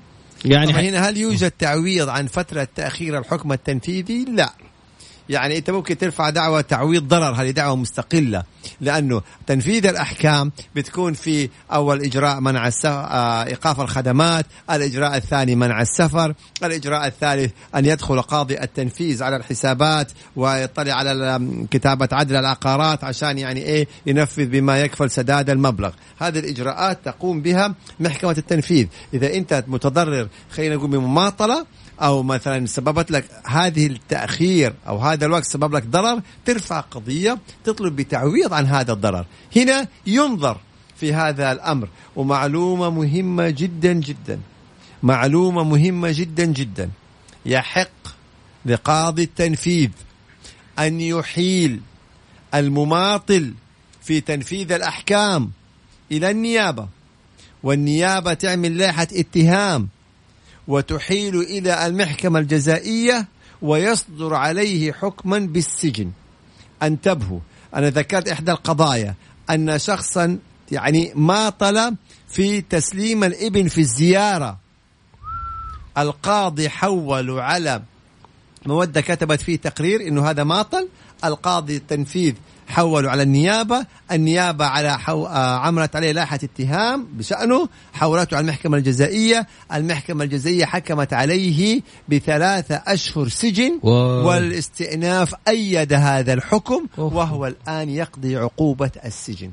يعني 0.46 0.72
هنا 0.72 1.10
هل 1.10 1.18
يوجد 1.18 1.52
تعويض 1.52 2.10
عن 2.10 2.28
فترة 2.28 2.68
تأخير 2.76 3.18
الحكم 3.18 3.52
التنفيذي؟ 3.52 4.26
لا 4.26 4.54
يعني 5.30 5.58
أنت 5.58 5.70
ممكن 5.70 5.98
ترفع 5.98 6.30
دعوة 6.30 6.62
تعويض 6.62 7.08
ضرر 7.08 7.32
هذه 7.36 7.52
دعوة 7.52 7.76
مستقلة 7.76 8.44
لأنه 8.82 9.22
تنفيذ 9.48 9.86
الأحكام 9.86 10.52
بتكون 10.76 11.14
في 11.14 11.50
أول 11.72 12.02
إجراء 12.02 12.40
منع 12.40 12.70
آه، 12.86 13.46
إيقاف 13.46 13.82
الخدمات، 13.82 14.46
الإجراء 14.72 15.18
الثاني 15.18 15.56
منع 15.56 15.82
السفر، 15.82 16.34
الإجراء 16.64 17.08
الثالث 17.08 17.52
أن 17.76 17.86
يدخل 17.86 18.22
قاضي 18.22 18.60
التنفيذ 18.62 19.24
على 19.24 19.36
الحسابات 19.36 20.12
ويطلع 20.36 20.94
على 20.94 21.48
كتابة 21.72 22.10
عدل 22.12 22.36
العقارات 22.36 23.04
عشان 23.04 23.38
يعني 23.38 23.60
إيه 23.60 23.88
ينفذ 24.06 24.46
بما 24.46 24.82
يكفل 24.82 25.12
سداد 25.12 25.50
المبلغ، 25.50 25.92
هذه 26.20 26.40
الإجراءات 26.40 27.06
تقوم 27.06 27.42
بها 27.42 27.76
محكمة 28.00 28.36
التنفيذ، 28.38 28.88
إذا 29.14 29.34
أنت 29.34 29.64
متضرر 29.68 30.28
خلينا 30.52 30.76
نقول 30.76 30.90
بمماطلة 30.90 31.66
أو 32.02 32.24
مثلا 32.24 32.66
سببت 32.66 33.12
لك 33.12 33.26
هذه 33.46 33.88
التأخير 33.88 34.74
أو 34.88 34.98
هذا 34.98 35.26
الوقت 35.26 35.46
سبب 35.46 35.76
لك 35.76 35.86
ضرر 35.86 36.22
ترفع 36.46 36.80
قضية 36.80 37.38
تطلب 37.64 37.96
بتعويض 37.96 38.53
عن 38.54 38.66
هذا 38.66 38.94
الضرر. 38.94 39.26
هنا 39.56 39.88
ينظر 40.08 40.58
في 40.96 41.14
هذا 41.14 41.52
الأمر. 41.52 41.88
ومعلومة 42.16 42.90
مهمة 42.90 43.50
جدا 43.50 43.94
جدا. 43.94 44.40
معلومة 45.04 45.64
مهمة 45.64 46.12
جدا 46.12 46.46
جدا. 46.46 46.90
يحق 47.46 47.90
لقاضي 48.66 49.24
التنفيذ 49.24 49.90
أن 50.80 51.02
يحيل 51.02 51.82
المماطل 52.54 53.54
في 54.02 54.22
تنفيذ 54.22 54.72
الأحكام 54.72 55.52
إلى 56.12 56.32
النيابة. 56.32 56.88
والنيابة 57.64 58.34
تعمل 58.34 58.78
لائحة 58.78 59.08
اتهام 59.14 59.88
وتحيل 60.68 61.36
إلى 61.36 61.88
المحكمة 61.88 62.40
الجزائية 62.40 63.28
ويصدر 63.62 64.34
عليه 64.34 64.92
حكما 64.92 65.40
بالسجن. 65.40 66.12
أنتبهوا 66.84 67.40
أنا 67.76 67.90
ذكرت 67.90 68.30
إحدى 68.30 68.52
القضايا 68.52 69.16
أن 69.50 69.80
شخصا 69.80 70.40
يعني 70.72 71.12
ماطل 71.16 71.96
في 72.30 72.62
تسليم 72.62 73.24
الإبن 73.24 73.68
في 73.68 73.82
الزيارة. 73.82 74.58
القاضي 75.98 76.70
حول 76.70 77.40
على 77.40 77.82
مودة 78.66 79.02
كتبت 79.02 79.42
فيه 79.42 79.56
تقرير 79.56 80.08
أنه 80.08 80.30
هذا 80.30 80.44
ماطل 80.44 80.88
القاضي 81.26 81.76
التنفيذ 81.78 82.34
حولوا 82.68 83.12
على 83.12 83.24
النيابة. 83.24 83.86
النيابة 84.12 84.66
على 84.66 85.00
حو... 85.00 85.26
آه، 85.26 85.58
عملت 85.58 85.96
عليه 85.96 86.12
لائحة 86.12 86.40
اتهام 86.44 87.08
بشأنه. 87.14 87.70
حولته 87.94 88.38
على 88.38 88.44
المحكمة 88.44 88.78
الجزائية. 88.78 89.48
المحكمة 89.74 90.24
الجزائية 90.24 90.66
حكمت 90.66 91.14
عليه 91.14 91.82
بثلاثة 92.10 92.76
أشهر 92.88 93.28
سجن. 93.28 93.80
واو. 93.84 94.28
والاستئناف 94.28 95.36
أيد 95.48 95.94
هذا 95.94 96.34
الحكم 96.34 96.86
وهو 96.98 97.48
الآن 97.48 97.90
يقضي 97.90 98.38
عقوبة 98.38 98.92
السجن. 99.06 99.52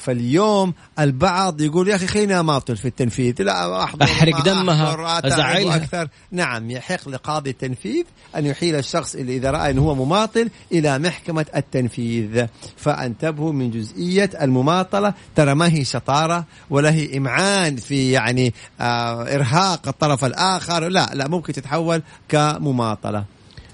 فاليوم 0.00 0.74
البعض 0.98 1.60
يقول 1.60 1.88
يا 1.88 1.96
أخي 1.96 2.06
خلينا 2.06 2.42
ماطل 2.42 2.76
في 2.76 2.88
التنفيذ. 2.88 3.42
لا 3.42 3.84
أحضر 3.84 4.04
أحرق 4.04 4.44
دمها 4.44 5.26
أزعلها. 5.26 5.76
أكثر. 5.76 6.08
نعم 6.32 6.70
يحق 6.70 7.08
لقاضي 7.08 7.50
التنفيذ 7.50 8.04
أن 8.36 8.46
يحيل 8.46 8.74
الشخص 8.74 9.14
اللي 9.14 9.36
إذا 9.36 9.50
رأى 9.50 9.70
انه 9.70 9.82
هو 9.82 9.94
مماطل 9.94 10.50
إلى 10.72 10.98
محكمة 10.98 11.46
التنفيذ. 11.56 12.46
فانتبهوا 12.76 13.52
من 13.52 13.70
جزئية 13.70 14.30
المماطلة. 14.42 15.14
ترى 15.36 15.54
ما 15.54 15.72
هي 15.72 15.84
شطارة 15.84 16.44
ولا 16.70 16.90
هي 16.92 17.18
إمعان 17.18 17.76
في 17.76 18.10
يعني 18.10 18.54
آه 18.80 19.34
إرهاق 19.34 19.88
الطرف 19.88 20.24
الآخر. 20.24 20.88
لا 20.88 21.10
لا 21.14 21.28
ممكن 21.28 21.52
تتحول 21.52 22.02
كمماطلة. 22.28 23.24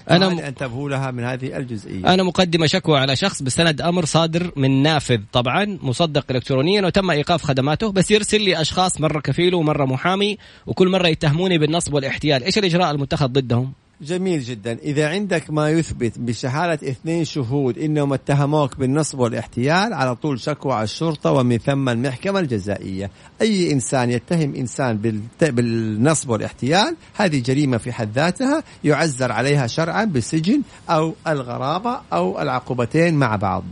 أنا 0.09 0.29
م... 0.29 0.39
انتبهوا 0.39 0.89
لها 0.89 1.11
من 1.11 1.23
هذه 1.23 1.57
الجزئية. 1.57 2.13
أنا 2.13 2.23
مقدمة 2.23 2.65
شكوى 2.65 2.99
على 2.99 3.15
شخص 3.15 3.41
بسند 3.41 3.81
أمر 3.81 4.05
صادر 4.05 4.51
من 4.55 4.83
نافذ 4.83 5.19
طبعا 5.31 5.77
مصدق 5.81 6.25
الكترونيا 6.31 6.85
وتم 6.85 7.11
إيقاف 7.11 7.43
خدماته 7.43 7.91
بس 7.91 8.11
يرسل 8.11 8.41
لي 8.41 8.61
أشخاص 8.61 9.01
مرة 9.01 9.19
كفيله 9.19 9.57
ومرة 9.57 9.85
محامي 9.85 10.37
وكل 10.65 10.87
مرة 10.87 11.07
يتهموني 11.07 11.57
بالنصب 11.57 11.93
والإحتيال. 11.93 12.43
إيش 12.43 12.57
الإجراء 12.57 12.91
المتخذ 12.91 13.27
ضدهم؟ 13.27 13.73
جميل 14.01 14.41
جدا. 14.41 14.77
إذا 14.83 15.09
عندك 15.09 15.49
ما 15.49 15.69
يثبت 15.69 16.19
بشهادة 16.19 16.89
اثنين 16.89 17.25
شهود 17.25 17.77
إنهم 17.77 18.13
اتهموك 18.13 18.77
بالنصب 18.77 19.19
والاحتيال 19.19 19.93
على 19.93 20.15
طول 20.15 20.39
شكوى 20.39 20.73
على 20.73 20.83
الشرطة 20.83 21.31
ومن 21.31 21.57
ثم 21.57 21.89
المحكمة 21.89 22.39
الجزائية. 22.39 23.11
أي 23.41 23.71
إنسان 23.71 24.09
يتهم 24.09 24.55
إنسان 24.55 25.21
بالنصب 25.41 26.29
والاحتيال 26.29 26.95
هذه 27.15 27.39
جريمة 27.39 27.77
في 27.77 27.91
حد 27.91 28.11
ذاتها 28.15 28.63
يعزر 28.83 29.31
عليها 29.31 29.67
شرعا 29.67 30.05
بالسجن 30.05 30.61
أو 30.89 31.13
الغرابة 31.27 31.99
أو 32.13 32.41
العقوبتين 32.41 33.13
مع 33.13 33.35
بعض. 33.35 33.63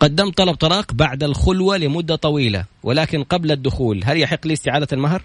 قدمت 0.00 0.36
طلب 0.36 0.54
طلاق 0.54 0.92
بعد 0.92 1.22
الخلوة 1.22 1.76
لمدة 1.76 2.16
طويلة 2.16 2.64
ولكن 2.82 3.22
قبل 3.22 3.52
الدخول 3.52 4.00
هل 4.04 4.20
يحق 4.20 4.46
لي 4.46 4.52
استعادة 4.52 4.88
المهر؟ 4.92 5.22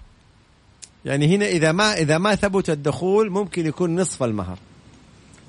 يعني 1.04 1.36
هنا 1.36 1.46
إذا 1.46 1.72
ما 1.72 1.92
إذا 1.92 2.18
ما 2.18 2.34
ثبت 2.34 2.70
الدخول 2.70 3.30
ممكن 3.30 3.66
يكون 3.66 4.00
نصف 4.00 4.22
المهر. 4.22 4.58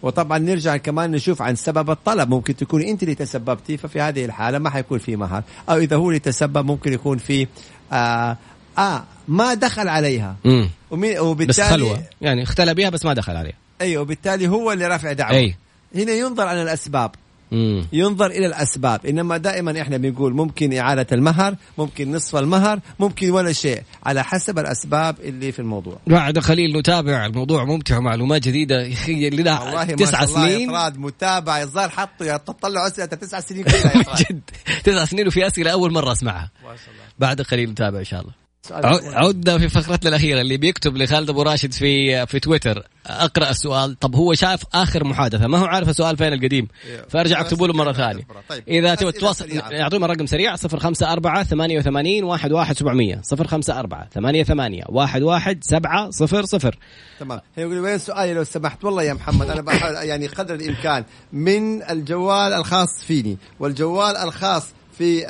وطبعا 0.02 0.38
نرجع 0.38 0.78
كمان 0.78 1.12
نشوف 1.12 1.42
عن 1.42 1.56
سبب 1.56 1.90
الطلب. 1.90 2.30
ممكن 2.30 2.56
تكون 2.56 2.82
أنت 2.82 3.04
اللي 3.04 3.16
تسببتي 3.16 3.78
ففي 3.78 4.02
هذه 4.02 4.26
الحالة 4.26 4.58
ما 4.58 4.70
حيكون 4.70 5.00
في 5.00 5.16
مهر. 5.16 5.44
أو 5.70 5.78
إذا 5.78 5.96
هو 5.96 6.08
اللي 6.08 6.20
تسبب 6.20 6.66
ممكن 6.66 6.94
يكون 6.94 7.18
في 7.18 7.48
آه, 7.92 8.38
آه 8.78 9.04
ما 9.28 9.54
دخل 9.54 9.88
عليها. 9.88 10.36
امم 10.46 10.70
وبالتالي 10.92 11.48
بس 11.48 11.62
خلوة. 11.62 12.04
يعني 12.22 12.44
اختلى 12.44 12.74
بها 12.74 12.90
بس 12.90 13.06
ما 13.06 13.14
دخل 13.14 13.36
عليها. 13.36 13.58
أيوه 13.82 14.02
وبالتالي 14.02 14.48
هو 14.48 14.72
اللي 14.72 14.88
رافع 14.88 15.14
دعوة. 15.14 15.38
أي. 15.38 15.56
هنا 15.96 16.12
ينظر 16.12 16.48
عن 16.48 16.62
الأسباب. 16.62 17.12
مم. 17.52 17.88
ينظر 17.94 18.26
إلى 18.26 18.46
الأسباب. 18.48 19.06
إنما 19.06 19.38
دائما 19.38 19.82
إحنا 19.82 19.98
بنقول 19.98 20.34
ممكن 20.34 20.74
إعادة 20.74 21.08
المهر 21.12 21.56
ممكن 21.78 22.12
نصف 22.12 22.36
المهر 22.36 22.80
ممكن 23.00 23.32
ولا 23.32 23.54
شيء 23.54 23.82
على 24.04 24.24
حسب 24.24 24.60
الأسباب 24.60 25.16
اللي 25.20 25.52
في 25.52 25.60
الموضوع. 25.60 26.00
بعد 26.08 26.40
خليل 26.40 26.78
نتابع 26.78 27.26
الموضوع 27.26 27.66
ممتع 27.66 27.98
ومعلومات 27.98 28.42
جديدة. 28.48 28.88
لنا 29.30 29.86
تسع 29.86 30.26
سنين. 30.26 30.70
اطراد 30.70 30.98
متابع 30.98 31.62
الظاهر 31.62 31.90
حطوا 31.90 32.38
تطلع 32.38 32.88
أسئلة 32.88 33.06
تسع 33.06 33.40
سنين 33.40 33.64
كلها 33.70 34.04
جد. 34.16 34.42
تسع 34.84 35.06
سنين 35.06 35.28
وفي 35.28 35.48
أسئلة 35.48 35.72
أول 35.72 35.94
مرة 35.94 36.12
أسمعها. 36.12 36.52
ما 36.64 36.76
شاء 36.76 36.90
الله. 36.94 37.04
بعد 37.20 37.42
خليل 37.42 37.70
نتابع 37.70 38.00
إن 38.00 38.04
شاء 38.04 38.22
الله. 38.22 38.39
عدنا 38.72 39.58
في 39.58 39.70
فقرتنا 39.70 40.10
الأخيرة 40.10 40.42
اللي 40.42 40.58
بيكتب 40.58 40.98
لخالد 40.98 41.30
أبو 41.30 41.42
راشد 41.42 41.72
في 41.72 42.26
في 42.26 42.40
تويتر 42.40 42.88
أقرأ 43.08 43.50
السؤال. 43.50 44.00
طب 44.00 44.16
هو 44.16 44.34
شاف 44.34 44.64
آخر 44.74 45.04
محادثة 45.04 45.48
ما 45.48 45.58
هو 45.58 45.66
عارف 45.66 45.90
السؤال 45.90 46.18
فين 46.18 46.34
القديم. 46.34 46.68
فأرجع 47.10 47.42
اكتبوا 47.42 47.68
له 47.68 47.74
مرة 47.74 47.92
ثانية. 47.92 48.28
طيب. 48.50 48.64
إذا 48.68 48.96
تبغى 48.96 49.12
تواصل 49.12 49.50
يعطونا 49.72 50.08
رقم 50.08 50.26
سريع 50.26 50.56
054 50.56 51.44
88 51.44 52.24
11700 52.32 53.22
054 53.32 54.08
88 54.14 54.84
11700 54.90 56.72
تمام. 57.20 57.42
يقول 57.58 57.80
وين 57.80 57.98
سؤالي 57.98 58.34
لو 58.34 58.44
سمحت؟ 58.44 58.86
والله 58.86 59.04
يا 59.04 59.14
محمد 59.14 59.50
أنا 59.50 59.62
بحاول 59.62 59.96
يعني 60.10 60.28
قدر 60.28 60.56
الإمكان. 60.56 61.04
من 61.34 61.84
الجوال 61.84 62.54
الخاص 62.54 63.04
فيني؟ 63.04 63.38
والجوال 63.60 64.18
الخاص 64.18 64.68
في 65.00 65.26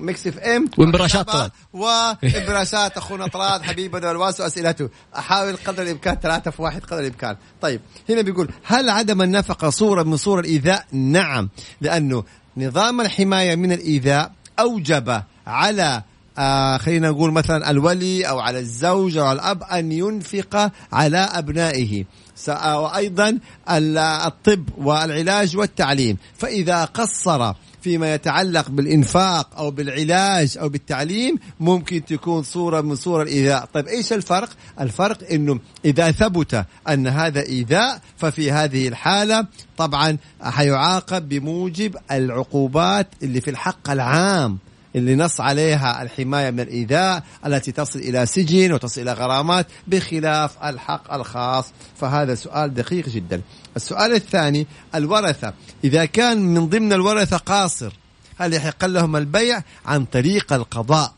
ميكس 0.00 0.26
اف 0.26 0.38
ام 0.38 0.68
وانبراشات 0.78 1.26
طراد 1.26 1.50
وانبراشات 1.72 2.96
أخونا 2.96 3.26
طراد 3.26 3.62
حبيبنا 3.62 4.10
الواتس 4.10 4.40
وأسئلته. 4.40 4.88
أحاول 5.18 5.56
قدر 5.56 5.82
الإمكان 5.82 6.14
ثلاثة 6.22 6.50
في 6.50 6.62
واحد 6.62 6.84
قدر 6.84 7.00
الإمكان. 7.00 7.36
طيب 7.60 7.80
هنا 8.08 8.22
بيقول 8.22 8.48
هل 8.64 8.90
عدم 8.90 9.22
النفقة 9.22 9.70
صورة 9.70 10.02
من 10.02 10.16
صور 10.16 10.40
الإيذاء؟ 10.40 10.86
نعم 10.92 11.48
لأنه 11.80 12.24
نظام 12.56 13.00
الحماية 13.00 13.54
من 13.56 13.72
الإيذاء 13.72 14.32
أوجب 14.58 15.22
على 15.46 16.02
آه 16.38 16.76
خلينا 16.76 17.10
نقول 17.10 17.32
مثلا 17.32 17.70
الولي 17.70 18.28
أو 18.28 18.40
على 18.40 18.58
الزوج 18.58 19.16
أو 19.16 19.32
الأب 19.32 19.62
أن 19.62 19.92
ينفق 19.92 20.72
على 20.92 21.18
أبنائه 21.18 22.04
وأيضا 22.48 23.38
الطب 23.68 24.68
والعلاج 24.78 25.56
والتعليم. 25.56 26.16
فإذا 26.38 26.84
قصر 26.84 27.54
فيما 27.82 28.14
يتعلق 28.14 28.70
بالإنفاق 28.70 29.58
أو 29.58 29.70
بالعلاج 29.70 30.58
أو 30.58 30.68
بالتعليم 30.68 31.38
ممكن 31.60 32.04
تكون 32.04 32.42
صورة 32.42 32.80
من 32.80 32.94
صور 32.94 33.22
الإيذاء. 33.22 33.68
طيب 33.74 33.88
إيش 33.88 34.12
الفرق؟ 34.12 34.48
الفرق 34.80 35.18
أنه 35.32 35.58
إذا 35.84 36.10
ثبت 36.10 36.64
أن 36.88 37.06
هذا 37.06 37.42
إيذاء 37.42 38.00
ففي 38.16 38.52
هذه 38.52 38.88
الحالة 38.88 39.46
طبعا 39.76 40.16
حيعاقب 40.42 41.28
بموجب 41.28 41.96
العقوبات 42.10 43.06
اللي 43.22 43.40
في 43.40 43.50
الحق 43.50 43.90
العام 43.90 44.58
اللي 44.96 45.16
نص 45.16 45.40
عليها 45.40 46.02
الحماية 46.02 46.50
من 46.50 46.60
الإيذاء 46.60 47.22
التي 47.46 47.72
تصل 47.72 47.98
إلى 47.98 48.26
سجن 48.26 48.72
وتصل 48.72 49.00
إلى 49.00 49.12
غرامات 49.12 49.66
بخلاف 49.86 50.64
الحق 50.64 51.14
الخاص. 51.14 51.64
فهذا 52.00 52.34
سؤال 52.34 52.74
دقيق 52.74 53.08
جدا. 53.08 53.40
السؤال 53.76 54.12
الثاني 54.12 54.66
الورثة. 54.94 55.52
إذا 55.84 56.04
كان 56.04 56.54
من 56.54 56.68
ضمن 56.68 56.92
الورثة 56.92 57.36
قاصر 57.36 57.92
هل 58.38 58.54
يحق 58.54 58.84
لهم 58.84 59.16
البيع؟ 59.16 59.62
عن 59.86 60.04
طريق 60.04 60.52
القضاء. 60.52 61.12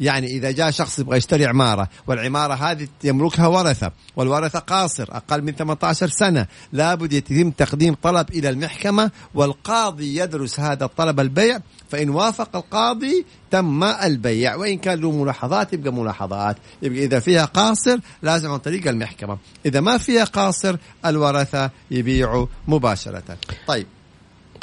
يعني 0.00 0.26
إذا 0.26 0.50
جاء 0.50 0.70
شخص 0.70 0.98
يبغى 0.98 1.16
يشتري 1.16 1.46
عمارة 1.46 1.88
والعمارة 2.06 2.54
هذه 2.54 2.88
يملكها 3.04 3.46
ورثة 3.46 3.92
والورثة 4.16 4.58
قاصر 4.58 5.08
أقل 5.10 5.42
من 5.42 5.52
18 5.52 6.08
سنة 6.08 6.46
لابد 6.72 7.12
يتم 7.12 7.50
تقديم 7.50 7.94
طلب 8.02 8.30
إلى 8.30 8.48
المحكمة 8.48 9.10
والقاضي 9.34 10.20
يدرس 10.20 10.60
هذا 10.60 10.84
الطلب 10.84 11.20
البيع 11.20 11.58
فإن 11.90 12.08
وافق 12.08 12.56
القاضي 12.56 13.26
تم 13.50 13.84
البيع 13.84 14.54
وإن 14.54 14.78
كان 14.78 15.00
له 15.00 15.10
ملاحظات 15.10 15.72
يبقى 15.72 15.92
ملاحظات 15.92 16.56
يبقى 16.82 17.04
إذا 17.04 17.20
فيها 17.20 17.44
قاصر 17.44 17.98
لازم 18.22 18.50
عن 18.50 18.58
طريق 18.58 18.88
المحكمة 18.88 19.38
إذا 19.66 19.80
ما 19.80 19.98
فيها 19.98 20.24
قاصر 20.24 20.76
الورثة 21.06 21.70
يبيعوا 21.90 22.46
مباشرة. 22.68 23.22
طيب. 23.66 23.86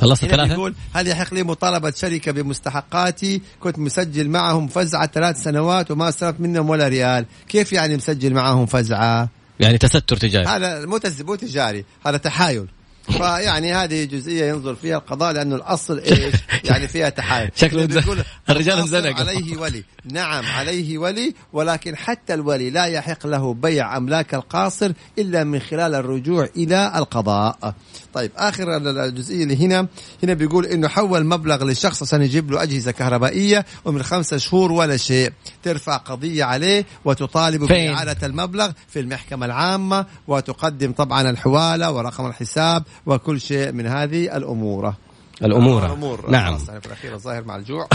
خلصت 0.01 0.25
ثلاثة؟ 0.25 0.53
يقول 0.53 0.75
هل 0.93 1.07
يحق 1.07 1.33
لي 1.33 1.43
مطالبة 1.43 1.91
شركة 1.91 2.31
بمستحقاتي؟ 2.31 3.41
كنت 3.59 3.79
مسجل 3.79 4.29
معهم 4.29 4.67
فزعة 4.67 5.07
ثلاث 5.07 5.43
سنوات 5.43 5.91
وما 5.91 6.09
استلمت 6.09 6.39
منهم 6.39 6.69
ولا 6.69 6.87
ريال. 6.87 7.25
كيف 7.49 7.73
يعني 7.73 7.95
مسجل 7.95 8.33
معهم 8.33 8.65
فزعة؟ 8.65 9.29
يعني 9.59 9.77
تستر 9.77 10.17
تجاري. 10.17 10.47
هذا 10.47 10.85
مو 10.85 10.99
مو 11.19 11.35
تجاري 11.35 11.85
هذا 12.05 12.17
تحايل. 12.17 12.67
فيعني 13.11 13.73
هذه 13.73 14.03
جزئية 14.03 14.45
ينظر 14.45 14.75
فيها 14.75 14.97
القضاء 14.97 15.33
لأنه 15.33 15.55
الأصل 15.55 15.99
إيش؟ 15.99 16.35
يعني 16.63 16.87
فيها 16.87 17.09
تحايل. 17.09 17.51
شكله 17.55 17.83
الرجال 18.49 18.79
انزنق 18.79 19.19
عليه 19.19 19.57
ولي. 19.57 19.83
نعم 20.05 20.45
عليه 20.45 20.97
ولي 20.97 21.33
ولكن 21.53 21.95
حتى 21.95 22.33
الولي 22.33 22.69
لا 22.69 22.85
يحق 22.85 23.27
له 23.27 23.53
بيع 23.53 23.97
أملاك 23.97 24.33
القاصر 24.33 24.91
إلا 25.19 25.43
من 25.43 25.59
خلال 25.59 25.95
الرجوع 25.95 26.49
إلى 26.57 26.91
القضاء. 26.95 27.73
طيب 28.13 28.31
آخر 28.37 28.77
الجزئية 28.77 29.43
اللي 29.43 29.65
هنا 29.65 29.87
هنا 30.23 30.33
بيقول 30.33 30.65
إنه 30.65 30.87
حول 30.87 31.25
مبلغ 31.25 31.63
للشخص 31.63 32.03
عشان 32.03 32.21
يجيب 32.21 32.51
له 32.51 32.63
أجهزة 32.63 32.91
كهربائية 32.91 33.65
ومن 33.85 34.03
خمسة 34.03 34.37
شهور 34.37 34.71
ولا 34.71 34.97
شيء. 34.97 35.31
ترفع 35.63 35.97
قضية 35.97 36.43
عليه 36.43 36.85
وتطالب 37.05 37.63
بإعادة 37.63 38.27
المبلغ 38.27 38.71
في 38.87 38.99
المحكمة 38.99 39.45
العامة 39.45 40.05
وتقدم 40.27 40.91
طبعا 40.91 41.29
الحوالة 41.29 41.91
ورقم 41.91 42.25
الحساب 42.25 42.83
وكل 43.05 43.41
شيء 43.41 43.71
من 43.71 43.87
هذه 43.87 44.37
الأمور 44.37 44.93
الأمور 45.41 45.85
الأمور. 45.85 46.29
نعم. 46.29 46.57
في 46.57 46.85
الأخير 46.85 47.13
الظاهر 47.13 47.43
مع 47.43 47.55
الجوع. 47.55 47.87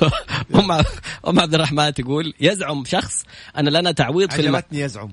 أم 0.54 0.72
أم 1.28 1.40
عبد 1.40 1.54
الرحمن 1.54 1.94
تقول 1.94 2.34
يزعم 2.40 2.84
شخص 2.84 3.24
أن 3.58 3.68
لنا 3.68 3.92
تعويض 3.92 4.30
في 4.30 4.40
الم... 4.40 4.62
يزعم. 4.72 5.12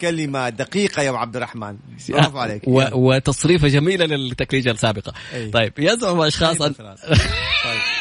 كلمة 0.00 0.48
دقيقة 0.48 1.02
يا 1.02 1.10
عبد 1.10 1.36
الرحمن. 1.36 1.76
برافو 2.08 2.38
عليك. 2.38 2.62
و... 2.66 2.82
وتصريفة 2.92 3.68
جميلة 3.68 4.06
للتكريجة 4.06 4.70
السابقة. 4.70 5.12
أي. 5.34 5.50
طيب 5.50 5.72
يزعم 5.78 6.20
أشخاص 6.20 6.62
أن... 6.62 6.72
طيب. 6.72 6.96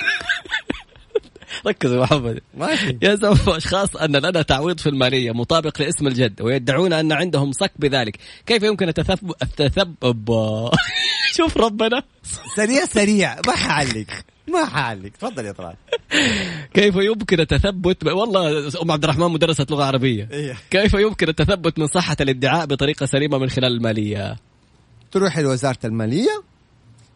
ركزوا 1.68 1.97
يا 1.97 2.01
محمد. 2.01 2.41
يزعم 3.01 3.36
أشخاص 3.47 3.95
أن 3.95 4.16
لنا 4.16 4.41
تعويض 4.41 4.80
في 4.80 4.89
المالية 4.89 5.32
مطابق 5.32 5.82
لاسم 5.82 6.07
الجد 6.07 6.41
ويدعون 6.41 6.93
أن 6.93 7.12
عندهم 7.12 7.51
صك 7.51 7.72
بذلك، 7.80 8.18
كيف 8.45 8.64
يمكن 8.64 8.88
التثبب 8.88 9.34
التثبب؟ 9.41 10.30
شوف 11.38 11.57
ربنا. 11.57 12.03
سريع 12.55 12.86
سريع. 12.86 13.36
ما 13.47 13.55
حعلق 13.55 14.07
ما 14.47 14.66
حعلق 14.66 15.10
تفضل 15.10 15.45
يا 15.45 15.51
طلال. 15.51 15.76
كيف 16.74 16.95
يمكن 16.95 17.39
التثبت؟ 17.39 18.07
والله 18.07 18.68
أم 18.82 18.91
عبد 18.91 19.03
الرحمن 19.03 19.32
مدرسة 19.32 19.66
لغة 19.70 19.84
عربية. 19.84 20.28
إيه. 20.32 20.57
كيف 20.70 20.93
يمكن 20.93 21.30
التثبت 21.30 21.80
من 21.80 21.88
صحة 21.88 22.18
الادعاء 22.22 22.66
بطريقة 22.66 23.05
سليمة 23.05 23.38
من 23.38 23.49
خلال 23.49 23.72
المالية؟ 23.72 24.36
تروح 25.12 25.39
لوزارة 25.39 25.80
المالية؟ 25.86 26.49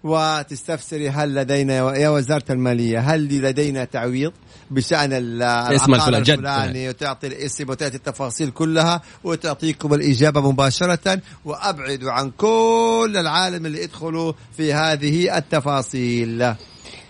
وتستفسري 0.04 1.10
هل 1.10 1.36
لدينا 1.36 1.74
يا 1.97 2.10
وزارة 2.10 2.43
المالية 2.49 2.99
هل 2.99 3.41
لدينا 3.41 3.86
تعويض 3.86 4.32
بشأن 4.72 5.14
العقار 5.14 6.18
الفلاني 6.18 6.89
وتعطي 6.89 7.28
الاسم 7.28 7.70
وتعطي 7.70 7.95
التفاصيل 7.95 8.49
كلها 8.49 9.01
وتعطيكم 9.24 9.93
الإجابة 9.93 10.51
مباشرة؟ 10.51 11.22
وأبعدوا 11.45 12.12
عن 12.12 12.32
كل 12.38 13.14
العالم 13.16 13.66
اللي 13.66 13.84
يدخلوا 13.84 14.34
في 14.58 14.74
هذه 14.74 15.38
التفاصيل. 15.38 16.41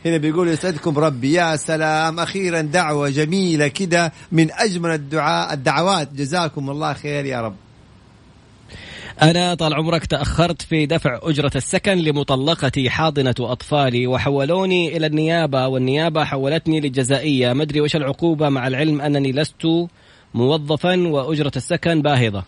هنا 0.06 0.18
بيقول 0.18 0.48
يسعدكم 0.48 0.98
ربي 1.00 1.34
يا 1.34 1.56
سلام 1.56 2.20
أخيرا 2.20 2.62
دعوة 2.62 3.10
جميلة 3.10 3.68
كده 3.68 4.14
من 4.32 4.52
أجمل 4.52 4.92
الدعاء 4.92 5.54
الدعوات. 5.54 6.14
جزاكم 6.14 6.70
الله 6.70 6.94
خير 6.94 7.26
يا 7.26 7.42
رب. 7.42 7.63
أنا 9.22 9.54
طال 9.54 9.74
عمرك 9.74 10.06
تأخرت 10.06 10.62
في 10.62 10.86
دفع 10.86 11.20
أجرة 11.24 11.52
السكن 11.56 11.98
لمطلقتي 11.98 12.90
حاضنة 12.90 13.36
أطفالي 13.40 14.08
وحولوني 14.08 14.98
إلى 14.98 15.08
النيابة 15.08 15.68
والنيابة 15.68 16.24
حولتني 16.24 16.80
للجزائية. 16.80 17.54
ما 17.54 17.64
أدري 17.64 17.82
وش 17.82 17.96
العقوبة 17.96 18.50
مع 18.50 18.68
العلم 18.68 19.02
أنني 19.02 19.32
لست 19.32 19.68
موظفا 20.34 21.08
وأجرة 21.08 21.52
السكن 21.56 22.02
باهظة. 22.02 22.44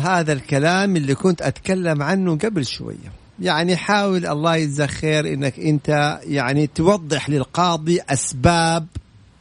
هذا 0.00 0.32
الكلام 0.32 0.96
اللي 0.96 1.14
كنت 1.14 1.42
أتكلم 1.42 2.02
عنه 2.02 2.38
قبل 2.38 2.66
شوية. 2.66 3.12
يعني 3.40 3.76
حاول 3.76 4.26
الله 4.26 4.56
يجزاك 4.56 4.90
خير 4.90 5.32
إنك 5.32 5.58
أنت 5.58 6.20
يعني 6.24 6.66
توضح 6.66 7.30
للقاضي 7.30 8.00
أسباب 8.08 8.86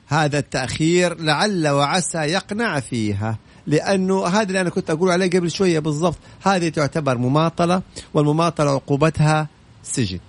هذا 0.07 0.39
التأخير 0.39 1.21
لعل 1.21 1.67
وعسى 1.67 2.17
يقنع 2.17 2.79
فيها. 2.79 3.37
لأنه 3.67 4.25
هذا 4.27 4.43
اللي 4.43 4.61
أنا 4.61 4.69
كنت 4.69 4.89
أقول 4.89 5.11
عليه 5.11 5.29
قبل 5.29 5.51
شوية 5.51 5.79
بالضبط. 5.79 6.17
هذه 6.41 6.69
تعتبر 6.69 7.17
مماطلة 7.17 7.81
والمماطلة 8.13 8.71
عقوبتها 8.71 9.47
سجن. 9.83 10.19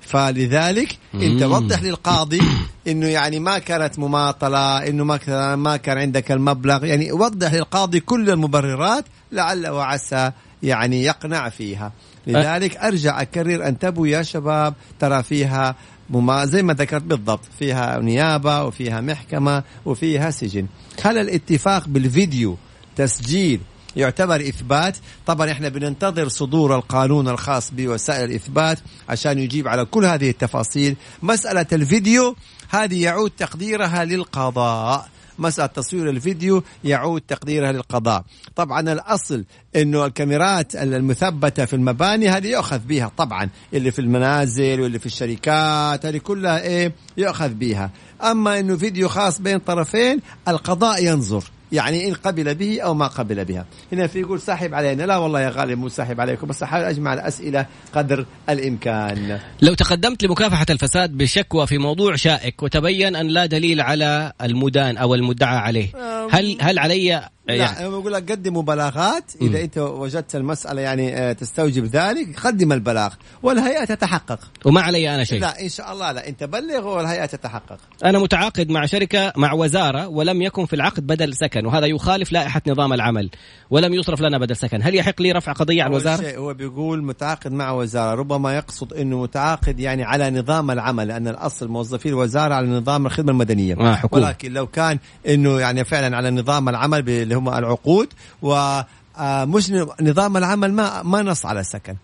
فلذلك 0.00 0.98
أنت 1.14 1.42
وضح 1.42 1.82
للقاضي 1.82 2.40
إنه 2.86 3.06
يعني 3.06 3.38
ما 3.38 3.58
كانت 3.58 3.98
مماطلة 3.98 4.86
إنه 4.86 5.04
ما 5.04 5.56
ما 5.56 5.76
كان 5.76 5.98
عندك 5.98 6.32
المبلغ. 6.32 6.84
يعني 6.84 7.12
وضح 7.12 7.52
للقاضي 7.54 8.00
كل 8.00 8.30
المبررات 8.30 9.04
لعل 9.32 9.68
وعسى 9.68 10.32
يعني 10.62 11.04
يقنع 11.04 11.48
فيها. 11.48 11.92
لذلك 12.26 12.76
أرجع 12.76 13.22
أكرر 13.22 13.68
انتبهوا 13.68 14.06
يا 14.06 14.22
شباب 14.22 14.74
ترى 15.00 15.22
فيها 15.22 15.74
مما 16.10 16.46
زي 16.46 16.62
ما 16.62 16.74
ذكرت 16.74 17.02
بالضبط 17.02 17.44
فيها 17.58 17.98
نيابة 17.98 18.64
وفيها 18.64 19.00
محكمة 19.00 19.62
وفيها 19.84 20.30
سجن. 20.30 20.66
هل 21.02 21.18
الاتفاق 21.18 21.88
بالفيديو 21.88 22.56
تسجيل 22.96 23.60
يعتبر 23.96 24.36
إثبات؟ 24.36 24.96
طبعا 25.26 25.50
إحنا 25.50 25.68
بننتظر 25.68 26.28
صدور 26.28 26.76
القانون 26.76 27.28
الخاص 27.28 27.70
بوسائل 27.70 28.30
الإثبات 28.30 28.78
عشان 29.08 29.38
يجيب 29.38 29.68
على 29.68 29.84
كل 29.84 30.04
هذه 30.04 30.30
التفاصيل. 30.30 30.96
مسألة 31.22 31.66
الفيديو 31.72 32.36
هذه 32.68 33.02
يعود 33.02 33.30
تقديرها 33.30 34.04
للقضاء. 34.04 35.08
مسألة 35.38 35.66
تصوير 35.66 36.10
الفيديو 36.10 36.62
يعود 36.84 37.20
تقديرها 37.20 37.72
للقضاء. 37.72 38.24
طبعا 38.56 38.80
الأصل 38.80 39.44
أنه 39.76 40.06
الكاميرات 40.06 40.76
المثبتة 40.76 41.64
في 41.64 41.76
المباني 41.76 42.28
هذه 42.28 42.46
يؤخذ 42.46 42.78
بها 42.78 43.12
طبعا 43.16 43.48
اللي 43.74 43.90
في 43.90 43.98
المنازل 43.98 44.80
واللي 44.80 44.98
في 44.98 45.06
الشركات 45.06 46.06
هذه 46.06 46.18
كلها 46.18 46.60
إيه 46.60 46.92
يؤخذ 47.16 47.48
بها. 47.48 47.90
أما 48.22 48.60
أنه 48.60 48.76
فيديو 48.76 49.08
خاص 49.08 49.40
بين 49.40 49.58
طرفين 49.58 50.20
القضاء 50.48 51.04
ينظر. 51.04 51.44
يعني 51.72 52.08
إن 52.08 52.14
قبل 52.14 52.54
به 52.54 52.80
أو 52.80 52.94
ما 52.94 53.06
قبل 53.06 53.44
بها. 53.44 53.66
هنا 53.92 54.06
في 54.06 54.20
يقول 54.20 54.40
ساحب 54.40 54.74
علينا. 54.74 55.02
لا 55.02 55.16
والله 55.16 55.40
يا 55.40 55.48
غالي 55.48 55.74
مو 55.74 55.88
ساحب 55.88 56.20
عليكم 56.20 56.46
بس 56.46 56.62
أحاول 56.62 56.84
أجمع 56.84 57.14
الأسئلة 57.14 57.66
قدر 57.94 58.26
الإمكان. 58.48 59.38
لو 59.62 59.74
تقدمت 59.74 60.22
لمكافحة 60.22 60.66
الفساد 60.70 61.16
بشكوى 61.16 61.66
في 61.66 61.78
موضوع 61.78 62.16
شائك 62.16 62.62
وتبين 62.62 63.16
أن 63.16 63.26
لا 63.28 63.46
دليل 63.46 63.80
على 63.80 64.32
المدان 64.42 64.96
أو 64.96 65.14
المدعى 65.14 65.56
عليه 65.56 65.88
هل 66.30 66.58
هل 66.60 66.78
علي 66.78 67.28
لا 67.48 67.54
يعني. 67.54 67.88
بقول 67.88 68.12
لك 68.12 68.32
قدم 68.32 68.56
مبالغات. 68.56 69.24
إذا 69.42 69.58
م. 69.58 69.62
أنت 69.62 69.78
وجدت 69.78 70.36
المسألة 70.36 70.82
يعني 70.82 71.16
آه، 71.16 71.32
تستوجب 71.32 71.84
ذلك 71.84 72.40
قدم 72.40 72.72
البلاغ 72.72 73.14
والهيئة 73.42 73.84
تتحقق. 73.84 74.38
وما 74.64 74.80
علي 74.80 75.14
أنا 75.14 75.24
شيء. 75.24 75.40
لا 75.40 75.62
إن 75.62 75.68
شاء 75.68 75.92
الله 75.92 76.12
لا 76.12 76.28
انت 76.28 76.44
بلغ 76.44 76.88
والهيئة 76.88 77.26
تتحقق. 77.26 77.78
أنا 78.04 78.18
متعاقد 78.18 78.70
مع 78.70 78.86
شركة 78.86 79.32
مع 79.36 79.52
وزارة 79.52 80.08
ولم 80.08 80.42
يكن 80.42 80.66
في 80.66 80.76
العقد 80.76 81.06
بدل 81.06 81.34
سكن 81.34 81.66
وهذا 81.66 81.86
يخالف 81.86 82.32
لائحة 82.32 82.62
نظام 82.68 82.92
العمل. 82.92 83.30
ولم 83.70 83.94
يصرف 83.94 84.20
لنا 84.20 84.38
بدل 84.38 84.56
سكن. 84.56 84.82
هل 84.82 84.94
يحق 84.94 85.22
لي 85.22 85.32
رفع 85.32 85.52
قضية 85.52 85.82
على 85.82 85.90
الوزارة؟ 85.90 86.22
شيء 86.22 86.38
هو 86.38 86.54
بيقول 86.54 87.04
متعاقد 87.04 87.52
مع 87.52 87.70
وزارة. 87.70 88.14
ربما 88.14 88.56
يقصد 88.56 88.92
إنه 88.92 89.22
متعاقد 89.22 89.80
يعني 89.80 90.04
على 90.04 90.30
نظام 90.30 90.70
العمل 90.70 91.08
لأن 91.08 91.28
الأصل 91.28 91.68
موظفي 91.68 92.08
الوزارة 92.08 92.54
على 92.54 92.66
نظام 92.66 93.06
الخدمة 93.06 93.32
المدنية. 93.32 93.76
آه 93.80 93.94
حكومة. 93.94 94.26
ولكن 94.26 94.52
لو 94.52 94.66
كان 94.66 94.98
إنه 95.28 95.60
يعني 95.60 95.84
فعلا 95.84 96.16
على 96.16 96.30
نظام 96.30 96.68
العمل 96.68 97.02
هم 97.36 97.48
العقود 97.48 98.08
ومش 98.42 99.72
نظام 100.00 100.36
العمل 100.36 100.72
ما 100.72 101.02
ما 101.02 101.22
نص 101.22 101.46
على 101.46 101.64
سكن. 101.64 101.96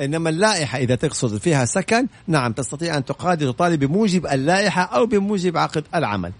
إنما 0.00 0.30
اللائحة 0.30 0.78
إذا 0.78 0.94
تقصد 0.94 1.36
فيها 1.36 1.64
سكن 1.64 2.06
نعم 2.26 2.52
تستطيع 2.52 2.96
أن 2.96 3.04
تقاضي 3.04 3.46
تطالب 3.46 3.84
بموجب 3.84 4.26
اللائحة 4.26 4.82
أو 4.82 5.06
بموجب 5.06 5.56
عقد 5.56 5.84
العمل. 5.94 6.32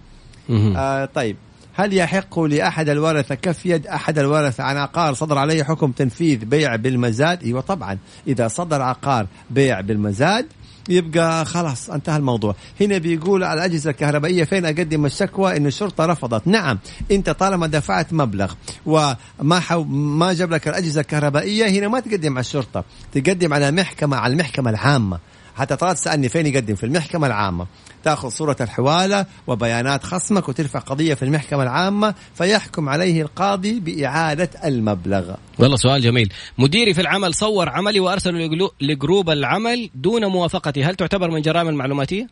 آه 0.77 1.05
طيب 1.05 1.37
هل 1.77 1.95
يحق 1.95 2.41
لأحد 2.41 2.89
الورثة 2.89 3.35
كف 3.35 3.67
يد 3.67 3.87
أحد 3.87 4.19
الورثة 4.19 4.65
عن 4.65 4.77
عقار 4.77 5.15
صدر 5.15 5.39
عليه 5.39 5.63
حكم 5.63 5.93
تنفيذ 5.93 6.45
بيع 6.45 6.77
بالمزاد؟ 6.77 7.43
أيوة 7.43 7.61
طبعا. 7.61 7.99
إذا 8.27 8.49
صدر 8.49 8.83
عقار 8.83 9.27
بيع 9.51 9.81
بالمزاد 9.81 10.47
يبقى 10.89 11.45
خلاص 11.45 11.91
انتهى 11.91 12.17
الموضوع. 12.17 12.55
هنا 12.81 12.99
بيقول 12.99 13.45
على 13.45 13.59
الأجهزة 13.59 13.91
الكهربائية 13.91 14.45
فين 14.45 14.67
أقدم 14.67 15.07
الشكوى 15.07 15.57
إن 15.57 15.67
الشرطة 15.67 16.07
رفضت. 16.07 16.47
نعم 16.47 16.79
أنت 17.11 17.31
طالما 17.31 17.67
دفعت 17.67 18.13
مبلغ 18.13 18.53
وما 18.87 19.61
حو 19.61 19.85
ما 19.85 20.33
جاب 20.33 20.51
لك 20.51 20.69
الأجهزة 20.69 21.01
الكهربائية 21.01 21.67
هنا 21.67 21.89
ما 21.89 22.01
تقدم 22.01 22.33
على 22.33 22.41
الشرطة 22.41 22.85
تقدم 23.13 23.55
على 23.55 23.71
محكمة 23.71 24.17
على 24.17 24.33
المحكمة 24.33 24.71
العامة. 24.71 25.19
حتى 25.55 25.77
طلعت 25.77 25.97
تسألني 25.97 26.29
فين 26.29 26.47
يقدم 26.47 26.75
في 26.75 26.87
المحكمة 26.87 27.27
العامة. 27.27 27.67
تأخذ 28.05 28.29
صورة 28.29 28.57
الحوالة 28.61 29.27
وبيانات 29.47 30.05
خصمك 30.05 30.49
وترفع 30.49 30.79
قضية 30.79 31.15
في 31.15 31.23
المحكمة 31.25 31.63
العامة 31.63 32.15
فيحكم 32.35 32.89
عليه 32.89 33.23
القاضي 33.23 33.81
بإعادة 33.81 34.51
المبلغ. 34.65 35.35
والله 35.59 35.77
سؤال 35.77 36.03
جميل. 36.03 36.33
مديري 36.59 36.95
في 36.95 37.01
العمل 37.01 37.35
صور 37.35 37.69
عملي 37.69 38.01
وارسله 38.01 38.71
لجروب 38.81 39.31
العمل 39.31 39.91
دون 39.95 40.27
موافقتي. 40.27 40.85
هل 40.85 40.95
تعتبر 40.95 41.31
من 41.31 41.43
جرائم 41.43 41.69
المعلوماتية؟ 41.69 42.27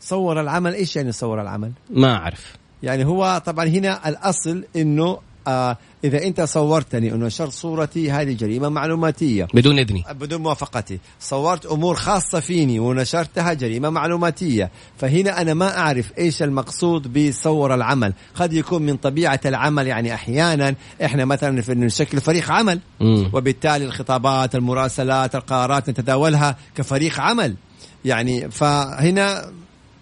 صور 0.00 0.40
العمل؟ 0.40 0.74
إيش 0.74 0.96
يعني 0.96 1.12
صور 1.12 1.42
العمل؟ 1.42 1.72
ما 1.90 2.16
أعرف. 2.16 2.56
يعني 2.82 3.04
هو 3.04 3.42
طبعا 3.46 3.64
هنا 3.66 4.08
الأصل 4.08 4.64
إنه 4.76 5.18
آه 5.48 5.76
إذا 6.04 6.22
أنت 6.22 6.40
صورتني 6.40 7.12
أنه 7.12 7.26
نشرت 7.26 7.52
صورتي 7.52 8.10
هذه 8.10 8.32
جريمة 8.32 8.68
معلوماتية. 8.68 9.46
بدون 9.54 9.78
إذني. 9.78 10.04
بدون 10.10 10.42
موافقتي. 10.42 10.98
صورت 11.20 11.66
أمور 11.66 11.94
خاصة 11.94 12.40
فيني 12.40 12.78
ونشرتها 12.78 13.52
جريمة 13.52 13.90
معلوماتية. 13.90 14.70
فهنا 14.98 15.40
أنا 15.40 15.54
ما 15.54 15.78
أعرف 15.78 16.12
إيش 16.18 16.42
المقصود 16.42 17.18
بصور 17.18 17.74
العمل. 17.74 18.12
قد 18.34 18.52
يكون 18.52 18.82
من 18.82 18.96
طبيعة 18.96 19.40
العمل 19.46 19.86
يعني 19.86 20.14
أحيانا 20.14 20.74
إحنا 21.04 21.24
مثلا 21.24 21.62
في 21.62 21.74
نشكل 21.74 22.20
فريق 22.20 22.50
عمل. 22.50 22.80
مم. 23.00 23.30
وبالتالي 23.32 23.84
الخطابات 23.84 24.54
المراسلات 24.54 25.34
القرارات 25.34 25.90
نتداولها 25.90 26.56
كفريق 26.76 27.20
عمل. 27.20 27.56
يعني 28.04 28.50
فهنا 28.50 29.52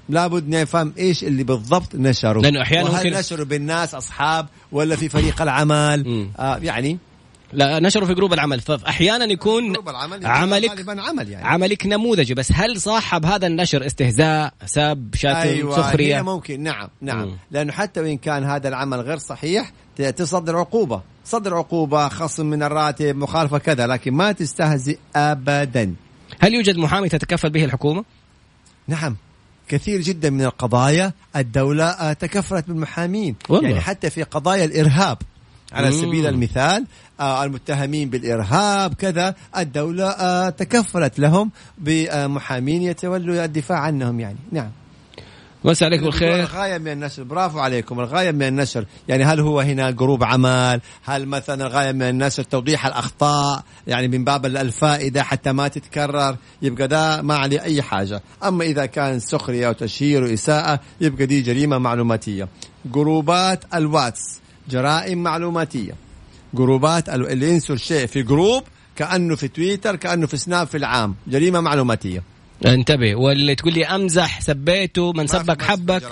لابد 0.08 0.48
نفهم 0.48 0.92
إيش 0.98 1.24
اللي 1.24 1.44
بالضبط 1.44 1.94
نشره. 1.94 2.40
لأنه 2.40 2.62
أحيانا 2.62 2.90
وهل 2.90 3.06
ممكن 3.06 3.18
نشره 3.18 3.44
بالناس 3.44 3.94
أصحاب 3.94 4.46
ولا 4.72 4.96
في 4.96 5.08
فريق 5.08 5.42
العمل. 5.42 6.28
آه 6.38 6.56
يعني 6.56 6.98
لا 7.52 7.80
نشره 7.80 8.04
في 8.04 8.14
group 8.14 8.32
العمل. 8.32 8.60
فاحيانا 8.60 9.24
يكون 9.24 9.72
group 9.72 9.88
العمل 9.88 10.26
عملك 10.26 10.70
غالبا 10.70 11.02
عمل 11.02 11.28
يعني. 11.28 11.48
عملك 11.48 11.86
نموذجي. 11.86 12.34
بس 12.34 12.52
هل 12.52 12.80
صاحب 12.80 13.26
هذا 13.26 13.46
النشر 13.46 13.86
استهزاء 13.86 14.52
سب 14.66 15.10
شتم 15.14 15.28
أيوه 15.28 15.76
سخرية؟ 15.76 16.22
ممكن. 16.22 16.62
نعم 16.62 16.88
نعم. 17.00 17.24
مم. 17.24 17.36
لأنه 17.50 17.72
حتى 17.72 18.00
وإن 18.00 18.16
كان 18.16 18.44
هذا 18.44 18.68
العمل 18.68 19.00
غير 19.00 19.18
صحيح 19.18 19.72
تصدر 20.16 20.56
عقوبة. 20.56 21.00
صدر 21.24 21.56
عقوبة 21.56 22.08
خصم 22.08 22.46
من 22.46 22.62
الراتب 22.62 23.16
مخالفة 23.16 23.58
كذا 23.58 23.86
لكن 23.86 24.12
ما 24.12 24.32
تستهزئ 24.32 24.98
ابدا. 25.16 25.94
هل 26.40 26.54
يوجد 26.54 26.76
محامي 26.76 27.08
تتكفل 27.08 27.50
به 27.50 27.64
الحكومة؟ 27.64 28.04
نعم. 28.88 29.16
كثير 29.68 30.00
جدا 30.00 30.30
من 30.30 30.44
القضايا 30.44 31.12
الدولة 31.36 31.84
آه، 31.84 32.12
تكفلت 32.12 32.68
بالمحامين 32.68 33.36
والله. 33.48 33.68
يعني 33.68 33.80
حتى 33.80 34.10
في 34.10 34.22
قضايا 34.22 34.64
الإرهاب 34.64 35.18
على 35.72 35.90
مم. 35.90 36.00
سبيل 36.02 36.26
المثال 36.26 36.86
آه، 37.20 37.44
المتهمين 37.44 38.10
بالإرهاب 38.10 38.94
كذا 38.94 39.34
الدولة 39.56 40.08
آه، 40.08 40.50
تكفلت 40.50 41.18
لهم 41.18 41.50
بمحامين 41.78 42.82
يتولوا 42.82 43.44
الدفاع 43.44 43.78
عنهم 43.78 44.20
يعني 44.20 44.38
نعم 44.52 44.70
مساء 45.64 45.88
عليكم 45.88 46.04
بالخير 46.04 46.34
الغاية 46.40 46.78
من 46.78 46.88
النشر 46.88 47.22
برافو 47.22 47.58
عليكم. 47.58 48.00
الغاية 48.00 48.30
من 48.30 48.42
النشر 48.42 48.84
يعني 49.08 49.24
هل 49.24 49.40
هو 49.40 49.60
هنا 49.60 49.90
جروب 49.90 50.24
عمل؟ 50.24 50.80
هل 51.04 51.26
مثلا 51.26 51.66
الغاية 51.66 51.92
من 51.92 52.02
النشر 52.02 52.42
توضيح 52.42 52.86
الأخطاء؟ 52.86 53.62
يعني 53.86 54.08
من 54.08 54.24
باب 54.24 54.46
الفائدة 54.46 55.22
حتى 55.22 55.52
ما 55.52 55.68
تتكرر. 55.68 56.36
يبقى 56.62 56.88
ده 56.88 57.22
ما 57.22 57.34
عليه 57.36 57.62
أي 57.62 57.82
حاجة. 57.82 58.22
أما 58.44 58.64
إذا 58.64 58.86
كان 58.86 59.18
سخرية 59.20 59.68
وتشهير 59.68 60.22
وإساءة 60.22 60.80
يبقى 61.00 61.26
دي 61.26 61.40
جريمة 61.40 61.78
معلوماتية. 61.78 62.48
جروبات 62.86 63.64
الواتس. 63.74 64.40
جرائم 64.70 65.22
معلوماتية. 65.22 65.92
جروبات 66.54 67.08
ال- 67.08 67.28
اللي 67.30 67.50
ينشر 67.50 67.76
شيء 67.76 68.06
في 68.06 68.22
group 68.22 68.62
كأنه 68.96 69.36
في 69.36 69.48
تويتر 69.48 69.96
كأنه 69.96 70.26
في 70.26 70.36
سناب 70.36 70.66
في 70.66 70.76
العام. 70.76 71.14
جريمة 71.26 71.60
معلوماتية. 71.60 72.22
انتبه. 72.66 73.14
واللي 73.14 73.54
تقول 73.54 73.74
لي 73.74 73.86
امزح 73.86 74.40
سبيته 74.40 75.12
من 75.12 75.26
سبك 75.26 75.62
حبك. 75.62 76.02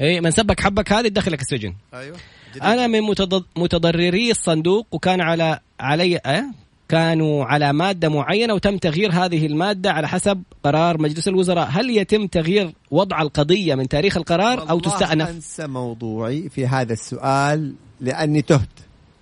اي 0.00 0.20
من 0.20 0.30
سبك 0.30 0.60
حبك 0.60 0.92
هذه 0.92 1.08
تدخلك 1.08 1.40
السجن. 1.40 1.74
أيوه. 1.94 2.16
أنا 2.62 2.86
من 2.86 3.00
متض- 3.14 3.44
متضرري 3.56 4.30
الصندوق 4.30 4.86
وكان 4.92 5.20
على 5.20 5.60
علي 5.80 6.16
أه؟ 6.16 6.44
كانوا 6.88 7.44
على 7.44 7.72
مادة 7.72 8.08
معينة 8.08 8.54
وتم 8.54 8.78
تغيير 8.78 9.12
هذه 9.12 9.46
المادة 9.46 9.92
على 9.92 10.08
حسب 10.08 10.42
قرار 10.64 11.02
مجلس 11.02 11.28
الوزراء. 11.28 11.68
هل 11.70 11.90
يتم 11.90 12.26
تغيير 12.26 12.72
وضع 12.90 13.22
القضية 13.22 13.74
من 13.74 13.88
تاريخ 13.88 14.16
القرار؟ 14.16 14.70
أو 14.70 14.80
تستأنف؟ 14.80 15.28
أنسى 15.28 15.66
موضوعي 15.66 16.48
في 16.48 16.66
هذا 16.66 16.92
السؤال 16.92 17.74
لأني 18.00 18.42
تهت. 18.42 18.68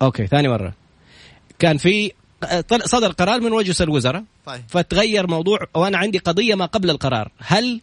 أوكي 0.01 0.27
ثاني 0.27 0.47
مرة. 0.47 0.73
كان 1.59 1.77
في 1.77 2.11
صدر 2.85 3.11
قرار 3.11 3.41
من 3.41 3.51
مجلس 3.51 3.81
الوزراء. 3.81 4.23
طيب. 4.45 4.61
فتغير 4.67 5.27
موضوع 5.27 5.59
وأنا 5.75 5.97
عندي 5.97 6.17
قضية 6.17 6.55
ما 6.55 6.65
قبل 6.65 6.89
القرار. 6.89 7.31
هل 7.37 7.81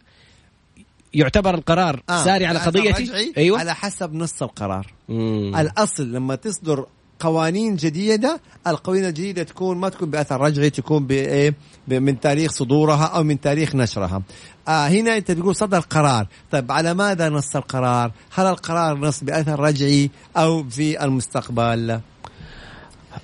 يعتبر 1.13 1.55
القرار 1.55 2.03
آه. 2.09 2.23
ساري 2.23 2.45
على 2.45 2.59
قضيتي؟ 2.59 3.33
أيوة. 3.37 3.59
على 3.59 3.75
حسب 3.75 4.13
نص 4.13 4.43
القرار. 4.43 4.93
مم. 5.09 5.55
الأصل 5.55 6.11
لما 6.11 6.35
تصدر 6.35 6.85
قوانين 7.19 7.75
جديدة 7.75 8.41
القوانين 8.67 9.05
الجديدة 9.05 9.43
تكون 9.43 9.77
ما 9.77 9.89
تكون 9.89 10.09
بأثر 10.09 10.41
رجعي 10.41 10.69
تكون 10.69 11.07
بإيه؟ 11.07 11.55
من 11.87 12.19
تاريخ 12.19 12.51
صدورها 12.51 13.05
أو 13.05 13.23
من 13.23 13.41
تاريخ 13.41 13.75
نشرها. 13.75 14.21
آه 14.67 14.87
هنا 14.87 15.17
أنت 15.17 15.31
تقول 15.31 15.55
صدر 15.55 15.79
قرار 15.79 16.27
طيب 16.51 16.71
على 16.71 16.93
ماذا 16.93 17.29
نص 17.29 17.55
القرار؟ 17.55 18.11
هل 18.33 18.45
القرار 18.45 18.97
نص 18.97 19.23
بأثر 19.23 19.59
رجعي 19.59 20.09
أو 20.37 20.63
في 20.69 21.03
المستقبل؟ 21.03 21.99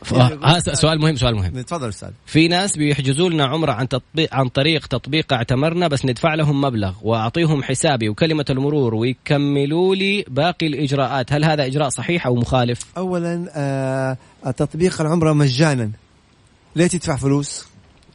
ف- 0.03 0.13
هذا 0.45 0.73
سؤال 0.73 0.99
مهم 1.01 1.15
سؤال 1.15 1.35
مهم. 1.35 1.61
تفضل 1.61 1.89
أستاذ. 1.89 2.09
في 2.25 2.47
ناس 2.47 2.77
بيحجزوا 2.77 3.29
لنا 3.29 3.45
عمرة 3.45 3.71
عن 3.71 3.87
تطبيق 3.87 4.35
عن 4.35 4.47
طريق 4.49 4.87
تطبيق 4.87 5.33
اعتمرنا 5.33 5.87
بس 5.87 6.05
ندفع 6.05 6.33
لهم 6.35 6.61
مبلغ 6.61 6.93
وأعطيهم 7.01 7.63
حسابي 7.63 8.09
وكلمة 8.09 8.45
المرور 8.49 8.95
ويكملوا 8.95 9.95
لي 9.95 10.25
باقي 10.27 10.67
الإجراءات، 10.67 11.33
هل 11.33 11.45
هذا 11.45 11.65
إجراء 11.65 11.89
صحيح 11.89 12.25
أو 12.27 12.35
مخالف؟ 12.35 12.79
اولا 12.97 13.45
آه 13.55 14.17
تطبيق 14.51 15.01
العمرة 15.01 15.33
مجانا. 15.33 15.91
ليه 16.75 16.87
تدفع 16.87 17.15
فلوس؟ 17.15 17.65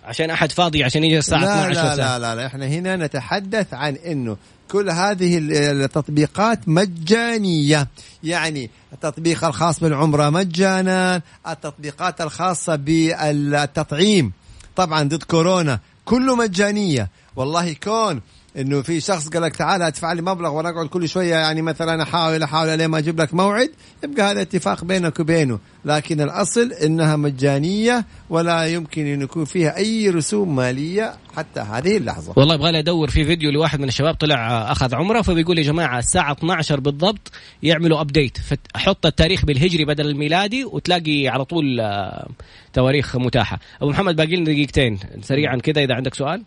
عشان 0.04 0.30
أحد 0.30 0.52
فاضي 0.52 0.84
عشان 0.84 1.04
يجي 1.04 1.18
الساعة 1.18 1.40
لا 1.40 1.70
12 1.70 1.80
لا, 1.82 1.96
لا 1.96 2.18
لا 2.18 2.34
لا 2.34 2.46
إحنا 2.46 2.66
هنا 2.66 2.96
نتحدث 2.96 3.74
عن 3.74 3.94
إنه 3.94 4.36
كل 4.70 4.90
هذه 4.90 5.38
ال- 5.38 5.52
التطبيقات 5.82 6.68
مجانية. 6.68 7.88
يعني 8.24 8.70
التطبيق 8.92 9.44
الخاص 9.44 9.80
بالعمرة 9.80 10.30
مجانا 10.30 11.22
التطبيقات 11.48 12.20
الخاصة 12.20 12.76
بالتطعيم. 12.76 14.32
طبعا 14.76 15.02
ضد 15.02 15.22
كورونا 15.22 15.80
كله 16.04 16.36
مجانية. 16.36 17.10
والله 17.36 17.72
كون 17.72 18.20
إنه 18.56 18.82
في 18.82 19.00
شخص 19.00 19.28
قال 19.28 19.42
لك 19.42 19.56
تعال 19.56 19.82
ادفع 19.82 20.12
لي 20.12 20.22
مبلغ 20.22 20.50
وأنا 20.50 20.68
اقعد 20.68 20.86
كل 20.86 21.08
شوية 21.08 21.34
يعني 21.34 21.62
مثلا 21.62 22.02
أحاول 22.02 22.42
أحاول 22.42 22.78
لين 22.78 22.86
ما 22.86 22.98
أجيب 22.98 23.20
لك 23.20 23.34
موعد؟ 23.34 23.70
يبقى 24.04 24.22
هذا 24.30 24.42
اتفاق 24.42 24.84
بينك 24.84 25.20
وبينه. 25.20 25.58
لكن 25.84 26.20
الأصل 26.20 26.72
إنها 26.72 27.16
مجانية 27.16 28.04
ولا 28.30 28.66
يمكن 28.66 29.06
أن 29.06 29.22
يكون 29.22 29.44
فيها 29.44 29.76
أي 29.76 30.10
رسوم 30.10 30.56
مالية 30.56 31.14
حتى 31.36 31.60
هذه 31.60 31.96
اللحظة. 31.96 32.32
والله 32.36 32.54
يبغى 32.54 32.72
لي 32.72 32.78
أدور 32.78 33.10
في 33.10 33.24
فيديو 33.24 33.50
لواحد 33.50 33.80
من 33.80 33.88
الشباب 33.88 34.14
طلع 34.14 34.50
آه، 34.50 34.72
أخذ 34.72 34.94
عمرة 34.94 35.22
فبيقول 35.22 35.58
يا 35.58 35.62
جماعة 35.62 35.98
الساعة 35.98 36.32
12 36.32 36.80
بالضبط 36.80 37.32
يعملوا 37.62 38.00
ابديت 38.00 38.38
فحط 38.38 39.06
التاريخ 39.06 39.44
بالهجري 39.44 39.84
بدل 39.84 40.06
الميلادي 40.06 40.64
وتلاقي 40.64 41.28
على 41.28 41.44
طول 41.44 41.80
آه، 41.80 42.28
تواريخ 42.72 43.16
متاحة. 43.16 43.58
أبو 43.82 43.90
محمد 43.90 44.16
باقي 44.16 44.36
لنا 44.36 44.44
دقيقتين. 44.44 44.98
سريعا 45.22 45.56
كذا 45.56 45.84
إذا 45.84 45.94
عندك 45.94 46.14
سؤال. 46.14 46.42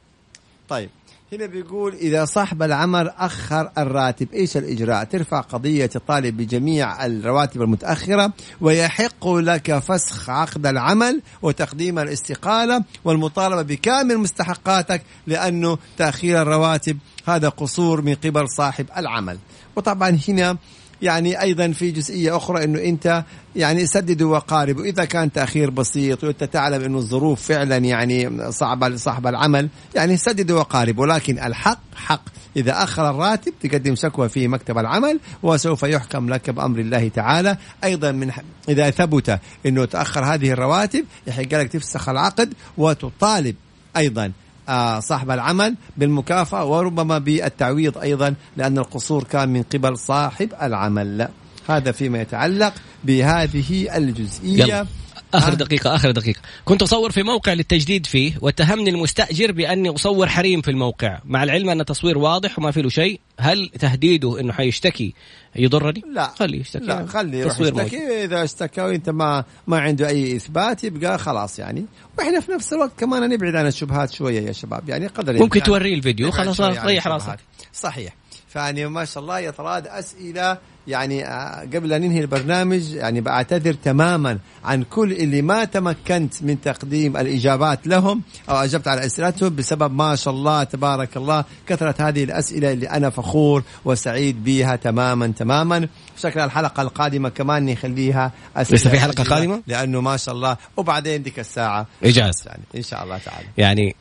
طيب. 0.70 0.90
هنا 1.34 1.46
بيقول 1.46 1.94
إذا 1.94 2.26
صاحب 2.26 2.64
العمل 2.64 3.10
أخر 3.10 3.72
الراتب 3.78 4.34
إيش 4.34 4.58
الإجراء؟ 4.58 5.04
ترفع 5.04 5.42
قضية 5.42 5.86
تطالب 5.86 6.38
بجميع 6.38 7.06
الرواتب 7.06 7.62
المتأخرة 7.62 8.34
ويحق 8.62 9.28
لك 9.28 9.80
فسخ 9.80 10.30
عقد 10.30 10.66
العمل 10.66 11.22
وتقديم 11.42 12.00
الاستقالة 12.00 12.84
والمطالبة 13.06 13.62
بكامل 13.62 14.18
مستحقاتك 14.18 15.02
لأنه 15.28 15.78
تأخير 15.98 16.42
الرواتب 16.42 16.98
هذا 17.28 17.50
قصور 17.50 18.02
من 18.02 18.16
قبل 18.16 18.50
صاحب 18.50 18.86
العمل. 18.98 19.38
وطبعا 19.76 20.20
هنا 20.28 20.58
يعني 21.02 21.42
أيضا 21.42 21.72
في 21.72 21.92
جزئية 21.92 22.38
أخرى 22.38 22.64
إنه 22.64 22.80
أنت 22.80 23.24
يعني 23.56 23.86
سددوا 23.86 24.36
وقاربوا 24.36 24.84
اذا 24.84 25.06
كان 25.06 25.32
تأخير 25.32 25.70
بسيط 25.70 26.24
وأنت 26.24 26.44
تعلم 26.44 26.84
إنه 26.84 26.98
الظروف 26.98 27.42
فعلا 27.42 27.78
يعني 27.78 28.52
صعبة 28.52 28.88
لصاحب 28.88 29.28
العمل 29.28 29.70
يعني 29.96 30.18
سددوا 30.18 30.60
وقاربوا 30.60 31.04
ولكن 31.04 31.40
الحق 31.40 31.80
حق. 31.96 32.22
إذا 32.58 32.84
أخر 32.84 33.10
الراتب 33.10 33.54
تقدم 33.62 33.96
شكوى 33.96 34.30
في 34.30 34.48
مكتب 34.48 34.78
العمل 34.78 35.20
وسوف 35.44 35.84
يحكم 35.84 36.30
لك 36.30 36.50
بأمر 36.50 36.80
الله 36.80 37.08
تعالى. 37.08 37.58
أيضا 37.84 38.12
من 38.12 38.32
إذا 38.70 38.90
ثبت 38.90 39.40
إنه 39.66 39.86
تأخر 39.86 40.26
هذه 40.26 40.52
الرواتب 40.52 41.06
يحق 41.28 41.42
لك 41.42 41.68
تفسخ 41.68 42.10
العقد 42.10 42.54
وتطالب 42.78 43.56
أيضا 43.98 44.32
صاحب 45.00 45.32
العمل 45.32 45.76
بالمكافأة 45.98 46.66
وربما 46.66 47.18
بالتعويض 47.18 47.98
أيضا 47.98 48.36
لأن 48.58 48.78
القصور 48.78 49.24
كان 49.24 49.50
من 49.50 49.64
قبل 49.64 49.98
صاحب 49.98 50.50
العمل 50.62 51.28
هذا 51.70 51.92
فيما 51.92 52.22
يتعلق 52.22 52.74
بهذه 53.04 53.98
الجزئية 53.98 54.64
يلا. 54.66 54.86
آخر 55.34 55.52
آه. 55.52 55.56
دقيقة 55.56 55.96
آخر 55.96 56.12
دقيقة، 56.12 56.40
كنت 56.66 56.82
أصور 56.82 57.12
في 57.12 57.24
موقع 57.24 57.54
للتجديد 57.54 58.06
فيه 58.06 58.34
واتهمني 58.42 58.90
المستأجر 58.90 59.52
بأني 59.52 59.90
أصور 59.90 60.28
حريم 60.28 60.62
في 60.62 60.72
الموقع، 60.72 61.20
مع 61.26 61.44
العلم 61.44 61.70
أن 61.70 61.80
التصوير 61.80 62.18
واضح 62.18 62.60
وما 62.60 62.72
في 62.72 62.82
له 62.82 62.90
شيء، 62.90 63.20
هل 63.40 63.70
تهديده 63.80 64.40
إنه 64.40 64.54
حيشتكي 64.54 65.14
يضرني؟ 65.56 66.04
لا. 66.14 66.28
خليه 66.40 66.60
يشتكي. 66.60 66.86
لا 66.86 67.06
خليه 67.06 67.40
يروح. 67.40 67.60
يشتكي. 67.60 68.24
إذا 68.24 68.44
اشتكى 68.44 68.82
وأنت 68.82 69.10
ما 69.10 69.44
ما 69.68 69.80
عنده 69.80 70.08
أي 70.08 70.36
إثبات 70.36 70.84
يبقى 70.84 71.18
خلاص 71.18 71.60
يعني. 71.60 71.86
وإحنا 72.18 72.40
في 72.40 72.52
نفس 72.52 72.74
الوقت 72.74 72.92
كمان 73.00 73.30
نبعد 73.30 73.56
عن 73.56 73.68
الشبهات 73.68 74.12
شوية 74.12 74.42
يا 74.42 74.52
شباب. 74.52 74.90
يعني 74.90 75.08
قدر 75.08 75.34
ممكن 75.34 75.64
توريه 75.64 75.94
الفيديو. 75.94 76.32
خلاص 76.32 76.62
ريح. 76.62 77.08
راسك. 77.08 77.40
صحيح. 77.74 78.16
فيعني 78.48 78.88
ما 78.88 79.06
شاء 79.06 79.24
الله 79.24 79.40
يتراد 79.40 79.88
أسئلة 79.88 80.58
يعني 80.88 81.26
آه، 81.26 81.62
قبل 81.62 81.94
أن 81.94 82.02
ننهي 82.02 82.20
البرنامج 82.20 82.94
يعني 82.94 83.22
بعتذر 83.22 83.74
تماما 83.74 84.40
عن 84.64 84.84
كل 84.84 85.12
اللي 85.12 85.42
ما 85.42 85.66
تمكنت 85.66 86.44
من 86.44 86.62
تقديم 86.62 87.18
الإجابات 87.18 87.88
لهم 87.88 88.22
أو 88.50 88.56
أجبت 88.56 88.88
على 88.88 89.06
اسئلتهم 89.06 89.56
بسبب 89.56 89.94
ما 89.94 90.16
شاء 90.16 90.34
الله 90.34 90.64
تبارك 90.64 91.18
الله 91.18 91.44
كثره 91.68 91.96
هذه 92.00 92.24
الأسئلة 92.24 92.72
اللي 92.72 92.90
أنا 92.90 93.10
فخور 93.10 93.64
وسعيد 93.86 94.44
بها 94.44 94.76
تماما 94.76 95.28
تماما. 95.28 95.88
شكل 96.18 96.40
الحلقة 96.40 96.82
القادمة 96.82 97.30
كمان 97.30 97.66
نخليها 97.66 98.32
أسئلة 98.56 98.76
لسه 98.80 98.90
في 98.90 99.00
حلقة 99.00 99.24
قادمة؟ 99.24 99.62
لأنه 99.68 100.02
ما 100.02 100.18
شاء 100.18 100.36
الله 100.36 100.58
وبعدين 100.78 101.24
ديك 101.24 101.40
الساعة 101.40 101.88
اجاز 102.04 102.44
يعني 102.46 102.64
إن 102.76 102.82
شاء 102.82 103.04
الله 103.04 103.18
تعالى. 103.18 103.48
يعني 103.58 103.96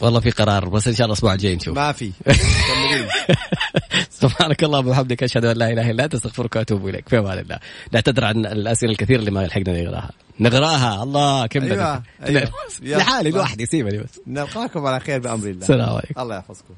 والله 0.00 0.20
في 0.20 0.30
قرار 0.30 0.68
بس 0.68 0.88
إن 0.88 0.94
شاء 0.94 1.04
الله 1.04 1.12
الأسبوع 1.12 1.32
الجاي 1.32 1.56
نشوف. 1.56 1.76
ما 1.76 1.92
في. 1.92 2.12
سبحانك 4.10 4.64
اللهم 4.64 4.88
وبحمدك 4.88 5.22
أشهد 5.22 5.44
أن 5.44 5.56
لا 5.56 5.72
إله 5.72 5.90
إلا 5.90 6.04
أنت 6.04 6.14
أستغفرك 6.14 6.56
وأتوب 6.56 6.88
إليك. 6.88 7.08
في 7.08 7.18
أمان 7.18 7.38
الله. 7.38 7.58
نعتذر 7.92 8.24
عن 8.24 8.46
الأسئلة 8.46 8.92
الكثيره 8.92 9.18
اللي 9.18 9.30
ما 9.30 9.46
لحقنا 9.46 9.82
نقراها. 9.82 10.10
نقراها؟ 10.40 11.02
الله 11.02 11.46
كم 11.46 11.62
أيوة،. 11.62 12.02
أيوة. 12.26 12.50
لحالي 12.82 13.30
لوحدي 13.30 13.66
سيبني 13.66 13.98
بس. 13.98 14.20
نلقاكم 14.26 14.86
على 14.86 15.00
خير 15.00 15.20
بأمر 15.20 15.46
الله. 15.46 15.62
السلام 15.62 15.90
عليكم. 15.90 16.20
الله 16.20 16.36
يحفظكم. 16.36 16.68